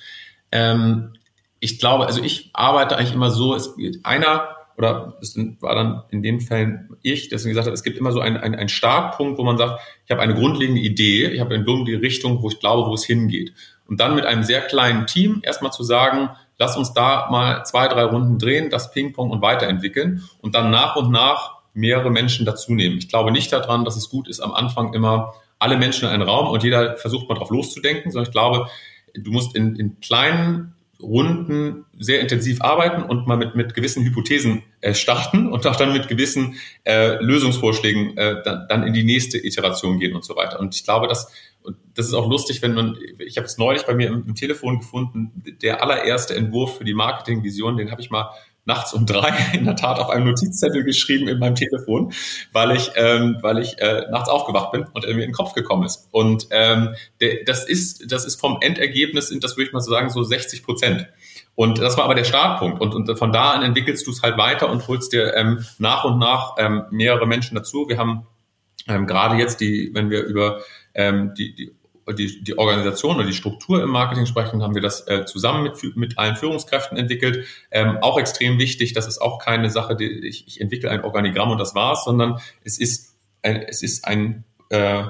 ähm, 0.52 1.14
ich 1.60 1.80
glaube, 1.80 2.06
also 2.06 2.24
ich 2.24 2.50
arbeite 2.54 2.98
eigentlich 2.98 3.14
immer 3.14 3.32
so, 3.32 3.56
es 3.56 3.76
geht 3.76 4.00
einer 4.04 4.56
oder 4.78 5.18
es 5.22 5.38
war 5.60 5.76
dann 5.76 6.04
in 6.10 6.24
den 6.24 6.40
Fällen 6.40 6.96
ich, 7.02 7.28
deswegen 7.28 7.52
gesagt 7.52 7.68
habe, 7.68 7.74
es 7.74 7.84
gibt 7.84 7.98
immer 7.98 8.14
so 8.14 8.22
einen, 8.22 8.38
einen, 8.38 8.56
einen 8.56 8.70
Startpunkt, 8.70 9.38
wo 9.38 9.44
man 9.44 9.58
sagt, 9.58 9.82
ich 10.06 10.12
habe 10.12 10.22
eine 10.22 10.34
grundlegende 10.34 10.80
Idee, 10.80 11.28
ich 11.28 11.42
habe 11.42 11.54
eine 11.54 11.66
grundlegende 11.66 12.06
Richtung, 12.06 12.42
wo 12.42 12.48
ich 12.48 12.60
glaube, 12.60 12.90
wo 12.90 12.94
es 12.94 13.04
hingeht. 13.04 13.54
Und 13.88 14.00
dann 14.00 14.16
mit 14.16 14.26
einem 14.26 14.44
sehr 14.44 14.62
kleinen 14.62 15.06
Team 15.06 15.42
erstmal 15.44 15.74
zu 15.74 15.84
sagen, 15.84 16.30
lass 16.58 16.78
uns 16.78 16.94
da 16.94 17.28
mal 17.30 17.66
zwei, 17.66 17.90
drei 17.90 18.04
Runden 18.04 18.40
drehen, 18.40 18.70
das 18.70 18.92
Ping-Pong 18.92 19.32
und 19.32 19.42
weiterentwickeln 19.42 20.24
und 20.42 20.56
dann 20.56 20.70
nach 20.70 20.96
und 20.96 21.12
nach 21.12 21.58
mehrere 21.74 22.10
Menschen 22.10 22.46
dazu 22.46 22.74
nehmen. 22.74 23.00
Ich 23.00 23.10
glaube 23.10 23.32
nicht 23.32 23.52
daran, 23.52 23.84
dass 23.84 23.98
es 23.98 24.10
gut 24.10 24.30
ist, 24.30 24.40
am 24.40 24.54
Anfang 24.54 24.94
immer 24.94 25.34
alle 25.58 25.78
Menschen 25.78 26.08
in 26.08 26.14
einen 26.14 26.24
Raum 26.24 26.48
und 26.48 26.64
jeder 26.64 26.96
versucht 26.96 27.28
mal 27.28 27.36
drauf 27.36 27.50
loszudenken, 27.50 28.12
sondern 28.12 28.30
ich 28.30 28.32
glaube, 28.32 28.70
du 29.14 29.32
musst 29.32 29.56
in, 29.56 29.76
in 29.76 30.00
kleinen 30.00 30.74
Runden 31.02 31.86
sehr 31.98 32.20
intensiv 32.20 32.62
arbeiten 32.62 33.04
und 33.04 33.26
mal 33.26 33.38
mit, 33.38 33.56
mit 33.56 33.74
gewissen 33.74 34.04
Hypothesen 34.04 34.64
äh, 34.82 34.94
starten 34.94 35.52
und 35.52 35.66
auch 35.66 35.76
dann 35.76 35.94
mit 35.94 36.08
gewissen 36.08 36.56
äh, 36.84 37.16
Lösungsvorschlägen 37.24 38.18
äh, 38.18 38.42
dann, 38.44 38.66
dann 38.68 38.84
in 38.84 38.94
die 38.94 39.04
nächste 39.04 39.38
Iteration 39.38 40.00
gehen 40.00 40.16
und 40.16 40.26
so 40.26 40.36
weiter. 40.36 40.60
Und 40.60 40.76
ich 40.76 40.84
glaube, 40.84 41.08
dass 41.08 41.32
und 41.62 41.78
das 41.94 42.08
ist 42.08 42.14
auch 42.14 42.30
lustig, 42.30 42.62
wenn 42.62 42.74
man, 42.74 42.98
ich 43.20 43.38
habe 43.38 43.46
es 43.46 43.58
neulich 43.58 43.84
bei 43.84 43.94
mir 43.94 44.08
im, 44.08 44.26
im 44.28 44.36
Telefon 44.36 44.80
gefunden, 44.80 45.32
der 45.62 45.82
allererste 45.84 46.34
Entwurf 46.34 46.78
für 46.78 46.86
die 46.86 46.94
Marketingvision, 46.94 47.78
den 47.78 47.92
habe 47.92 48.02
ich 48.02 48.10
mal 48.10 48.32
nachts 48.70 48.94
um 48.94 49.06
drei 49.06 49.34
in 49.54 49.66
der 49.66 49.76
Tat 49.76 50.00
auf 50.00 50.10
einem 50.10 50.28
Notizzettel 50.28 50.86
geschrieben 50.86 51.28
in 51.28 51.40
meinem 51.40 51.56
Telefon, 51.56 52.14
weil 52.54 52.72
ich, 52.72 52.92
ähm, 52.96 53.38
weil 53.42 53.58
ich 53.58 53.78
äh, 53.80 54.06
nachts 54.10 54.30
aufgewacht 54.30 54.72
bin 54.72 54.86
und 54.94 55.04
mir 55.06 55.12
in 55.12 55.20
den 55.20 55.34
Kopf 55.34 55.54
gekommen 55.54 55.84
ist. 55.84 56.08
Und 56.12 56.48
ähm, 56.52 56.96
der, 57.20 57.44
das 57.46 57.68
ist, 57.68 58.12
das 58.12 58.24
ist 58.24 58.40
vom 58.40 58.60
Endergebnis 58.62 59.28
sind 59.28 59.44
das 59.44 59.58
würde 59.58 59.68
ich 59.68 59.74
mal 59.74 59.82
so 59.82 59.92
sagen 59.92 60.10
so 60.10 60.24
60 60.24 60.64
Prozent. 60.64 61.08
Und 61.56 61.80
das 61.80 61.98
war 61.98 62.06
aber 62.06 62.16
der 62.16 62.24
Startpunkt. 62.24 62.80
Und, 62.80 62.96
und 62.96 63.18
von 63.18 63.34
da 63.34 63.52
an 63.52 63.64
entwickelst 63.64 64.08
du 64.08 64.12
es 64.12 64.22
halt 64.22 64.38
weiter 64.38 64.70
und 64.70 64.88
holst 64.88 65.12
dir 65.12 65.34
ähm, 65.36 65.66
nach 65.78 66.06
und 66.06 66.18
nach 66.18 66.56
ähm, 66.58 66.84
mehrere 66.92 67.28
Menschen 67.28 67.56
dazu. 67.56 67.90
Wir 67.90 67.98
haben 67.98 68.26
ähm, 68.88 69.08
gerade 69.08 69.36
jetzt 69.36 69.60
die, 69.60 69.92
wenn 69.94 70.10
wir 70.10 70.24
über 70.24 70.62
ähm, 70.94 71.34
die, 71.38 71.54
die 71.54 71.72
die, 72.14 72.44
die 72.44 72.58
Organisation 72.58 73.18
oder 73.18 73.26
die 73.26 73.34
Struktur 73.34 73.82
im 73.82 73.90
Marketing 73.90 74.26
sprechen, 74.26 74.64
haben 74.64 74.76
wir 74.76 74.82
das 74.82 75.08
äh, 75.08 75.26
zusammen 75.26 75.64
mit, 75.64 75.96
mit 75.96 76.18
allen 76.18 76.36
Führungskräften 76.36 76.98
entwickelt. 76.98 77.46
Ähm, 77.72 77.98
auch 78.02 78.18
extrem 78.20 78.60
wichtig, 78.60 78.94
das 78.94 79.08
ist 79.08 79.20
auch 79.20 79.40
keine 79.40 79.70
Sache, 79.70 79.96
die, 79.96 80.28
ich, 80.28 80.48
ich 80.48 80.62
entwickle 80.62 80.90
ein 80.90 81.04
Organigramm 81.04 81.52
und 81.52 81.58
das 81.58 81.76
war's, 81.76 82.04
sondern 82.06 82.40
es 82.64 82.80
ist 82.80 83.16
ein, 83.42 83.62
es 83.64 83.84
ist 83.84 84.06
ein 84.06 84.44
äh, 84.70 85.04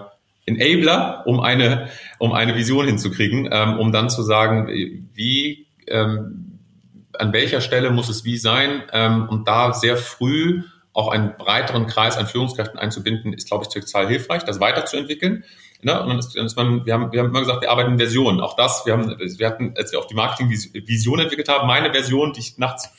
Enabler, 0.46 1.24
um 1.26 1.40
eine, 1.40 1.90
um 2.18 2.34
eine 2.34 2.56
Vision 2.56 2.86
hinzukriegen, 2.86 3.50
ähm, 3.52 3.80
um 3.80 3.92
dann 3.92 4.10
zu 4.10 4.24
sagen, 4.24 4.68
wie, 5.14 5.68
ähm, 5.88 6.60
an 7.18 7.34
welcher 7.34 7.62
Stelle 7.62 7.92
muss 7.92 8.10
es 8.10 8.24
wie 8.26 8.38
sein 8.38 8.84
ähm, 8.94 9.28
und 9.30 9.48
da 9.48 9.74
sehr 9.74 9.98
früh 9.98 10.64
auch 10.94 11.10
einen 11.10 11.36
breiteren 11.38 11.88
Kreis 11.88 12.18
an 12.18 12.28
Führungskräften 12.28 12.80
einzubinden, 12.80 13.34
ist, 13.34 13.48
glaube 13.48 13.66
ich, 13.66 13.70
total 13.70 14.08
hilfreich, 14.08 14.44
das 14.44 14.60
weiterzuentwickeln. 14.60 15.44
Ne? 15.82 16.02
Und 16.02 16.10
dann 16.10 16.20
ist, 16.20 16.36
dann 16.36 16.46
ist 16.46 16.58
man, 16.58 16.86
wir 16.86 16.94
haben, 16.94 17.12
wir 17.12 17.20
haben 17.20 17.30
immer 17.30 17.40
gesagt, 17.40 17.62
wir 17.62 17.72
arbeiten 17.72 17.94
in 17.94 17.98
Versionen. 17.98 18.42
Auch 18.42 18.56
das, 18.56 18.86
wir 18.86 18.94
haben, 18.94 19.18
wir 19.18 19.48
hatten, 19.48 19.74
als 19.78 19.92
wir 19.92 20.00
auch 20.00 20.06
die 20.06 20.16
Marketing-Vision 20.16 21.20
entwickelt 21.20 21.48
haben, 21.48 21.68
meine 21.68 21.92
Version, 21.92 22.34
die 22.34 22.42
ich 22.42 22.58
nachts 22.58 22.90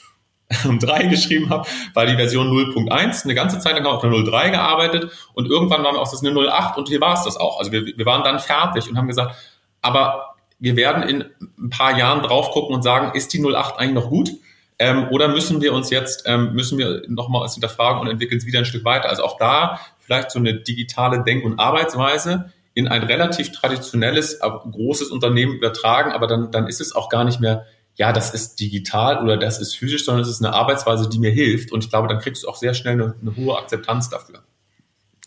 um 0.64 0.78
drei 0.78 1.04
geschrieben 1.04 1.50
habe, 1.50 1.68
war 1.94 2.06
die 2.06 2.16
Version 2.16 2.48
0.1. 2.48 3.24
Eine 3.24 3.34
ganze 3.34 3.58
Zeit 3.58 3.74
lang 3.74 3.84
haben 3.84 3.92
wir 3.92 3.96
auf 3.96 4.00
der 4.00 4.10
0.3 4.10 4.50
gearbeitet 4.50 5.12
und 5.34 5.46
irgendwann 5.46 5.84
waren 5.84 5.94
wir 5.94 6.00
auch 6.00 6.10
das 6.10 6.24
eine 6.24 6.30
0.8 6.30 6.76
und 6.76 6.88
hier 6.88 7.00
war 7.00 7.14
es 7.14 7.24
das 7.24 7.36
auch. 7.36 7.58
Also 7.58 7.70
wir, 7.70 7.84
wir 7.84 8.06
waren 8.06 8.24
dann 8.24 8.38
fertig 8.38 8.88
und 8.88 8.96
haben 8.96 9.06
gesagt, 9.06 9.36
aber 9.82 10.34
wir 10.58 10.76
werden 10.76 11.02
in 11.02 11.24
ein 11.58 11.70
paar 11.70 11.96
Jahren 11.98 12.22
drauf 12.22 12.50
gucken 12.50 12.74
und 12.74 12.82
sagen, 12.82 13.14
ist 13.14 13.32
die 13.32 13.40
0.8 13.40 13.76
eigentlich 13.76 13.94
noch 13.94 14.10
gut? 14.10 14.30
Ähm, 14.78 15.08
oder 15.10 15.28
müssen 15.28 15.60
wir 15.60 15.74
uns 15.74 15.90
jetzt, 15.90 16.24
ähm, 16.26 16.54
müssen 16.54 16.78
wir 16.78 17.02
nochmal 17.06 17.42
uns 17.42 17.52
hinterfragen 17.52 18.00
und 18.00 18.08
entwickeln 18.08 18.38
es 18.38 18.46
wieder 18.46 18.60
ein 18.60 18.64
Stück 18.64 18.84
weiter? 18.84 19.10
Also 19.10 19.22
auch 19.24 19.36
da 19.36 19.78
vielleicht 19.98 20.30
so 20.30 20.38
eine 20.38 20.54
digitale 20.54 21.22
Denk- 21.22 21.44
und 21.44 21.58
Arbeitsweise, 21.58 22.50
in 22.74 22.88
ein 22.88 23.02
relativ 23.02 23.52
traditionelles, 23.52 24.40
großes 24.40 25.08
Unternehmen 25.08 25.54
übertragen, 25.54 26.12
aber 26.12 26.26
dann, 26.26 26.50
dann 26.50 26.66
ist 26.66 26.80
es 26.80 26.94
auch 26.94 27.08
gar 27.08 27.24
nicht 27.24 27.40
mehr, 27.40 27.66
ja, 27.96 28.12
das 28.12 28.32
ist 28.32 28.60
digital 28.60 29.22
oder 29.22 29.36
das 29.36 29.60
ist 29.60 29.74
physisch, 29.74 30.04
sondern 30.04 30.22
es 30.22 30.28
ist 30.30 30.42
eine 30.42 30.54
Arbeitsweise, 30.54 31.08
die 31.08 31.18
mir 31.18 31.30
hilft. 31.30 31.72
Und 31.72 31.84
ich 31.84 31.90
glaube, 31.90 32.08
dann 32.08 32.18
kriegst 32.18 32.44
du 32.44 32.48
auch 32.48 32.56
sehr 32.56 32.74
schnell 32.74 32.94
eine, 32.94 33.14
eine 33.20 33.36
hohe 33.36 33.58
Akzeptanz 33.58 34.08
dafür. 34.08 34.42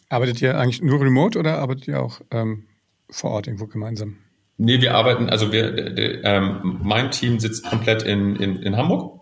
Arbeitet 0.10 0.41
ihr 0.41 0.58
eigentlich 0.58 0.82
nur 0.82 1.01
remote 1.01 1.38
oder 1.38 1.60
arbeitet 1.60 1.88
ihr 1.88 2.01
auch 2.01 2.21
ähm, 2.32 2.65
vor 3.10 3.32
Ort 3.32 3.47
irgendwo 3.47 3.67
gemeinsam? 3.67 4.17
Nee, 4.58 4.82
wir 4.82 4.95
arbeiten, 4.95 5.29
also 5.29 5.51
wir, 5.51 5.71
de, 5.71 5.93
de, 5.93 6.21
ähm, 6.23 6.79
mein 6.84 7.12
Team 7.12 7.39
sitzt 7.39 7.65
komplett 7.65 8.03
in, 8.03 8.36
in, 8.36 8.62
in 8.62 8.77
Hamburg. 8.77 9.21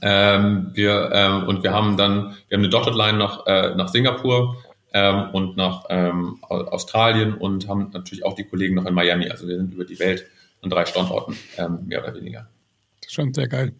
Ähm, 0.00 0.70
wir, 0.72 1.10
ähm, 1.12 1.48
und 1.48 1.62
wir 1.62 1.72
haben 1.72 1.96
dann, 1.96 2.34
wir 2.48 2.56
haben 2.56 2.64
eine 2.64 2.68
Dotted 2.68 2.94
Line 2.94 3.18
nach, 3.18 3.46
äh, 3.46 3.74
nach 3.74 3.88
Singapur 3.88 4.56
ähm, 4.94 5.30
und 5.32 5.56
nach 5.56 5.84
ähm, 5.90 6.38
Australien 6.42 7.34
und 7.34 7.68
haben 7.68 7.90
natürlich 7.92 8.24
auch 8.24 8.34
die 8.34 8.44
Kollegen 8.44 8.76
noch 8.76 8.86
in 8.86 8.94
Miami. 8.94 9.28
Also 9.28 9.46
wir 9.46 9.56
sind 9.56 9.74
über 9.74 9.84
die 9.84 9.98
Welt 9.98 10.24
an 10.62 10.70
drei 10.70 10.86
Standorten, 10.86 11.36
ähm, 11.58 11.80
mehr 11.86 12.02
oder 12.02 12.14
weniger. 12.14 12.48
Schon 13.06 13.34
sehr 13.34 13.48
geil. 13.48 13.74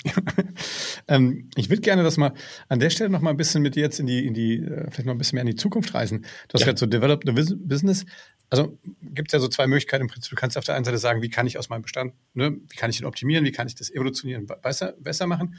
ähm, 1.09 1.49
ich 1.57 1.71
würde 1.71 1.81
gerne 1.81 2.03
das 2.03 2.17
mal 2.17 2.35
an 2.69 2.81
der 2.81 2.91
Stelle 2.91 3.11
noch 3.11 3.21
mal 3.21 3.31
ein 3.31 3.37
bisschen 3.37 3.63
mit 3.63 3.77
dir 3.77 3.83
jetzt 3.83 4.01
in 4.01 4.07
die, 4.07 4.27
in 4.27 4.35
die, 4.35 4.59
äh, 4.59 4.91
vielleicht 4.91 5.07
noch 5.07 5.15
ein 5.15 5.19
bisschen 5.19 5.37
mehr 5.37 5.43
in 5.43 5.49
die 5.49 5.57
Zukunft 5.57 5.95
reisen. 5.95 6.23
Du 6.49 6.55
hast 6.55 6.61
ja. 6.61 6.67
gerade 6.67 6.79
so 6.79 6.87
Develop 6.87 7.23
the 7.25 7.33
Business. 7.33 8.05
Also 8.51 8.79
gibt 9.01 9.29
es 9.29 9.33
ja 9.33 9.39
so 9.39 9.49
zwei 9.49 9.67
Möglichkeiten 9.67 10.03
im 10.03 10.09
Prinzip. 10.09 10.31
Du 10.31 10.37
kannst 10.37 10.59
auf 10.59 10.65
der 10.65 10.75
einen 10.75 10.85
Seite 10.85 10.99
sagen, 10.99 11.23
wie 11.23 11.31
kann 11.31 11.47
ich 11.47 11.59
aus 11.59 11.71
meinem 11.71 11.83
Bestand, 11.83 12.13
ne, 12.35 12.57
wie 12.69 12.77
kann 12.77 12.91
ich 12.91 12.99
den 12.99 13.07
optimieren, 13.07 13.45
wie 13.45 13.53
kann 13.53 13.67
ich 13.67 13.77
das 13.77 13.91
evolutionieren, 13.91 14.47
besser, 14.63 14.95
besser 14.99 15.27
machen. 15.27 15.57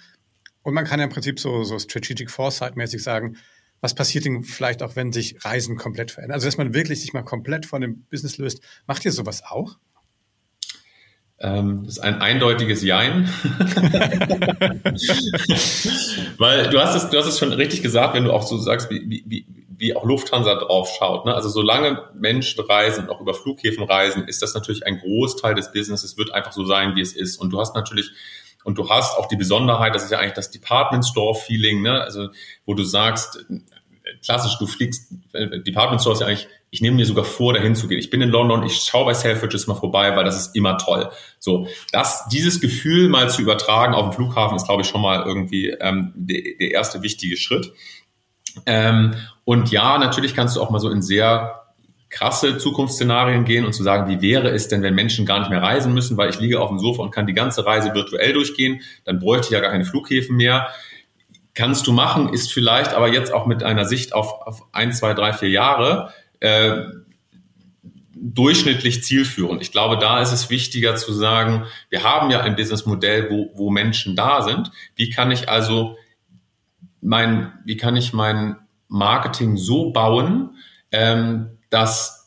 Und 0.62 0.74
man 0.74 0.86
kann 0.86 1.00
ja 1.00 1.06
im 1.06 1.12
Prinzip 1.12 1.40
so, 1.40 1.64
so 1.64 1.80
Strategic 1.80 2.30
Foresight-mäßig 2.30 3.02
sagen, 3.02 3.38
was 3.86 3.94
passiert 3.94 4.26
denn 4.26 4.42
vielleicht 4.42 4.82
auch, 4.82 4.96
wenn 4.96 5.14
sich 5.14 5.46
Reisen 5.46 5.78
komplett 5.78 6.10
verändern? 6.10 6.34
Also, 6.34 6.48
dass 6.48 6.58
man 6.58 6.74
wirklich 6.74 7.02
sich 7.02 7.14
mal 7.14 7.22
komplett 7.22 7.68
von 7.68 7.82
dem 7.82 8.02
Business 8.10 8.40
löst. 8.40 8.64
Macht 8.88 9.06
ihr 9.06 9.12
sowas 9.12 9.44
auch? 9.48 9.78
Ähm, 11.38 11.84
das 11.86 11.98
ist 11.98 12.04
ein 12.04 12.20
eindeutiges 12.20 12.82
Jein. 12.82 13.30
Weil 16.40 16.72
du 16.72 16.82
hast 16.82 16.96
es, 16.96 17.12
du 17.12 17.18
hast 17.20 17.28
es 17.28 17.38
schon 17.38 17.54
richtig 17.54 17.84
gesagt, 17.84 18.16
wenn 18.16 18.24
du 18.24 18.34
auch 18.34 18.42
so 18.42 18.58
sagst, 18.58 18.90
wie, 18.90 19.24
wie, 19.28 19.46
wie 19.70 19.96
auch 19.96 20.04
Lufthansa 20.04 20.56
drauf 20.56 20.90
schaut. 20.98 21.28
Ne? 21.28 21.36
Also 21.36 21.50
solange 21.50 22.10
Menschen 22.16 22.66
reisen, 22.66 23.08
auch 23.08 23.22
über 23.22 23.36
Flughäfen 23.36 23.84
reisen, 23.84 24.28
ist 24.28 24.42
das 24.42 24.56
natürlich 24.56 24.88
ein 24.88 24.98
Großteil 24.98 25.54
des 25.54 25.72
Businesses, 25.72 26.18
wird 26.18 26.34
einfach 26.34 26.54
so 26.54 26.66
sein, 26.66 26.96
wie 26.96 27.02
es 27.02 27.14
ist. 27.14 27.38
Und 27.38 27.52
du 27.52 27.60
hast 27.60 27.76
natürlich 27.76 28.10
und 28.66 28.80
du 28.80 28.90
hast 28.90 29.18
auch 29.20 29.28
die 29.28 29.36
Besonderheit, 29.36 29.94
das 29.94 30.06
ist 30.06 30.12
ja 30.12 30.18
eigentlich 30.18 30.34
das 30.34 30.50
Department 30.50 31.06
Store 31.06 31.36
Feeling, 31.36 31.84
ne? 31.84 32.02
also 32.02 32.30
wo 32.66 32.74
du 32.74 32.84
sagst, 32.84 33.46
klassisch, 34.24 34.58
du 34.58 34.68
fliegst, 34.68 35.12
äh, 35.34 35.60
Department 35.62 36.02
Store 36.02 36.14
ist 36.14 36.20
ja 36.22 36.28
eigentlich, 36.28 36.48
ich 36.70 36.82
nehme 36.82 36.98
mir 36.98 37.06
sogar 37.06 37.26
vor, 37.26 37.54
dahin 37.54 37.76
zu 37.76 37.88
gehen. 37.88 38.00
Ich 38.00 38.10
bin 38.10 38.22
in 38.22 38.30
London, 38.30 38.64
ich 38.64 38.78
schaue 38.78 39.06
bei 39.06 39.14
Selfridges 39.14 39.68
mal 39.68 39.76
vorbei, 39.76 40.16
weil 40.16 40.26
das 40.26 40.38
ist 40.38 40.56
immer 40.56 40.78
toll. 40.78 41.10
So, 41.40 41.68
das, 41.92 42.28
dieses 42.30 42.60
Gefühl 42.60 43.08
mal 43.10 43.30
zu 43.30 43.42
übertragen 43.42 43.94
auf 43.94 44.10
den 44.10 44.14
Flughafen 44.14 44.56
ist, 44.58 44.66
glaube 44.66 44.82
ich, 44.82 44.88
schon 44.88 45.02
mal 45.02 45.24
irgendwie 45.26 45.70
ähm, 45.70 46.12
der, 46.16 46.42
der 46.60 46.72
erste 46.72 47.02
wichtige 47.02 47.38
Schritt. 47.38 47.72
Ähm, 48.66 49.16
und 49.44 49.72
ja, 49.72 49.98
natürlich 49.98 50.36
kannst 50.36 50.56
du 50.56 50.62
auch 50.62 50.70
mal 50.70 50.80
so 50.80 50.90
in 50.90 51.02
sehr 51.02 51.62
krasse 52.10 52.58
Zukunftsszenarien 52.58 53.44
gehen 53.44 53.66
und 53.66 53.74
zu 53.74 53.84
sagen, 53.84 54.10
wie 54.10 54.22
wäre 54.22 54.50
es 54.50 54.68
denn, 54.68 54.82
wenn 54.82 54.96
Menschen 54.96 55.26
gar 55.26 55.40
nicht 55.40 55.50
mehr 55.50 55.62
reisen 55.62 55.94
müssen, 55.94 56.16
weil 56.18 56.30
ich 56.30 56.40
liege 56.40 56.62
auf 56.62 56.70
dem 56.70 56.80
Sofa 56.80 57.04
und 57.04 57.12
kann 57.12 57.28
die 57.28 57.34
ganze 57.34 57.66
Reise 57.66 57.94
virtuell 57.94 58.32
durchgehen, 58.34 58.82
dann 59.04 59.20
bräuchte 59.20 59.48
ich 59.48 59.52
ja 59.52 59.60
gar 59.60 59.72
keine 59.72 59.86
Flughäfen 59.86 60.36
mehr. 60.36 60.70
Kannst 61.56 61.88
du 61.88 61.94
machen, 61.94 62.34
ist 62.34 62.54
vielleicht 62.54 62.94
aber 62.94 63.12
jetzt 63.12 63.34
auch 63.34 63.46
mit 63.46 63.64
einer 63.64 63.86
Sicht 63.86 64.14
auf, 64.14 64.42
auf 64.46 64.62
ein, 64.74 64.92
zwei, 64.92 65.14
drei, 65.14 65.34
vier 65.34 65.50
Jahre 65.50 66.14
äh, 66.42 66.84
durchschnittlich 68.14 69.04
zielführend. 69.04 69.62
Ich 69.62 69.72
glaube, 69.72 69.98
da 69.98 70.22
ist 70.22 70.32
es 70.32 70.50
wichtiger 70.50 70.96
zu 70.96 71.14
sagen, 71.14 71.66
wir 71.90 72.04
haben 72.04 72.30
ja 72.30 72.42
ein 72.42 72.56
Businessmodell, 72.56 73.30
wo, 73.30 73.52
wo 73.54 73.70
Menschen 73.70 74.16
da 74.16 74.42
sind. 74.42 74.72
Wie 74.96 75.10
kann 75.10 75.32
ich 75.32 75.50
also 75.50 75.98
mein, 77.02 77.54
wie 77.66 77.78
kann 77.78 77.96
ich 77.96 78.14
mein 78.14 78.58
Marketing 78.88 79.58
so 79.58 79.92
bauen, 79.92 80.58
ähm, 80.92 81.58
dass 81.70 82.25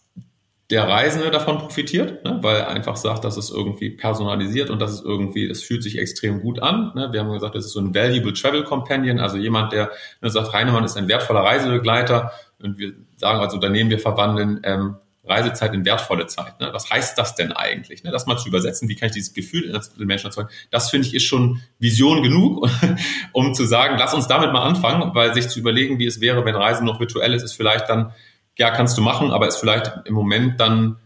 der 0.71 0.87
Reisende 0.87 1.31
davon 1.31 1.59
profitiert, 1.59 2.25
ne, 2.25 2.39
weil 2.43 2.57
er 2.57 2.69
einfach 2.69 2.97
sagt, 2.97 3.25
dass 3.25 3.39
es 3.39 3.51
irgendwie 3.51 3.91
personalisiert 3.91 4.69
und 4.69 4.81
dass 4.81 4.93
es 4.93 5.01
irgendwie, 5.01 5.49
es 5.49 5.63
fühlt 5.63 5.83
sich 5.83 5.99
extrem 5.99 6.43
gut 6.43 6.61
an. 6.61 6.93
Ne. 6.95 7.09
Wir 7.11 7.21
haben 7.21 7.33
gesagt, 7.33 7.55
das 7.55 7.65
ist 7.65 7.73
so 7.73 7.81
ein 7.81 7.95
Valuable 7.95 8.35
Travel 8.35 8.65
Companion, 8.65 9.19
also 9.19 9.39
jemand, 9.39 9.73
der 9.73 9.91
ne, 10.21 10.29
sagt, 10.29 10.53
Reinemann 10.53 10.85
ist 10.85 10.97
ein 10.97 11.09
wertvoller 11.09 11.41
Reisebegleiter 11.41 12.33
und 12.61 12.79
wir 12.79 12.93
sagen 13.17 13.41
als 13.41 13.55
Unternehmen, 13.55 13.89
wir 13.89 13.99
verwandeln 13.99 14.61
ähm, 14.65 14.97
Reisezeit 15.29 15.75
in 15.75 15.85
wertvolle 15.85 16.27
Zeit. 16.27 16.61
Ne? 16.61 16.71
Was 16.73 16.91
heißt 16.91 17.17
das 17.19 17.35
denn 17.35 17.53
eigentlich? 17.53 18.03
Ne? 18.03 18.11
Das 18.11 18.27
mal 18.27 18.37
zu 18.37 18.49
übersetzen, 18.49 18.89
wie 18.89 18.95
kann 18.95 19.09
ich 19.09 19.15
dieses 19.15 19.35
Gefühl 19.35 19.65
in 19.65 19.79
den 19.99 20.07
Menschen 20.07 20.27
erzeugen? 20.27 20.49
Das 20.71 20.91
finde 20.91 21.07
ich 21.07 21.15
ist 21.15 21.25
schon 21.25 21.61
Vision 21.79 22.23
genug, 22.23 22.69
um 23.33 23.55
zu 23.55 23.65
sagen, 23.65 23.97
lass 23.99 24.15
uns 24.15 24.27
damit 24.27 24.53
mal 24.53 24.63
anfangen, 24.63 25.15
weil 25.15 25.35
sich 25.35 25.49
zu 25.49 25.61
überlegen, 25.61 25.99
wie 25.99 26.07
es 26.07 26.21
wäre, 26.21 26.45
wenn 26.45 26.55
Reisen 26.55 26.87
noch 26.87 26.99
virtuell 27.01 27.35
ist, 27.35 27.43
ist 27.43 27.55
vielleicht 27.55 27.89
dann 27.89 28.13
ja, 28.59 28.71
kannst 28.71 28.99
du 28.99 29.03
machen, 29.03 29.31
aber 29.31 29.47
ist 29.47 29.59
vielleicht 29.59 29.90
im 30.05 30.14
Moment 30.14 30.61
dann 30.61 30.99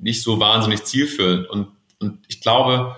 nicht 0.00 0.22
so 0.22 0.38
wahnsinnig 0.38 0.84
zielführend. 0.84 1.48
Und, 1.48 1.68
und 1.98 2.20
ich 2.28 2.40
glaube, 2.40 2.94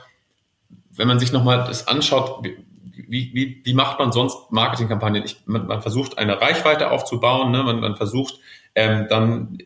wenn 0.90 1.08
man 1.08 1.18
sich 1.18 1.32
nochmal 1.32 1.64
das 1.66 1.88
anschaut, 1.88 2.44
wie, 3.08 3.30
wie, 3.32 3.62
wie 3.64 3.74
macht 3.74 3.98
man 3.98 4.12
sonst 4.12 4.50
Marketingkampagnen? 4.50 5.24
Ich, 5.24 5.38
man, 5.46 5.66
man 5.66 5.82
versucht 5.82 6.18
eine 6.18 6.40
Reichweite 6.40 6.90
aufzubauen, 6.90 7.52
ne? 7.52 7.62
man, 7.62 7.80
man 7.80 7.96
versucht 7.96 8.38
ähm, 8.74 9.06
dann 9.08 9.58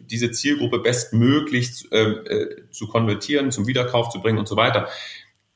diese 0.00 0.30
Zielgruppe 0.30 0.78
bestmöglich 0.78 1.74
zu, 1.74 1.90
äh, 1.90 2.02
äh, 2.02 2.70
zu 2.70 2.88
konvertieren, 2.88 3.50
zum 3.50 3.66
Wiederkauf 3.66 4.08
zu 4.10 4.20
bringen 4.20 4.38
und 4.38 4.48
so 4.48 4.56
weiter. 4.56 4.88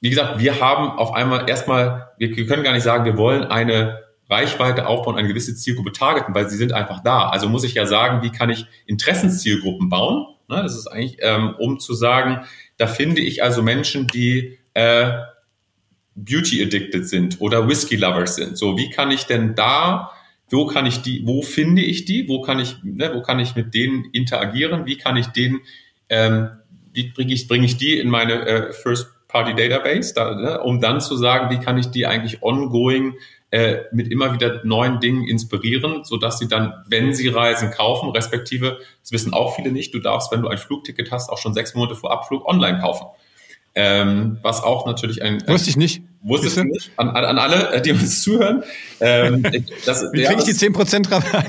Wie 0.01 0.11
gesagt, 0.11 0.40
wir 0.40 0.61
haben 0.61 0.99
auf 0.99 1.14
einmal 1.14 1.49
erstmal, 1.49 2.11
wir 2.18 2.31
können 2.46 2.64
gar 2.64 2.72
nicht 2.72 2.83
sagen, 2.83 3.05
wir 3.05 3.16
wollen 3.16 3.44
eine 3.44 4.06
Reichweite 4.29 4.87
aufbauen, 4.87 5.17
eine 5.17 5.29
gewisse 5.29 5.55
Zielgruppe 5.55 5.93
targeten, 5.93 6.35
weil 6.35 6.49
sie 6.49 6.57
sind 6.57 6.73
einfach 6.73 7.03
da. 7.03 7.29
Also 7.29 7.49
muss 7.49 7.65
ich 7.65 7.75
ja 7.75 7.87
sagen, 7.87 8.23
wie 8.23 8.31
kann 8.31 8.51
ich 8.51 8.67
Interessenszielgruppen 8.87 9.89
bauen? 9.89 10.27
Ne, 10.49 10.62
das 10.62 10.77
ist 10.77 10.87
eigentlich, 10.87 11.19
ähm, 11.21 11.55
um 11.59 11.81
zu 11.81 11.95
sagen, 11.95 12.45
da 12.77 12.87
finde 12.87 13.21
ich 13.21 13.43
also 13.43 13.62
Menschen, 13.62 14.07
die 14.07 14.59
äh, 14.75 15.11
Beauty 16.15 16.62
addicted 16.62 17.09
sind 17.09 17.41
oder 17.41 17.69
Whisky 17.69 17.97
Lovers 17.97 18.37
sind. 18.37 18.57
So, 18.57 18.79
wie 18.79 18.91
kann 18.91 19.11
ich 19.11 19.25
denn 19.25 19.55
da, 19.55 20.12
wo 20.51 20.67
kann 20.67 20.87
ich 20.87 21.03
die, 21.03 21.27
wo 21.27 21.43
finde 21.43 21.83
ich 21.83 22.05
die, 22.05 22.29
wo 22.29 22.41
kann 22.43 22.59
ich, 22.59 22.77
ne, 22.83 23.12
wo 23.15 23.23
kann 23.23 23.39
ich 23.41 23.57
mit 23.57 23.75
denen 23.75 24.05
interagieren, 24.12 24.87
wie 24.87 24.97
kann 24.97 25.17
ich 25.17 25.27
denen, 25.29 25.61
ähm, 26.09 26.51
wie 26.93 27.11
bringe 27.11 27.33
ich, 27.33 27.49
bringe 27.49 27.67
ich 27.67 27.77
die 27.77 27.99
in 27.99 28.09
meine 28.09 28.47
äh, 28.47 28.73
First 28.73 29.09
Party 29.29 29.55
Database, 29.55 30.15
da, 30.15 30.35
ne, 30.35 30.61
um 30.61 30.81
dann 30.81 31.01
zu 31.01 31.17
sagen, 31.17 31.51
wie 31.51 31.62
kann 31.62 31.77
ich 31.77 31.87
die 31.89 32.07
eigentlich 32.07 32.43
ongoing 32.43 33.15
äh, 33.51 33.83
mit 33.93 34.09
immer 34.09 34.33
wieder 34.33 34.65
neuen 34.65 35.01
Dingen 35.01 35.27
inspirieren, 35.27 36.05
so 36.05 36.17
dass 36.17 36.39
sie 36.39 36.49
dann, 36.49 36.75
wenn 36.89 37.15
sie 37.15 37.29
Reisen 37.29 37.71
kaufen, 37.71 38.11
respektive, 38.11 38.79
das 39.03 39.13
wissen 39.13 39.33
auch 39.33 39.57
viele 39.57 39.71
nicht, 39.71 39.95
du 39.95 40.01
darfst, 40.01 40.33
wenn 40.33 40.43
du 40.43 40.49
ein 40.49 40.59
Flugticket 40.59 41.13
hast, 41.13 41.31
auch 41.31 41.39
schon 41.39 41.55
sechs 41.55 41.75
Monate 41.75 41.95
vor 41.95 42.11
Abflug 42.11 42.45
online 42.47 42.81
kaufen. 42.81 43.07
Ähm, 43.79 44.39
was 44.43 44.63
auch 44.63 44.87
natürlich 44.87 45.23
ein... 45.23 45.47
Wusste 45.47 45.69
ich 45.69 45.77
nicht. 45.77 46.03
Wusste 46.23 46.49
ich 46.49 46.57
nicht. 46.57 46.91
An, 46.97 47.11
an, 47.11 47.39
alle, 47.39 47.73
äh, 47.73 47.83
die 47.83 47.93
uns 47.93 48.23
zuhören. 48.23 48.65
Ähm, 49.01 49.43
das, 49.85 50.03
Wie 50.13 50.25
kriege 50.25 50.41
ich 50.41 50.45
die 50.45 50.55
10% 50.55 51.11
Rabatt? 51.11 51.47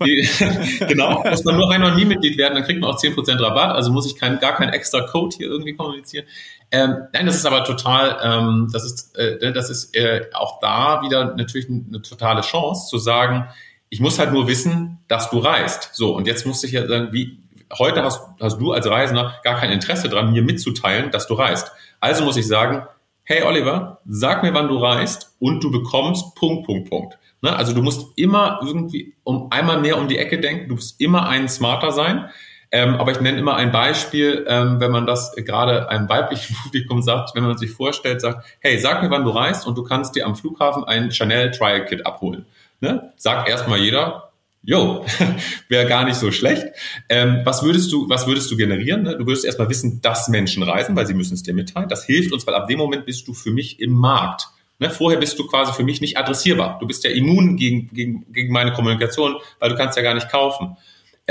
Die, 0.04 0.84
genau, 0.86 1.24
muss 1.28 1.42
man 1.42 1.56
nur 1.56 1.70
einmal 1.72 1.96
nie 1.96 2.04
Mitglied 2.04 2.36
werden, 2.36 2.54
dann 2.54 2.64
kriegt 2.64 2.80
man 2.80 2.90
auch 2.90 2.98
10% 2.98 3.42
Rabatt. 3.42 3.74
Also 3.74 3.90
muss 3.90 4.06
ich 4.06 4.16
kein, 4.16 4.38
gar 4.38 4.56
keinen 4.56 4.72
extra 4.74 5.00
Code 5.00 5.34
hier 5.36 5.48
irgendwie 5.48 5.74
kommunizieren. 5.74 6.26
Ähm, 6.72 7.08
nein, 7.12 7.26
das 7.26 7.36
ist 7.36 7.46
aber 7.46 7.64
total, 7.64 8.18
ähm, 8.22 8.68
das 8.72 8.84
ist, 8.84 9.18
äh, 9.18 9.52
das 9.52 9.70
ist 9.70 9.94
äh, 9.96 10.26
auch 10.32 10.60
da 10.60 11.02
wieder 11.02 11.34
natürlich 11.34 11.68
eine 11.68 12.00
totale 12.02 12.42
Chance 12.42 12.88
zu 12.88 12.98
sagen, 12.98 13.48
ich 13.88 14.00
muss 14.00 14.18
halt 14.20 14.32
nur 14.32 14.46
wissen, 14.46 14.98
dass 15.08 15.30
du 15.30 15.38
reist. 15.38 15.90
So, 15.94 16.14
und 16.14 16.28
jetzt 16.28 16.46
muss 16.46 16.62
ich 16.62 16.72
ja 16.72 16.86
sagen, 16.86 17.08
wie, 17.12 17.40
heute 17.78 18.02
hast, 18.02 18.22
hast 18.40 18.60
du 18.60 18.72
als 18.72 18.88
Reisender 18.88 19.34
gar 19.42 19.58
kein 19.58 19.70
Interesse 19.70 20.08
dran, 20.08 20.32
mir 20.32 20.42
mitzuteilen, 20.42 21.10
dass 21.10 21.26
du 21.26 21.34
reist. 21.34 21.72
Also 22.00 22.24
muss 22.24 22.36
ich 22.36 22.46
sagen, 22.46 22.86
hey 23.24 23.42
Oliver, 23.42 24.00
sag 24.06 24.42
mir, 24.42 24.54
wann 24.54 24.68
du 24.68 24.78
reist 24.78 25.36
und 25.38 25.62
du 25.62 25.70
bekommst 25.70 26.34
Punkt, 26.34 26.66
Punkt, 26.66 26.90
Punkt. 26.90 27.18
Ne? 27.42 27.54
Also 27.54 27.72
du 27.72 27.82
musst 27.82 28.16
immer 28.16 28.60
irgendwie 28.64 29.14
um 29.24 29.50
einmal 29.50 29.80
mehr 29.80 29.98
um 29.98 30.08
die 30.08 30.18
Ecke 30.18 30.40
denken, 30.40 30.68
du 30.68 30.74
musst 30.74 31.00
immer 31.00 31.28
ein 31.28 31.48
Smarter 31.48 31.92
sein. 31.92 32.28
Ähm, 32.72 32.94
aber 32.94 33.10
ich 33.12 33.20
nenne 33.20 33.38
immer 33.38 33.56
ein 33.56 33.72
Beispiel, 33.72 34.44
ähm, 34.48 34.78
wenn 34.78 34.92
man 34.92 35.06
das 35.06 35.34
gerade 35.34 35.88
einem 35.88 36.08
weiblichen 36.08 36.54
Publikum 36.62 37.02
sagt, 37.02 37.34
wenn 37.34 37.42
man 37.42 37.58
sich 37.58 37.72
vorstellt, 37.72 38.20
sagt, 38.20 38.46
hey, 38.60 38.78
sag 38.78 39.02
mir, 39.02 39.10
wann 39.10 39.24
du 39.24 39.30
reist 39.30 39.66
und 39.66 39.76
du 39.76 39.82
kannst 39.82 40.14
dir 40.14 40.26
am 40.26 40.36
Flughafen 40.36 40.84
ein 40.84 41.10
Chanel 41.10 41.50
Trial 41.50 41.84
Kit 41.84 42.06
abholen. 42.06 42.46
Ne? 42.80 43.12
Sagt 43.16 43.48
erstmal 43.48 43.80
jeder, 43.80 44.30
jo, 44.62 45.04
wäre 45.68 45.86
gar 45.86 46.04
nicht 46.04 46.16
so 46.16 46.30
schlecht. 46.30 46.66
Ähm, 47.08 47.40
was 47.44 47.62
würdest 47.62 47.92
du, 47.92 48.08
was 48.08 48.26
würdest 48.26 48.50
du 48.50 48.56
generieren? 48.56 49.02
Ne? 49.02 49.16
Du 49.16 49.26
würdest 49.26 49.44
erstmal 49.44 49.68
wissen, 49.68 50.00
dass 50.00 50.28
Menschen 50.28 50.62
reisen, 50.62 50.94
weil 50.94 51.06
sie 51.06 51.14
müssen 51.14 51.34
es 51.34 51.42
dir 51.42 51.54
mitteilen. 51.54 51.88
Das 51.88 52.04
hilft 52.04 52.32
uns, 52.32 52.46
weil 52.46 52.54
ab 52.54 52.68
dem 52.68 52.78
Moment 52.78 53.04
bist 53.04 53.26
du 53.26 53.34
für 53.34 53.50
mich 53.50 53.80
im 53.80 53.92
Markt. 53.92 54.48
Ne? 54.78 54.90
Vorher 54.90 55.18
bist 55.18 55.38
du 55.38 55.46
quasi 55.46 55.72
für 55.72 55.82
mich 55.82 56.00
nicht 56.00 56.16
adressierbar. 56.16 56.78
Du 56.78 56.86
bist 56.86 57.02
ja 57.02 57.10
immun 57.10 57.56
gegen, 57.56 57.88
gegen, 57.92 58.32
gegen 58.32 58.52
meine 58.52 58.72
Kommunikation, 58.72 59.36
weil 59.58 59.70
du 59.70 59.76
kannst 59.76 59.96
ja 59.96 60.02
gar 60.02 60.14
nicht 60.14 60.30
kaufen. 60.30 60.76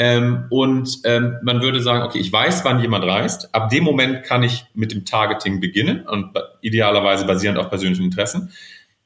Ähm, 0.02 0.46
und 0.50 1.02
ähm, 1.04 1.40
man 1.44 1.62
würde 1.62 1.82
sagen, 1.82 2.04
okay, 2.04 2.20
ich 2.20 2.32
weiß, 2.32 2.64
wann 2.64 2.80
jemand 2.80 3.04
reist. 3.04 3.54
Ab 3.54 3.68
dem 3.68 3.84
Moment 3.84 4.24
kann 4.24 4.44
ich 4.44 4.64
mit 4.74 4.94
dem 4.94 5.04
Targeting 5.04 5.60
beginnen 5.60 6.08
und 6.08 6.32
idealerweise 6.62 7.26
basierend 7.26 7.60
auf 7.60 7.68
persönlichen 7.68 8.06
Interessen. 8.06 8.54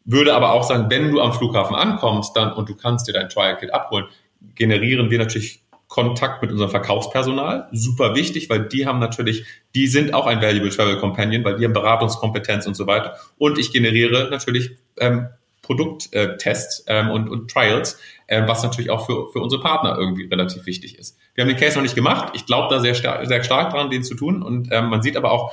Würde 0.05 0.35
aber 0.35 0.53
auch 0.53 0.61
sagen, 0.61 0.91
wenn 0.91 1.11
du 1.11 1.19
am 1.19 1.33
Flughafen 1.33 1.75
ankommst 1.75 2.37
dann 2.37 2.53
und 2.53 2.69
du 2.69 2.75
kannst 2.75 3.07
dir 3.07 3.13
dein 3.13 3.27
Trial 3.27 3.57
Kit 3.57 3.73
abholen, 3.73 4.05
generieren 4.53 5.09
wir 5.09 5.17
natürlich 5.17 5.63
Kontakt 5.87 6.43
mit 6.43 6.51
unserem 6.51 6.69
Verkaufspersonal. 6.69 7.69
Super 7.71 8.13
wichtig, 8.13 8.51
weil 8.51 8.67
die 8.67 8.85
haben 8.85 8.99
natürlich, 8.99 9.45
die 9.73 9.87
sind 9.87 10.13
auch 10.13 10.27
ein 10.27 10.43
Valuable 10.43 10.69
Travel 10.69 10.99
Companion, 10.99 11.43
weil 11.43 11.55
die 11.55 11.65
haben 11.65 11.73
Beratungskompetenz 11.73 12.67
und 12.67 12.75
so 12.75 12.85
weiter. 12.85 13.15
Und 13.39 13.57
ich 13.57 13.71
generiere 13.71 14.27
natürlich 14.29 14.77
ähm, 14.99 15.29
Produkttests 15.63 16.83
ähm, 16.87 17.09
und, 17.09 17.29
und 17.29 17.49
Trials, 17.49 17.99
äh, 18.27 18.47
was 18.47 18.61
natürlich 18.61 18.91
auch 18.91 19.05
für, 19.07 19.29
für 19.31 19.39
unsere 19.39 19.61
Partner 19.61 19.97
irgendwie 19.97 20.25
relativ 20.25 20.67
wichtig 20.67 20.99
ist. 20.99 21.17
Wir 21.33 21.43
haben 21.43 21.49
den 21.49 21.57
Case 21.57 21.75
noch 21.75 21.81
nicht 21.81 21.95
gemacht. 21.95 22.33
Ich 22.35 22.45
glaube 22.45 22.67
da 22.73 22.79
sehr, 22.79 22.93
stark, 22.93 23.25
sehr 23.25 23.43
stark 23.43 23.71
dran, 23.71 23.89
den 23.89 24.03
zu 24.03 24.13
tun. 24.13 24.43
Und 24.43 24.71
ähm, 24.71 24.89
man 24.89 25.01
sieht 25.01 25.17
aber 25.17 25.31
auch, 25.31 25.51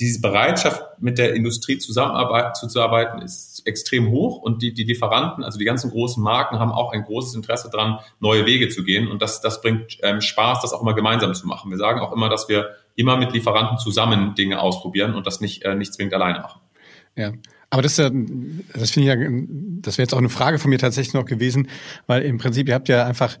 diese 0.00 0.20
Bereitschaft, 0.20 0.82
mit 1.00 1.18
der 1.18 1.34
Industrie 1.34 1.78
zusammenzuarbeiten, 1.78 3.20
ist 3.20 3.62
extrem 3.66 4.10
hoch 4.10 4.38
und 4.38 4.62
die, 4.62 4.72
die 4.72 4.84
Lieferanten, 4.84 5.42
also 5.42 5.58
die 5.58 5.64
ganzen 5.64 5.90
großen 5.90 6.22
Marken, 6.22 6.58
haben 6.58 6.70
auch 6.70 6.92
ein 6.92 7.02
großes 7.02 7.34
Interesse 7.34 7.68
daran, 7.70 7.98
neue 8.20 8.46
Wege 8.46 8.68
zu 8.68 8.84
gehen 8.84 9.08
und 9.08 9.22
das, 9.22 9.40
das 9.40 9.60
bringt 9.60 9.98
ähm, 10.02 10.20
Spaß, 10.20 10.62
das 10.62 10.72
auch 10.72 10.82
immer 10.82 10.94
gemeinsam 10.94 11.34
zu 11.34 11.46
machen. 11.46 11.70
Wir 11.70 11.78
sagen 11.78 12.00
auch 12.00 12.12
immer, 12.12 12.28
dass 12.28 12.48
wir 12.48 12.76
immer 12.94 13.16
mit 13.16 13.32
Lieferanten 13.32 13.78
zusammen 13.78 14.34
Dinge 14.34 14.60
ausprobieren 14.60 15.14
und 15.14 15.26
das 15.26 15.40
nicht, 15.40 15.64
äh, 15.64 15.74
nicht 15.74 15.94
zwingend 15.94 16.14
alleine 16.14 16.40
machen. 16.40 16.60
Ja. 17.18 17.32
Aber 17.70 17.82
das, 17.82 17.96
das 17.96 18.06
finde 18.06 18.22
ich 18.74 19.06
ja, 19.06 19.16
das 19.82 19.98
wäre 19.98 20.04
jetzt 20.04 20.14
auch 20.14 20.18
eine 20.18 20.30
Frage 20.30 20.58
von 20.58 20.70
mir 20.70 20.78
tatsächlich 20.78 21.12
noch 21.12 21.26
gewesen, 21.26 21.68
weil 22.06 22.22
im 22.22 22.38
Prinzip 22.38 22.68
ihr 22.68 22.74
habt 22.74 22.88
ja 22.88 23.04
einfach 23.04 23.36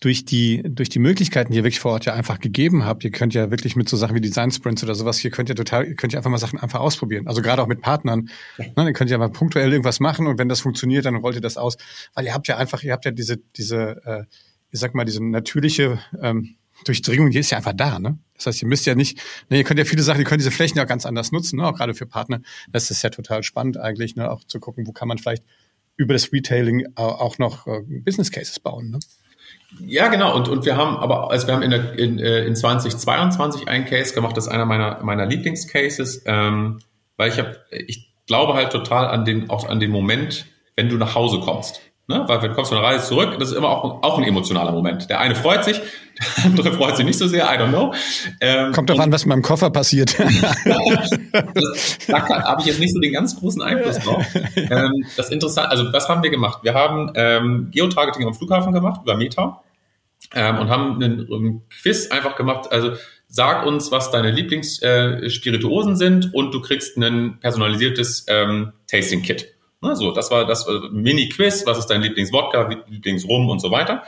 durch 0.00 0.24
die, 0.24 0.62
durch 0.64 0.90
die 0.90 0.98
Möglichkeiten, 0.98 1.50
die 1.50 1.58
ihr 1.58 1.64
wirklich 1.64 1.80
vor 1.80 1.92
Ort 1.92 2.04
ja 2.04 2.12
einfach 2.12 2.38
gegeben 2.38 2.84
habt, 2.84 3.04
ihr 3.04 3.10
könnt 3.10 3.32
ja 3.32 3.50
wirklich 3.50 3.74
mit 3.74 3.88
so 3.88 3.96
Sachen 3.96 4.14
wie 4.14 4.20
Design 4.20 4.50
Sprints 4.50 4.84
oder 4.84 4.94
sowas, 4.94 5.24
ihr 5.24 5.30
könnt 5.30 5.48
ja 5.48 5.54
total, 5.54 5.86
ihr 5.86 5.96
könnt 5.96 6.12
ja 6.12 6.18
einfach 6.18 6.30
mal 6.30 6.38
Sachen 6.38 6.58
einfach 6.58 6.80
ausprobieren. 6.80 7.26
Also 7.26 7.42
gerade 7.42 7.62
auch 7.62 7.66
mit 7.66 7.80
Partnern. 7.80 8.28
Ne, 8.58 8.84
ihr 8.84 8.92
könnt 8.92 9.10
ja 9.10 9.18
mal 9.18 9.30
punktuell 9.30 9.72
irgendwas 9.72 10.00
machen 10.00 10.26
und 10.26 10.38
wenn 10.38 10.48
das 10.48 10.60
funktioniert, 10.60 11.06
dann 11.06 11.16
rollt 11.16 11.36
ihr 11.36 11.40
das 11.40 11.56
aus. 11.56 11.76
Weil 12.14 12.26
ihr 12.26 12.34
habt 12.34 12.46
ja 12.48 12.58
einfach, 12.58 12.82
ihr 12.82 12.92
habt 12.92 13.06
ja 13.06 13.12
diese, 13.12 13.38
diese, 13.56 14.02
äh, 14.04 14.24
ich 14.70 14.78
sag 14.78 14.94
mal, 14.94 15.04
diese 15.04 15.24
natürliche 15.24 15.98
ähm, 16.20 16.56
Durchdringung, 16.84 17.30
die 17.30 17.38
ist 17.38 17.50
ja 17.50 17.58
einfach 17.58 17.72
da, 17.74 17.98
ne? 17.98 18.18
Das 18.36 18.46
heißt, 18.46 18.62
ihr 18.62 18.68
müsst 18.68 18.86
ja 18.86 18.94
nicht, 18.94 19.18
ne, 19.48 19.58
ihr 19.58 19.64
könnt 19.64 19.78
ja 19.78 19.84
viele 19.84 20.02
Sachen, 20.02 20.20
ihr 20.20 20.26
könnt 20.26 20.40
diese 20.40 20.50
Flächen 20.50 20.76
ja 20.76 20.84
ganz 20.84 21.06
anders 21.06 21.32
nutzen, 21.32 21.58
ne? 21.58 21.66
auch 21.66 21.74
gerade 21.74 21.94
für 21.94 22.06
Partner. 22.06 22.40
Das 22.68 22.90
ist 22.90 23.02
ja 23.02 23.10
total 23.10 23.42
spannend 23.42 23.76
eigentlich, 23.76 24.16
ne? 24.16 24.30
auch 24.30 24.44
zu 24.44 24.60
gucken, 24.60 24.86
wo 24.86 24.92
kann 24.92 25.08
man 25.08 25.18
vielleicht 25.18 25.44
über 25.96 26.14
das 26.14 26.32
Retailing 26.32 26.86
auch 26.96 27.38
noch 27.38 27.66
äh, 27.66 27.82
Business 27.86 28.32
Cases 28.32 28.58
bauen. 28.58 28.90
Ne? 28.90 28.98
Ja, 29.80 30.08
genau. 30.08 30.34
Und, 30.36 30.48
und 30.48 30.64
wir 30.64 30.76
haben 30.76 30.96
aber, 30.96 31.30
also 31.30 31.46
wir 31.46 31.54
haben 31.54 31.62
in, 31.62 31.70
der, 31.70 31.98
in, 31.98 32.18
äh, 32.18 32.44
in 32.44 32.56
2022 32.56 33.68
einen 33.68 33.84
Case 33.84 34.14
gemacht, 34.14 34.36
das 34.36 34.46
ist 34.46 34.52
einer 34.52 34.66
meiner, 34.66 35.02
meiner 35.04 35.26
Lieblingscases, 35.26 36.22
ähm, 36.26 36.80
weil 37.16 37.30
ich 37.30 37.38
habe, 37.38 37.56
ich 37.70 38.12
glaube 38.26 38.54
halt 38.54 38.72
total 38.72 39.08
an 39.08 39.24
den, 39.24 39.50
auch 39.50 39.68
an 39.68 39.80
den 39.80 39.90
Moment, 39.90 40.46
wenn 40.76 40.88
du 40.88 40.96
nach 40.96 41.14
Hause 41.14 41.40
kommst. 41.40 41.80
Ne? 42.06 42.22
Weil 42.26 42.42
wenn 42.42 42.50
du 42.50 42.54
kommst 42.54 42.70
von 42.70 42.78
der 42.78 42.86
Reise 42.86 43.06
zurück, 43.06 43.36
das 43.38 43.50
ist 43.50 43.56
immer 43.56 43.70
auch, 43.70 44.02
auch 44.02 44.18
ein 44.18 44.24
emotionaler 44.24 44.72
Moment. 44.72 45.08
Der 45.08 45.20
eine 45.20 45.34
freut 45.34 45.64
sich, 45.64 45.80
der 46.36 46.44
andere 46.44 46.72
freut 46.72 46.98
sich 46.98 47.06
nicht 47.06 47.18
so 47.18 47.26
sehr, 47.26 47.44
I 47.44 47.56
don't 47.56 47.68
know. 47.68 47.94
Ähm, 48.42 48.72
Kommt 48.72 48.90
doch 48.90 48.98
an, 48.98 49.10
was 49.10 49.24
mit 49.24 49.30
meinem 49.30 49.42
Koffer 49.42 49.70
passiert. 49.70 50.14
das, 50.18 51.10
da 52.06 52.28
habe 52.28 52.60
ich 52.60 52.66
jetzt 52.66 52.80
nicht 52.80 52.92
so 52.92 53.00
den 53.00 53.12
ganz 53.12 53.40
großen 53.40 53.62
Einfluss 53.62 54.00
drauf. 54.00 54.22
Ähm, 54.54 55.06
das 55.16 55.30
interessant, 55.30 55.70
also 55.70 55.90
was 55.94 56.06
haben 56.08 56.22
wir 56.22 56.30
gemacht? 56.30 56.58
Wir 56.62 56.74
haben 56.74 57.10
ähm, 57.14 57.68
Geotargeting 57.70 58.26
am 58.26 58.34
Flughafen 58.34 58.74
gemacht 58.74 59.00
über 59.02 59.16
Meta 59.16 59.62
ähm, 60.34 60.58
und 60.58 60.68
haben 60.68 61.02
einen, 61.02 61.26
einen 61.32 61.62
Quiz 61.70 62.10
einfach 62.10 62.36
gemacht. 62.36 62.70
Also 62.70 62.92
sag 63.28 63.64
uns, 63.64 63.90
was 63.90 64.10
deine 64.10 64.30
Lieblingsspirituosen 64.30 65.94
äh, 65.94 65.96
sind 65.96 66.34
und 66.34 66.52
du 66.52 66.60
kriegst 66.60 66.98
ein 66.98 67.38
personalisiertes 67.40 68.26
ähm, 68.28 68.72
Tasting 68.88 69.22
Kit. 69.22 69.53
Ne, 69.84 69.96
so, 69.96 70.12
das 70.12 70.30
war 70.30 70.46
das 70.46 70.66
Mini-Quiz, 70.90 71.66
was 71.66 71.78
ist 71.78 71.86
dein 71.86 72.00
Lieblingswodka, 72.00 72.70
Lieblingsrum 72.88 73.50
und 73.50 73.60
so 73.60 73.70
weiter. 73.70 74.02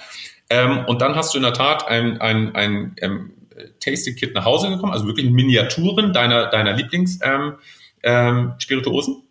Ähm, 0.49 0.85
und 0.87 1.03
dann 1.03 1.17
hast 1.17 1.35
du 1.35 1.39
in 1.39 1.43
der 1.43 1.53
Tat 1.53 1.87
ein, 1.87 2.19
ein, 2.21 2.55
ein 2.55 2.97
ähm, 3.03 3.33
Tasting-Kit 3.81 4.35
nach 4.35 4.47
Hause 4.47 4.71
gekommen, 4.71 4.93
also 4.93 5.07
wirklich 5.07 5.31
Miniaturen 5.31 6.13
deiner, 6.13 6.47
deiner 6.47 6.73
Lieblingsspirituosen. 6.73 9.15
Ähm, 9.15 9.23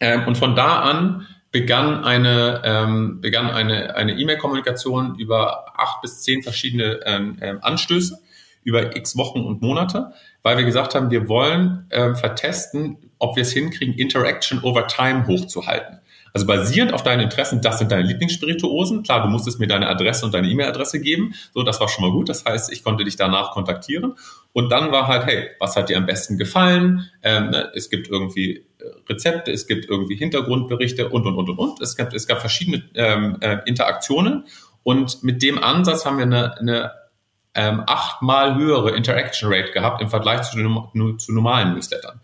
ähm, 0.00 0.26
und 0.26 0.38
von 0.38 0.56
da 0.56 0.80
an 0.80 1.26
begann 1.52 2.04
eine 2.04 2.62
ähm, 2.64 3.20
begann 3.20 3.50
eine 3.50 3.96
eine 3.96 4.12
E-Mail-Kommunikation 4.12 5.18
über 5.18 5.78
acht 5.78 6.00
bis 6.00 6.22
zehn 6.22 6.42
verschiedene 6.42 7.00
ähm, 7.04 7.36
ähm, 7.40 7.58
Anstöße 7.60 8.18
über 8.62 8.96
x 8.96 9.16
Wochen 9.16 9.40
und 9.40 9.62
Monate, 9.62 10.12
weil 10.42 10.56
wir 10.56 10.64
gesagt 10.64 10.94
haben, 10.94 11.10
wir 11.10 11.28
wollen 11.28 11.86
ähm, 11.90 12.16
vertesten, 12.16 12.98
ob 13.18 13.36
wir 13.36 13.42
es 13.42 13.52
hinkriegen, 13.52 13.94
Interaction 13.94 14.62
over 14.62 14.86
Time 14.86 15.26
hochzuhalten. 15.26 16.00
Also 16.32 16.46
basierend 16.46 16.92
auf 16.92 17.02
deinen 17.02 17.20
Interessen, 17.20 17.60
das 17.60 17.78
sind 17.78 17.90
deine 17.90 18.02
Lieblingsspirituosen. 18.02 19.02
Klar, 19.02 19.22
du 19.22 19.28
musstest 19.28 19.58
mir 19.58 19.66
deine 19.66 19.88
Adresse 19.88 20.24
und 20.24 20.32
deine 20.32 20.48
E-Mail-Adresse 20.48 21.00
geben. 21.00 21.34
So, 21.52 21.62
das 21.62 21.80
war 21.80 21.88
schon 21.88 22.04
mal 22.04 22.12
gut. 22.12 22.28
Das 22.28 22.44
heißt, 22.44 22.72
ich 22.72 22.84
konnte 22.84 23.04
dich 23.04 23.16
danach 23.16 23.50
kontaktieren. 23.50 24.14
Und 24.52 24.70
dann 24.70 24.92
war 24.92 25.08
halt, 25.08 25.26
hey, 25.26 25.48
was 25.58 25.76
hat 25.76 25.88
dir 25.88 25.96
am 25.96 26.06
besten 26.06 26.38
gefallen? 26.38 27.10
Ähm, 27.22 27.50
ne, 27.50 27.72
es 27.74 27.90
gibt 27.90 28.08
irgendwie 28.08 28.58
äh, 28.78 28.84
Rezepte, 29.08 29.50
es 29.50 29.66
gibt 29.66 29.88
irgendwie 29.88 30.16
Hintergrundberichte 30.16 31.08
und, 31.08 31.26
und, 31.26 31.36
und, 31.36 31.50
und, 31.50 31.58
und. 31.58 31.80
Es 31.80 31.96
gab, 31.96 32.12
es 32.12 32.26
gab 32.26 32.40
verschiedene 32.40 32.84
ähm, 32.94 33.36
äh, 33.40 33.58
Interaktionen. 33.66 34.44
Und 34.82 35.22
mit 35.24 35.42
dem 35.42 35.62
Ansatz 35.62 36.06
haben 36.06 36.18
wir 36.18 36.24
eine, 36.24 36.56
eine 36.58 36.92
ähm, 37.54 37.82
achtmal 37.86 38.56
höhere 38.56 38.90
Interaction 38.90 39.52
Rate 39.52 39.72
gehabt 39.72 40.00
im 40.00 40.08
Vergleich 40.08 40.42
zu, 40.42 40.56
zu 41.16 41.32
normalen 41.32 41.74
Newslettern. 41.74 42.20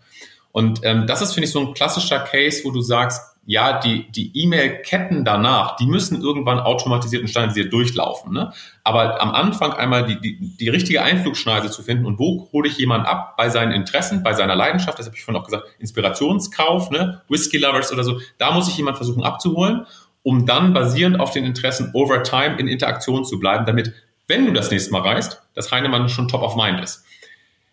Und 0.51 0.79
ähm, 0.83 1.05
das 1.05 1.21
ist, 1.21 1.33
finde 1.33 1.45
ich, 1.45 1.51
so 1.51 1.59
ein 1.59 1.73
klassischer 1.73 2.19
Case, 2.19 2.63
wo 2.63 2.71
du 2.71 2.81
sagst, 2.81 3.37
ja, 3.49 3.79
die, 3.79 4.11
die 4.11 4.31
E-Mail-Ketten 4.33 5.23
danach, 5.23 5.77
die 5.77 5.85
müssen 5.85 6.21
irgendwann 6.21 6.59
automatisiert 6.59 7.21
und 7.21 7.29
standardisiert 7.29 7.71
durchlaufen. 7.71 8.33
Ne? 8.33 8.51
Aber 8.83 9.21
am 9.21 9.31
Anfang 9.31 9.71
einmal 9.71 10.05
die, 10.05 10.19
die, 10.19 10.57
die 10.57 10.67
richtige 10.67 11.01
Einflugschneise 11.01 11.71
zu 11.71 11.81
finden 11.81 12.05
und 12.05 12.19
wo 12.19 12.49
hole 12.51 12.67
ich 12.67 12.77
jemanden 12.77 13.07
ab 13.07 13.37
bei 13.37 13.49
seinen 13.49 13.71
Interessen, 13.71 14.21
bei 14.21 14.33
seiner 14.33 14.55
Leidenschaft, 14.55 14.99
das 14.99 15.05
habe 15.05 15.15
ich 15.15 15.23
vorhin 15.23 15.41
auch 15.41 15.45
gesagt, 15.45 15.63
Inspirationskauf, 15.79 16.91
ne? 16.91 17.21
Whisky 17.29 17.57
Lovers 17.57 17.93
oder 17.93 18.03
so, 18.03 18.19
da 18.37 18.51
muss 18.51 18.67
ich 18.67 18.75
jemand 18.75 18.97
versuchen 18.97 19.23
abzuholen, 19.23 19.85
um 20.23 20.45
dann 20.45 20.73
basierend 20.73 21.21
auf 21.21 21.31
den 21.31 21.45
Interessen 21.45 21.91
over 21.93 22.23
time 22.23 22.57
in 22.57 22.67
Interaktion 22.67 23.23
zu 23.23 23.39
bleiben, 23.39 23.65
damit, 23.65 23.93
wenn 24.27 24.45
du 24.45 24.53
das 24.53 24.71
nächste 24.71 24.91
Mal 24.91 25.01
reist, 25.01 25.41
dass 25.53 25.71
Heinemann 25.71 26.09
schon 26.09 26.27
top 26.27 26.41
of 26.41 26.55
mind 26.55 26.81
ist. 26.81 27.03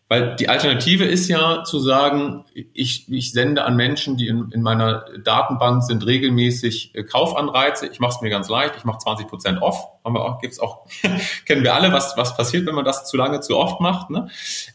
Weil 0.08 0.36
die 0.36 0.50
Alternative 0.50 1.04
ist 1.04 1.28
ja 1.28 1.64
zu 1.64 1.78
sagen, 1.78 2.44
ich, 2.74 3.10
ich 3.10 3.32
sende 3.32 3.64
an 3.64 3.74
Menschen, 3.74 4.18
die 4.18 4.28
in, 4.28 4.50
in 4.52 4.60
meiner 4.60 5.06
Datenbank 5.24 5.82
sind, 5.82 6.04
regelmäßig 6.04 6.94
äh, 6.94 7.04
Kaufanreize. 7.04 7.86
Ich 7.86 8.00
mache 8.00 8.16
es 8.16 8.20
mir 8.20 8.28
ganz 8.28 8.50
leicht, 8.50 8.74
ich 8.76 8.84
mache 8.84 8.98
20 8.98 9.26
Prozent 9.26 9.62
off. 9.62 9.88
Haben 10.04 10.14
wir 10.14 10.22
auch, 10.22 10.40
gibt's 10.40 10.60
auch, 10.60 10.86
kennen 11.46 11.62
wir 11.64 11.74
alle, 11.74 11.90
was, 11.90 12.18
was 12.18 12.36
passiert, 12.36 12.66
wenn 12.66 12.74
man 12.74 12.84
das 12.84 13.06
zu 13.06 13.16
lange, 13.16 13.40
zu 13.40 13.56
oft 13.56 13.80
macht. 13.80 14.10
Ne? 14.10 14.28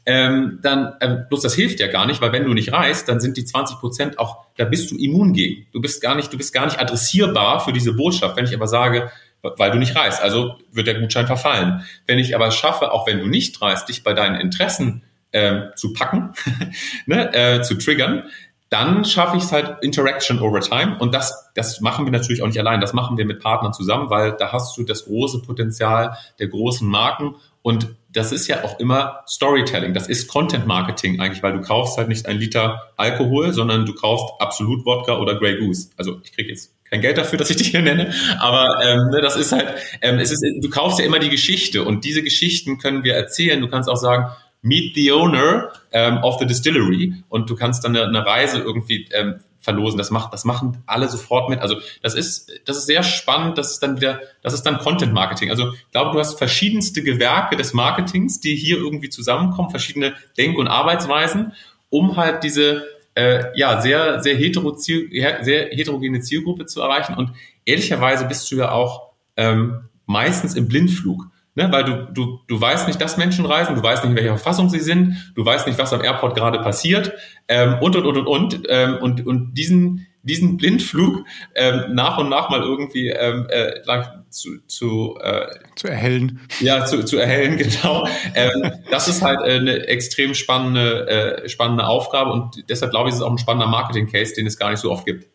Ähm, 0.07 0.59
dann, 0.63 0.95
äh, 0.99 1.17
bloß 1.29 1.43
das 1.43 1.53
hilft 1.53 1.79
ja 1.79 1.87
gar 1.87 2.07
nicht, 2.07 2.21
weil 2.21 2.31
wenn 2.31 2.45
du 2.45 2.53
nicht 2.55 2.73
reist, 2.73 3.07
dann 3.07 3.19
sind 3.19 3.37
die 3.37 3.45
20 3.45 3.77
Prozent 3.77 4.17
auch, 4.17 4.45
da 4.57 4.65
bist 4.65 4.89
du 4.89 4.97
immun 4.97 5.33
gegen. 5.33 5.67
Du 5.71 5.79
bist 5.79 6.01
gar 6.01 6.15
nicht, 6.15 6.33
du 6.33 6.37
bist 6.37 6.53
gar 6.53 6.65
nicht 6.65 6.79
adressierbar 6.79 7.59
für 7.59 7.71
diese 7.71 7.93
Botschaft. 7.93 8.35
Wenn 8.35 8.45
ich 8.45 8.55
aber 8.55 8.67
sage, 8.67 9.11
weil 9.41 9.71
du 9.71 9.77
nicht 9.77 9.95
reist, 9.95 10.21
also 10.21 10.55
wird 10.71 10.87
der 10.87 10.99
Gutschein 10.99 11.27
verfallen. 11.27 11.83
Wenn 12.07 12.19
ich 12.19 12.35
aber 12.35 12.51
schaffe, 12.51 12.91
auch 12.91 13.07
wenn 13.07 13.19
du 13.19 13.27
nicht 13.27 13.61
reist, 13.61 13.89
dich 13.89 14.03
bei 14.03 14.13
deinen 14.13 14.39
Interessen 14.39 15.03
äh, 15.31 15.73
zu 15.75 15.93
packen, 15.93 16.33
ne, 17.05 17.33
äh, 17.33 17.61
zu 17.61 17.75
triggern, 17.75 18.23
dann 18.69 19.03
schaffe 19.03 19.37
ich 19.37 19.43
es 19.43 19.51
halt 19.51 19.77
Interaction 19.81 20.39
over 20.39 20.61
time. 20.61 20.97
Und 20.99 21.13
das, 21.13 21.49
das 21.55 21.81
machen 21.81 22.05
wir 22.05 22.11
natürlich 22.11 22.43
auch 22.43 22.47
nicht 22.47 22.59
allein. 22.59 22.79
Das 22.79 22.93
machen 22.93 23.17
wir 23.17 23.25
mit 23.25 23.39
Partnern 23.39 23.73
zusammen, 23.73 24.11
weil 24.11 24.33
da 24.33 24.51
hast 24.51 24.77
du 24.77 24.83
das 24.83 25.05
große 25.05 25.41
Potenzial 25.41 26.17
der 26.37 26.47
großen 26.47 26.87
Marken. 26.87 27.35
Und 27.63 27.95
das 28.11 28.31
ist 28.31 28.47
ja 28.47 28.63
auch 28.63 28.79
immer 28.79 29.23
Storytelling. 29.27 29.93
Das 29.95 30.07
ist 30.07 30.27
Content 30.27 30.67
Marketing 30.67 31.19
eigentlich, 31.19 31.41
weil 31.41 31.53
du 31.53 31.61
kaufst 31.61 31.97
halt 31.97 32.09
nicht 32.09 32.27
ein 32.27 32.37
Liter 32.37 32.83
Alkohol, 32.95 33.53
sondern 33.53 33.87
du 33.87 33.93
kaufst 33.93 34.27
Absolut 34.39 34.85
Wodka 34.85 35.17
oder 35.17 35.35
Grey 35.35 35.57
Goose. 35.57 35.89
Also 35.97 36.19
ich 36.23 36.31
kriege 36.31 36.49
jetzt 36.49 36.71
kein 36.89 37.01
Geld 37.01 37.17
dafür, 37.17 37.37
dass 37.39 37.49
ich 37.49 37.57
dich 37.57 37.69
hier 37.69 37.81
nenne, 37.81 38.13
aber 38.39 38.79
ähm, 38.83 39.09
ne, 39.11 39.21
das 39.21 39.35
ist 39.35 39.51
halt, 39.51 39.67
ähm, 40.01 40.19
es 40.19 40.31
ist, 40.31 40.43
du 40.61 40.69
kaufst 40.69 40.99
ja 40.99 41.05
immer 41.05 41.19
die 41.19 41.29
Geschichte 41.29 41.83
und 41.83 42.05
diese 42.05 42.23
Geschichten 42.23 42.77
können 42.77 43.03
wir 43.03 43.15
erzählen. 43.15 43.61
Du 43.61 43.67
kannst 43.67 43.89
auch 43.89 43.97
sagen, 43.97 44.31
Meet 44.61 44.95
the 44.95 45.11
Owner 45.13 45.71
ähm, 45.91 46.17
of 46.17 46.37
the 46.39 46.45
Distillery 46.45 47.23
und 47.29 47.49
du 47.49 47.55
kannst 47.55 47.85
dann 47.85 47.95
eine, 47.95 48.07
eine 48.07 48.25
Reise 48.25 48.59
irgendwie 48.59 49.07
ähm, 49.13 49.39
verlosen. 49.61 49.97
Das 49.97 50.11
macht, 50.11 50.33
das 50.33 50.45
machen 50.45 50.83
alle 50.85 51.07
sofort 51.07 51.49
mit. 51.49 51.59
Also 51.59 51.77
das 52.01 52.15
ist, 52.15 52.51
das 52.65 52.77
ist 52.77 52.85
sehr 52.85 53.03
spannend. 53.03 53.57
Das 53.57 53.71
ist 53.71 53.79
dann 53.79 53.97
wieder, 53.97 54.19
das 54.41 54.53
ist 54.53 54.63
dann 54.63 54.79
Content 54.79 55.13
Marketing. 55.13 55.49
Also 55.49 55.71
ich 55.71 55.91
glaube, 55.91 56.11
du 56.11 56.19
hast 56.19 56.37
verschiedenste 56.37 57.03
Gewerke 57.03 57.55
des 57.55 57.73
Marketings, 57.73 58.39
die 58.39 58.55
hier 58.55 58.77
irgendwie 58.77 59.09
zusammenkommen, 59.09 59.69
verschiedene 59.69 60.13
Denk- 60.37 60.57
und 60.57 60.67
Arbeitsweisen, 60.67 61.53
um 61.89 62.17
halt 62.17 62.43
diese 62.43 62.85
äh, 63.19 63.51
ja 63.55 63.81
sehr 63.81 64.21
sehr, 64.21 64.35
hetero 64.35 64.75
sehr 64.75 65.69
heterogene 65.71 66.21
Zielgruppe 66.21 66.65
zu 66.65 66.81
erreichen. 66.81 67.15
Und 67.15 67.31
ehrlicherweise 67.65 68.25
bist 68.25 68.51
du 68.51 68.55
ja 68.55 68.71
auch 68.71 69.11
ähm, 69.37 69.81
meistens 70.05 70.55
im 70.55 70.67
Blindflug. 70.67 71.27
Ne, 71.55 71.67
weil 71.71 71.83
du, 71.83 72.07
du, 72.13 72.39
du 72.47 72.61
weißt 72.61 72.87
nicht, 72.87 73.01
dass 73.01 73.17
Menschen 73.17 73.45
reisen, 73.45 73.75
du 73.75 73.83
weißt 73.83 74.03
nicht, 74.03 74.11
in 74.11 74.15
welcher 74.15 74.37
Verfassung 74.37 74.69
sie 74.69 74.79
sind, 74.79 75.33
du 75.35 75.43
weißt 75.43 75.67
nicht, 75.67 75.79
was 75.79 75.91
am 75.91 76.03
Airport 76.03 76.35
gerade 76.35 76.59
passiert 76.59 77.11
ähm, 77.47 77.79
und, 77.81 77.95
und, 77.95 78.05
und, 78.05 78.17
und, 78.17 78.27
und. 78.27 78.61
Ähm, 78.69 78.97
und, 79.01 79.25
und 79.25 79.55
diesen, 79.55 80.07
diesen 80.23 80.57
Blindflug 80.57 81.25
ähm, 81.55 81.93
nach 81.93 82.17
und 82.17 82.29
nach 82.29 82.49
mal 82.49 82.61
irgendwie 82.61 83.09
ähm, 83.09 83.47
äh, 83.49 83.81
zu, 84.29 84.59
zu, 84.67 85.17
äh, 85.21 85.47
zu 85.75 85.87
erhellen. 85.87 86.41
Ja, 86.59 86.85
zu, 86.85 87.03
zu 87.05 87.17
erhellen, 87.17 87.57
genau. 87.57 88.07
ähm, 88.35 88.71
das 88.91 89.07
ist 89.07 89.21
halt 89.21 89.39
äh, 89.41 89.55
eine 89.55 89.87
extrem 89.87 90.33
spannende, 90.33 91.07
äh, 91.07 91.49
spannende 91.49 91.87
Aufgabe 91.87 92.31
und 92.31 92.69
deshalb 92.69 92.91
glaube 92.91 93.09
ich, 93.09 93.13
ist 93.13 93.21
es 93.21 93.25
auch 93.25 93.31
ein 93.31 93.37
spannender 93.37 93.67
Marketing-Case, 93.67 94.33
den 94.35 94.47
es 94.47 94.57
gar 94.57 94.69
nicht 94.71 94.79
so 94.79 94.91
oft 94.91 95.05
gibt. 95.05 95.27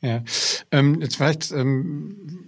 Ja, 0.00 0.22
ähm, 0.70 1.00
jetzt 1.00 1.16
vielleicht 1.16 1.50
ähm 1.50 2.47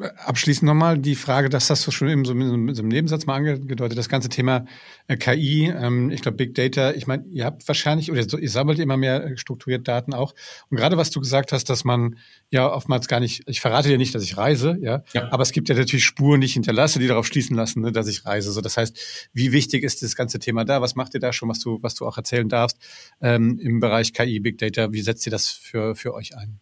abschließend 0.00 0.66
nochmal 0.66 0.98
die 0.98 1.14
Frage, 1.14 1.48
das 1.48 1.70
hast 1.70 1.86
du 1.86 1.90
schon 1.90 2.08
in 2.08 2.24
so, 2.24 2.32
in 2.32 2.74
so 2.74 2.82
einem 2.82 2.88
Nebensatz 2.88 3.26
mal 3.26 3.36
angedeutet, 3.36 3.98
das 3.98 4.08
ganze 4.08 4.28
Thema 4.28 4.64
äh, 5.08 5.16
KI, 5.16 5.66
ähm, 5.66 6.10
ich 6.10 6.22
glaube 6.22 6.36
Big 6.36 6.54
Data, 6.54 6.92
ich 6.92 7.06
meine, 7.06 7.24
ihr 7.30 7.44
habt 7.44 7.66
wahrscheinlich 7.68 8.10
oder 8.10 8.20
ihr 8.20 8.50
sammelt 8.50 8.78
immer 8.78 8.96
mehr 8.96 9.24
äh, 9.24 9.36
strukturiert 9.36 9.86
Daten 9.88 10.14
auch. 10.14 10.34
Und 10.68 10.76
gerade 10.76 10.96
was 10.96 11.10
du 11.10 11.20
gesagt 11.20 11.52
hast, 11.52 11.70
dass 11.70 11.84
man 11.84 12.16
ja 12.50 12.70
oftmals 12.70 13.08
gar 13.08 13.20
nicht, 13.20 13.42
ich 13.46 13.60
verrate 13.60 13.88
dir 13.88 13.98
nicht, 13.98 14.14
dass 14.14 14.22
ich 14.22 14.36
reise, 14.36 14.76
ja, 14.80 15.02
ja. 15.12 15.30
aber 15.32 15.42
es 15.42 15.52
gibt 15.52 15.68
ja 15.68 15.74
natürlich 15.74 16.04
Spuren, 16.04 16.40
die 16.40 16.46
ich 16.46 16.54
hinterlasse, 16.54 16.98
die 16.98 17.06
darauf 17.06 17.26
schließen 17.26 17.56
lassen, 17.56 17.80
ne, 17.80 17.92
dass 17.92 18.08
ich 18.08 18.24
reise. 18.24 18.52
So, 18.52 18.60
das 18.60 18.76
heißt, 18.76 19.28
wie 19.32 19.52
wichtig 19.52 19.84
ist 19.84 20.02
das 20.02 20.16
ganze 20.16 20.38
Thema 20.38 20.64
da? 20.64 20.80
Was 20.80 20.94
macht 20.94 21.14
ihr 21.14 21.20
da 21.20 21.32
schon, 21.32 21.48
was 21.48 21.60
du, 21.60 21.78
was 21.82 21.94
du 21.94 22.06
auch 22.06 22.16
erzählen 22.16 22.48
darfst 22.48 22.78
ähm, 23.20 23.58
im 23.58 23.80
Bereich 23.80 24.12
KI, 24.12 24.40
Big 24.40 24.58
Data? 24.58 24.92
Wie 24.92 25.02
setzt 25.02 25.26
ihr 25.26 25.30
das 25.30 25.48
für, 25.48 25.94
für 25.94 26.14
euch 26.14 26.36
ein? 26.36 26.60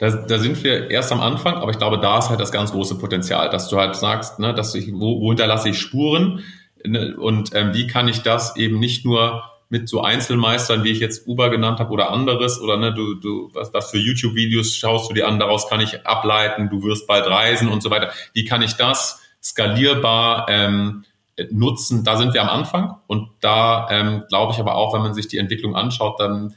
Da, 0.00 0.10
da 0.10 0.38
sind 0.38 0.64
wir 0.64 0.90
erst 0.90 1.12
am 1.12 1.20
Anfang, 1.20 1.56
aber 1.56 1.70
ich 1.70 1.78
glaube, 1.78 1.98
da 1.98 2.18
ist 2.18 2.30
halt 2.30 2.40
das 2.40 2.50
ganz 2.50 2.72
große 2.72 2.96
Potenzial, 2.96 3.50
dass 3.50 3.68
du 3.68 3.76
halt 3.76 3.94
sagst, 3.94 4.38
ne, 4.38 4.54
dass 4.54 4.74
ich, 4.74 4.90
wo, 4.94 5.20
wo 5.20 5.28
hinterlasse 5.28 5.68
ich 5.68 5.78
Spuren 5.78 6.42
ne, 6.82 7.14
und 7.18 7.54
ähm, 7.54 7.74
wie 7.74 7.86
kann 7.86 8.08
ich 8.08 8.22
das 8.22 8.56
eben 8.56 8.78
nicht 8.78 9.04
nur 9.04 9.44
mit 9.68 9.90
so 9.90 10.00
Einzelmeistern, 10.00 10.84
wie 10.84 10.90
ich 10.90 11.00
jetzt 11.00 11.28
Uber 11.28 11.50
genannt 11.50 11.80
habe 11.80 11.92
oder 11.92 12.10
anderes 12.10 12.58
oder 12.62 12.78
ne, 12.78 12.94
du, 12.94 13.14
du 13.14 13.50
was, 13.52 13.74
was 13.74 13.90
für 13.90 13.98
YouTube-Videos 13.98 14.74
schaust 14.74 15.10
du 15.10 15.14
dir 15.14 15.28
an, 15.28 15.38
daraus 15.38 15.68
kann 15.68 15.80
ich 15.80 16.06
ableiten, 16.06 16.70
du 16.70 16.82
wirst 16.82 17.06
bald 17.06 17.26
reisen 17.26 17.68
und 17.68 17.82
so 17.82 17.90
weiter. 17.90 18.10
Wie 18.32 18.46
kann 18.46 18.62
ich 18.62 18.76
das 18.76 19.20
skalierbar 19.42 20.46
ähm, 20.48 21.04
nutzen? 21.50 22.04
Da 22.04 22.16
sind 22.16 22.32
wir 22.32 22.40
am 22.40 22.48
Anfang 22.48 22.96
und 23.06 23.28
da 23.40 23.86
ähm, 23.90 24.22
glaube 24.30 24.54
ich 24.54 24.58
aber 24.58 24.76
auch, 24.76 24.94
wenn 24.94 25.02
man 25.02 25.12
sich 25.12 25.28
die 25.28 25.36
Entwicklung 25.36 25.76
anschaut, 25.76 26.18
dann 26.18 26.54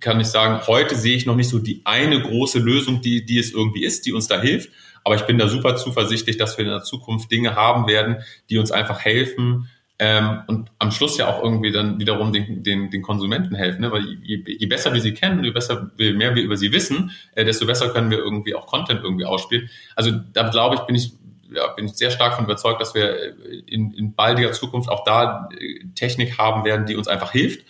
kann 0.00 0.20
ich 0.20 0.28
sagen, 0.28 0.66
heute 0.66 0.94
sehe 0.94 1.16
ich 1.16 1.26
noch 1.26 1.36
nicht 1.36 1.48
so 1.48 1.58
die 1.58 1.82
eine 1.84 2.20
große 2.20 2.58
Lösung, 2.58 3.00
die, 3.00 3.24
die 3.24 3.38
es 3.38 3.52
irgendwie 3.52 3.84
ist, 3.84 4.06
die 4.06 4.12
uns 4.12 4.28
da 4.28 4.40
hilft. 4.40 4.70
Aber 5.04 5.16
ich 5.16 5.22
bin 5.22 5.38
da 5.38 5.48
super 5.48 5.76
zuversichtlich, 5.76 6.36
dass 6.36 6.58
wir 6.58 6.64
in 6.64 6.70
der 6.70 6.82
Zukunft 6.82 7.30
Dinge 7.30 7.56
haben 7.56 7.86
werden, 7.86 8.18
die 8.50 8.58
uns 8.58 8.70
einfach 8.70 9.00
helfen 9.00 9.68
ähm, 9.98 10.42
und 10.48 10.70
am 10.80 10.90
Schluss 10.90 11.16
ja 11.16 11.28
auch 11.28 11.44
irgendwie 11.44 11.70
dann 11.70 12.00
wiederum 12.00 12.32
den, 12.32 12.64
den, 12.64 12.90
den 12.90 13.02
Konsumenten 13.02 13.54
helfen. 13.54 13.82
Ne? 13.82 13.92
Weil 13.92 14.18
je, 14.22 14.42
je 14.44 14.66
besser 14.66 14.92
wir 14.92 15.00
sie 15.00 15.14
kennen, 15.14 15.44
je 15.44 15.50
besser, 15.50 15.92
je 15.96 16.12
mehr 16.12 16.34
wir 16.34 16.42
über 16.42 16.56
sie 16.56 16.72
wissen, 16.72 17.12
äh, 17.36 17.44
desto 17.44 17.66
besser 17.66 17.90
können 17.90 18.10
wir 18.10 18.18
irgendwie 18.18 18.54
auch 18.54 18.66
Content 18.66 19.00
irgendwie 19.04 19.24
ausspielen. 19.24 19.70
Also 19.94 20.10
da 20.10 20.48
glaube 20.48 20.74
ich, 20.76 20.80
bin 20.82 20.96
ich 20.96 21.12
ja, 21.54 21.68
bin 21.68 21.84
ich 21.84 21.92
sehr 21.92 22.10
stark 22.10 22.34
von 22.34 22.46
überzeugt, 22.46 22.80
dass 22.80 22.94
wir 22.94 23.36
in, 23.66 23.92
in 23.92 24.14
baldiger 24.14 24.52
Zukunft 24.52 24.88
auch 24.88 25.04
da 25.04 25.48
äh, 25.56 25.84
Technik 25.94 26.38
haben 26.38 26.64
werden, 26.64 26.86
die 26.86 26.96
uns 26.96 27.06
einfach 27.06 27.30
hilft 27.30 27.64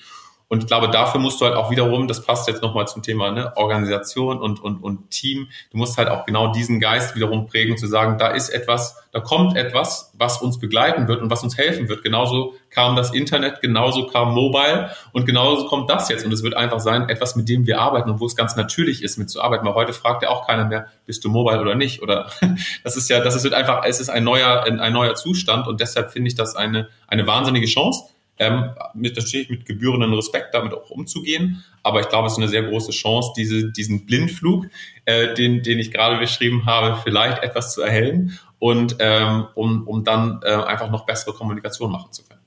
und 0.52 0.64
ich 0.64 0.66
glaube, 0.66 0.90
dafür 0.90 1.18
musst 1.18 1.40
du 1.40 1.46
halt 1.46 1.54
auch 1.54 1.70
wiederum, 1.70 2.06
das 2.08 2.26
passt 2.26 2.46
jetzt 2.46 2.60
nochmal 2.60 2.86
zum 2.86 3.02
Thema 3.02 3.30
ne, 3.30 3.56
Organisation 3.56 4.38
und, 4.38 4.62
und, 4.62 4.82
und 4.82 5.10
Team, 5.10 5.48
du 5.70 5.78
musst 5.78 5.96
halt 5.96 6.10
auch 6.10 6.26
genau 6.26 6.52
diesen 6.52 6.78
Geist 6.78 7.16
wiederum 7.16 7.46
prägen, 7.46 7.78
zu 7.78 7.86
sagen, 7.86 8.18
da 8.18 8.26
ist 8.26 8.50
etwas, 8.50 9.02
da 9.12 9.20
kommt 9.20 9.56
etwas, 9.56 10.12
was 10.18 10.42
uns 10.42 10.58
begleiten 10.58 11.08
wird 11.08 11.22
und 11.22 11.30
was 11.30 11.42
uns 11.42 11.56
helfen 11.56 11.88
wird. 11.88 12.02
Genauso 12.02 12.52
kam 12.68 12.96
das 12.96 13.14
Internet, 13.14 13.62
genauso 13.62 14.08
kam 14.08 14.34
Mobile 14.34 14.90
und 15.12 15.24
genauso 15.24 15.68
kommt 15.68 15.88
das 15.88 16.10
jetzt. 16.10 16.26
Und 16.26 16.32
es 16.32 16.42
wird 16.42 16.54
einfach 16.54 16.80
sein, 16.80 17.08
etwas, 17.08 17.34
mit 17.34 17.48
dem 17.48 17.66
wir 17.66 17.80
arbeiten 17.80 18.10
und 18.10 18.20
wo 18.20 18.26
es 18.26 18.36
ganz 18.36 18.54
natürlich 18.54 19.02
ist, 19.02 19.16
mitzuarbeiten. 19.16 19.66
Weil 19.66 19.74
heute 19.74 19.94
fragt 19.94 20.22
ja 20.22 20.28
auch 20.28 20.46
keiner 20.46 20.66
mehr, 20.66 20.88
bist 21.06 21.24
du 21.24 21.30
Mobile 21.30 21.62
oder 21.62 21.76
nicht? 21.76 22.02
Oder 22.02 22.30
das 22.84 22.98
ist 22.98 23.08
ja, 23.08 23.20
das 23.20 23.42
ist 23.42 23.50
einfach, 23.54 23.84
es 23.86 24.00
ist 24.00 24.10
ein 24.10 24.22
neuer, 24.22 24.64
ein 24.64 24.92
neuer 24.92 25.14
Zustand 25.14 25.66
und 25.66 25.80
deshalb 25.80 26.10
finde 26.12 26.28
ich 26.28 26.34
das 26.34 26.56
eine, 26.56 26.88
eine 27.08 27.26
wahnsinnige 27.26 27.66
Chance 27.66 28.02
ähm, 28.38 28.70
mit, 28.94 29.16
natürlich 29.16 29.50
mit 29.50 29.66
gebührenden 29.66 30.12
Respekt 30.14 30.54
damit 30.54 30.72
auch 30.74 30.90
umzugehen. 30.90 31.64
Aber 31.82 32.00
ich 32.00 32.08
glaube, 32.08 32.26
es 32.26 32.34
ist 32.34 32.38
eine 32.38 32.48
sehr 32.48 32.62
große 32.62 32.92
Chance, 32.92 33.32
diese, 33.36 33.70
diesen 33.72 34.06
Blindflug, 34.06 34.66
äh, 35.04 35.34
den, 35.34 35.62
den 35.62 35.78
ich 35.78 35.90
gerade 35.90 36.18
beschrieben 36.18 36.66
habe, 36.66 37.00
vielleicht 37.02 37.42
etwas 37.42 37.74
zu 37.74 37.82
erhellen 37.82 38.38
und 38.58 38.96
ähm, 39.00 39.46
um, 39.54 39.86
um 39.86 40.04
dann 40.04 40.40
äh, 40.44 40.52
einfach 40.52 40.90
noch 40.90 41.04
bessere 41.04 41.34
Kommunikation 41.34 41.90
machen 41.90 42.12
zu 42.12 42.24
können. 42.24 42.40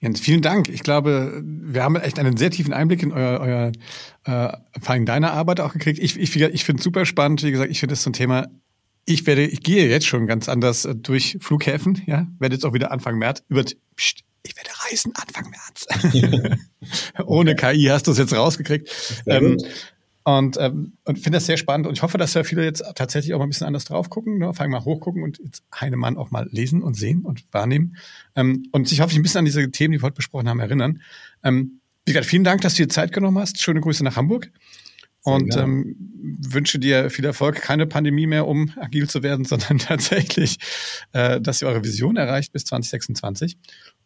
Jens, 0.00 0.20
vielen 0.20 0.42
Dank. 0.42 0.68
Ich 0.68 0.82
glaube, 0.82 1.40
wir 1.44 1.84
haben 1.84 1.94
echt 1.94 2.18
einen 2.18 2.36
sehr 2.36 2.50
tiefen 2.50 2.72
Einblick 2.72 3.04
in 3.04 3.12
euer, 3.12 3.40
euer 3.40 3.72
äh, 4.24 4.56
vor 4.80 4.94
allem 4.94 5.06
deine 5.06 5.30
Arbeit 5.30 5.60
auch 5.60 5.72
gekriegt. 5.72 6.00
Ich, 6.00 6.18
ich, 6.18 6.34
ich 6.34 6.64
finde 6.64 6.80
es 6.80 6.84
super 6.84 7.06
spannend. 7.06 7.44
Wie 7.44 7.52
gesagt, 7.52 7.70
ich 7.70 7.78
finde 7.78 7.92
das 7.92 8.02
so 8.02 8.10
ein 8.10 8.12
Thema, 8.12 8.48
ich 9.04 9.26
werde, 9.26 9.44
ich 9.44 9.62
gehe 9.62 9.88
jetzt 9.88 10.06
schon 10.06 10.26
ganz 10.26 10.48
anders 10.48 10.84
äh, 10.84 10.94
durch 10.94 11.38
Flughäfen, 11.40 12.02
ja, 12.06 12.26
werde 12.38 12.54
jetzt 12.54 12.64
auch 12.64 12.72
wieder 12.72 12.92
Anfang 12.92 13.18
März 13.18 13.42
über, 13.48 13.64
pst, 13.64 14.20
ich 14.44 14.56
werde 14.56 14.70
reisen 14.88 15.12
Anfang 15.14 15.50
März. 15.50 16.58
Ohne 17.26 17.54
KI 17.54 17.86
hast 17.90 18.06
du 18.06 18.10
es 18.10 18.18
jetzt 18.18 18.34
rausgekriegt. 18.34 19.22
Ähm, 19.26 19.58
und, 20.24 20.56
ähm, 20.60 20.92
und 21.04 21.18
finde 21.18 21.38
das 21.38 21.46
sehr 21.46 21.56
spannend 21.56 21.86
und 21.86 21.94
ich 21.94 22.02
hoffe, 22.02 22.16
dass 22.16 22.34
ja 22.34 22.44
viele 22.44 22.64
jetzt 22.64 22.84
tatsächlich 22.94 23.34
auch 23.34 23.38
mal 23.38 23.46
ein 23.46 23.50
bisschen 23.50 23.66
anders 23.66 23.84
drauf 23.84 24.08
gucken, 24.08 24.38
ne? 24.38 24.52
vor 24.52 24.60
allem 24.60 24.70
mal 24.70 24.84
hochgucken 24.84 25.24
und 25.24 25.38
jetzt 25.44 25.64
Heinemann 25.74 26.16
auch 26.16 26.30
mal 26.30 26.48
lesen 26.52 26.82
und 26.82 26.94
sehen 26.94 27.22
und 27.22 27.44
wahrnehmen. 27.50 27.96
Ähm, 28.36 28.68
und 28.70 28.88
sich 28.88 29.00
hoffe 29.00 29.12
ich 29.12 29.18
ein 29.18 29.22
bisschen 29.22 29.40
an 29.40 29.44
diese 29.44 29.68
Themen, 29.72 29.92
die 29.92 29.98
wir 29.98 30.04
heute 30.04 30.14
besprochen 30.14 30.48
haben, 30.48 30.60
erinnern. 30.60 31.02
Ähm, 31.42 31.80
wie 32.04 32.12
gesagt, 32.12 32.26
vielen 32.26 32.44
Dank, 32.44 32.60
dass 32.60 32.74
du 32.74 32.84
dir 32.84 32.88
Zeit 32.88 33.12
genommen 33.12 33.38
hast. 33.38 33.60
Schöne 33.60 33.80
Grüße 33.80 34.04
nach 34.04 34.16
Hamburg 34.16 34.50
und 35.24 35.56
ähm, 35.56 35.96
wünsche 36.22 36.78
dir 36.78 37.10
viel 37.10 37.24
Erfolg. 37.24 37.56
Keine 37.56 37.86
Pandemie 37.86 38.26
mehr, 38.26 38.46
um 38.46 38.72
agil 38.80 39.08
zu 39.08 39.22
werden, 39.22 39.44
sondern 39.46 39.78
tatsächlich, 39.78 40.58
äh, 41.12 41.40
dass 41.40 41.62
ihr 41.62 41.68
eure 41.68 41.84
Vision 41.84 42.16
erreicht 42.16 42.52
bis 42.52 42.64
2026. 42.64 43.56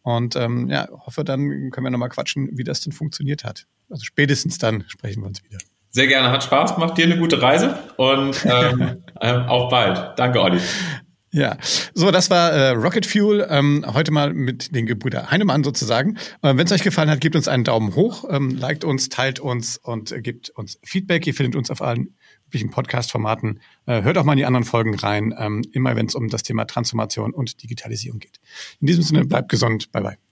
Und 0.01 0.35
ähm, 0.35 0.69
ja, 0.69 0.87
hoffe, 0.91 1.23
dann 1.23 1.71
können 1.71 1.85
wir 1.85 1.89
nochmal 1.89 2.09
quatschen, 2.09 2.49
wie 2.53 2.63
das 2.63 2.81
denn 2.81 2.93
funktioniert 2.93 3.43
hat. 3.43 3.65
Also 3.89 4.05
spätestens 4.05 4.57
dann 4.57 4.85
sprechen 4.87 5.21
wir 5.21 5.27
uns 5.27 5.43
wieder. 5.43 5.57
Sehr 5.89 6.07
gerne, 6.07 6.31
hat 6.31 6.43
Spaß 6.43 6.75
gemacht. 6.75 6.97
Dir 6.97 7.05
eine 7.05 7.17
gute 7.17 7.41
Reise 7.41 7.77
und 7.97 8.45
ähm, 8.45 9.03
äh, 9.19 9.33
auf 9.33 9.69
bald. 9.69 10.17
Danke, 10.17 10.41
Olli. 10.41 10.59
Ja, 11.31 11.57
so, 11.93 12.09
das 12.09 12.29
war 12.29 12.51
äh, 12.51 12.69
Rocket 12.69 13.05
Fuel. 13.05 13.45
Ähm, 13.49 13.85
heute 13.93 14.11
mal 14.11 14.33
mit 14.33 14.73
den 14.73 14.85
Gebrüder 14.85 15.29
Heinemann 15.29 15.63
sozusagen. 15.63 16.17
Äh, 16.41 16.55
Wenn 16.55 16.65
es 16.65 16.71
euch 16.71 16.83
gefallen 16.83 17.09
hat, 17.09 17.19
gebt 17.19 17.35
uns 17.35 17.47
einen 17.47 17.63
Daumen 17.63 17.95
hoch, 17.95 18.25
ähm, 18.29 18.51
liked 18.51 18.85
uns, 18.85 19.09
teilt 19.09 19.39
uns 19.39 19.77
und 19.77 20.11
äh, 20.11 20.21
gebt 20.21 20.49
uns 20.51 20.79
Feedback. 20.83 21.27
Ihr 21.27 21.33
findet 21.33 21.55
uns 21.55 21.69
auf 21.69 21.81
allen 21.81 22.15
üblichen 22.47 22.69
Podcast-Formaten. 22.69 23.59
Äh, 23.85 24.03
hört 24.03 24.17
auch 24.17 24.23
mal 24.23 24.33
in 24.33 24.37
die 24.37 24.45
anderen 24.45 24.63
Folgen 24.63 24.95
rein, 24.95 25.35
ähm, 25.37 25.63
immer 25.73 25.95
wenn 25.97 26.05
es 26.05 26.15
um 26.15 26.29
das 26.29 26.43
Thema 26.43 26.65
Transformation 26.65 27.33
und 27.33 27.61
Digitalisierung 27.61 28.19
geht. 28.19 28.39
In 28.79 28.87
diesem 28.87 29.03
Sinne, 29.03 29.25
bleibt 29.25 29.49
gesund. 29.49 29.91
Bye 29.91 30.03
bye. 30.03 30.26